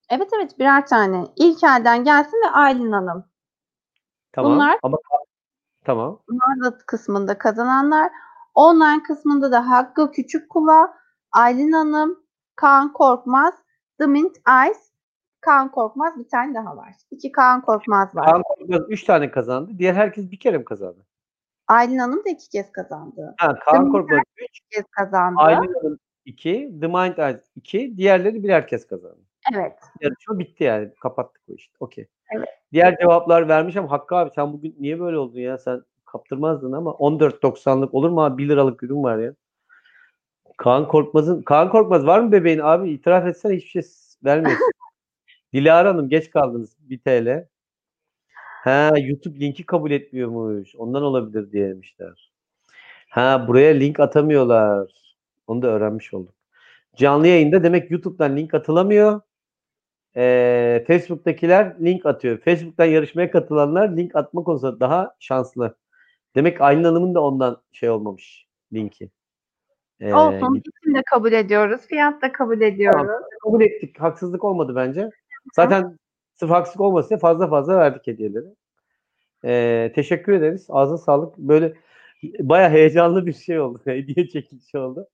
[0.09, 1.25] Evet evet birer tane.
[1.35, 3.25] İlk elden gelsin ve Aylin Hanım.
[4.33, 4.51] Tamam.
[4.51, 4.97] Bunlar- Ama
[5.85, 6.19] tamam.
[6.27, 8.11] Mağaza kısmında kazananlar.
[8.55, 10.93] Online kısmında da Hakkı Küçükkula,
[11.31, 12.19] Aylin Hanım,
[12.55, 13.53] Kaan Korkmaz,
[13.99, 14.79] The Mint Ice,
[15.41, 16.93] Kaan Korkmaz bir tane daha var.
[17.11, 18.25] İki Kaan Korkmaz var.
[18.25, 19.71] Kaan Korkmaz 3 tane kazandı.
[19.77, 21.05] Diğer herkes bir kere mi kazandı?
[21.67, 23.35] Aylin Hanım da iki kez kazandı.
[23.37, 24.19] Ha, The Kaan Mint Korkmaz
[24.49, 25.39] iki kez kazandı.
[25.39, 29.21] Aylin Hanım 2, The Mind Eyes 2, diğerleri birer kez kazandı.
[29.55, 29.79] Evet.
[30.01, 30.89] Yarışma bitti yani.
[31.01, 31.73] Kapattık bu işte.
[31.79, 32.07] Okey.
[32.35, 32.49] Evet.
[32.73, 35.57] Diğer cevaplar vermiş ama Hakkı abi sen bugün niye böyle oldun ya?
[35.57, 38.43] Sen kaptırmazdın ama 14.90'lık olur mu abi?
[38.43, 39.33] 1 liralık ürün var ya.
[40.57, 42.91] Kaan Korkmaz'ın Kaan Korkmaz var mı bebeğin abi?
[42.91, 43.91] İtiraf etsen hiçbir şey
[44.25, 44.70] vermiyorsun.
[45.53, 47.47] Dilara Hanım geç kaldınız 1 TL.
[48.63, 50.75] Ha YouTube linki kabul etmiyormuş.
[50.75, 52.31] Ondan olabilir diye demişler.
[53.09, 54.91] Ha buraya link atamıyorlar.
[55.47, 56.33] Onu da öğrenmiş olduk.
[56.95, 59.21] Canlı yayında demek YouTube'dan link atılamıyor.
[60.15, 62.37] Ee, Facebook'takiler link atıyor.
[62.37, 65.77] Facebook'tan yarışmaya katılanlar link atma konusunda daha şanslı.
[66.35, 69.09] Demek Aylin Hanım'ın da ondan şey olmamış linki.
[69.99, 70.61] Ee, Olsun.
[70.65, 71.81] İsim de kabul ediyoruz.
[71.87, 73.07] Fiyat da kabul ediyoruz.
[73.43, 73.99] kabul ettik.
[73.99, 75.09] Haksızlık olmadı bence.
[75.55, 75.97] Zaten
[76.33, 78.45] sırf haksızlık olmasın fazla fazla verdik hediyeleri.
[79.45, 80.65] Ee, teşekkür ederiz.
[80.69, 81.37] Ağzına sağlık.
[81.37, 81.73] Böyle
[82.39, 83.81] baya heyecanlı bir şey oldu.
[83.85, 85.07] Hediye çekilişi oldu.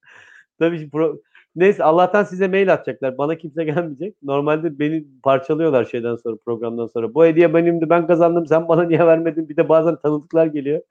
[0.59, 1.21] Tabii pro-
[1.55, 3.17] Neyse Allah'tan size mail atacaklar.
[3.17, 4.23] Bana kimse gelmeyecek.
[4.23, 7.13] Normalde beni parçalıyorlar şeyden sonra programdan sonra.
[7.13, 9.49] Bu hediye benimdi ben kazandım sen bana niye vermedin?
[9.49, 10.81] Bir de bazen tanıdıklar geliyor.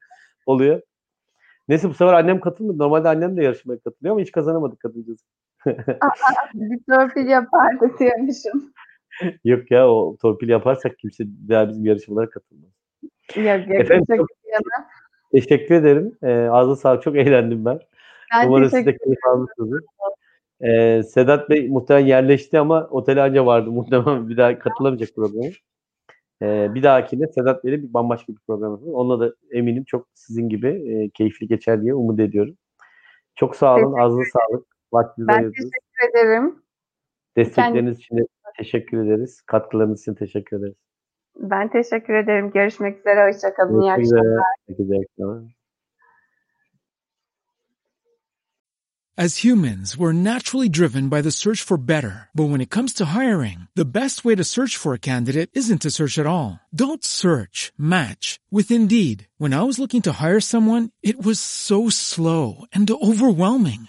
[0.47, 0.81] Oluyor.
[1.69, 2.79] Neyse bu sefer annem katılmadı.
[2.79, 5.19] Normalde annem de yarışmaya katılıyor ama hiç kazanamadık kadıncağız.
[6.55, 8.73] Bir torpil yapardı diyormuşum.
[9.45, 12.71] Yok ya o torpil yaparsak kimse daha bizim yarışmalara katılmaz.
[13.37, 13.81] Yok yok.
[13.81, 14.89] Efendim, çok yana.
[15.33, 16.19] Teşekkür ederim.
[16.23, 17.03] Ee, ağzına sağlık.
[17.03, 17.81] Çok eğlendim ben.
[18.35, 19.85] Ben Umarım siz de keyif almışsınızdır.
[20.61, 23.71] Ee, Sedat Bey muhtemelen yerleşti ama otele anca vardı.
[23.71, 25.47] Muhtemelen bir daha katılamayacak programa.
[26.43, 28.95] Ee, bir dahakine Sedat Bey'le bir bambaşka bir program yapalım.
[28.95, 32.57] Onunla da eminim çok sizin gibi e, keyifli geçer diye umut ediyorum.
[33.35, 33.99] Çok sağ olun.
[33.99, 34.67] Ağzınıza sağlık.
[34.93, 35.71] Vaktinizi Ben ayırdınız.
[35.71, 36.63] teşekkür ederim.
[37.37, 38.27] Destekleriniz için de
[38.59, 39.43] teşekkür ederiz.
[39.47, 40.77] Katkılarınız için teşekkür ederiz.
[41.37, 42.51] Ben teşekkür ederim.
[42.51, 43.33] Görüşmek üzere.
[43.33, 43.83] Hoşçakalın.
[43.83, 44.45] İyi akşamlar.
[44.69, 45.57] Iyi akşamlar.
[49.19, 52.29] As humans, we're naturally driven by the search for better.
[52.35, 55.81] But when it comes to hiring, the best way to search for a candidate isn't
[55.83, 56.61] to search at all.
[56.71, 59.27] Don't search, match with Indeed.
[59.39, 63.89] When I was looking to hire someone, it was so slow and overwhelming.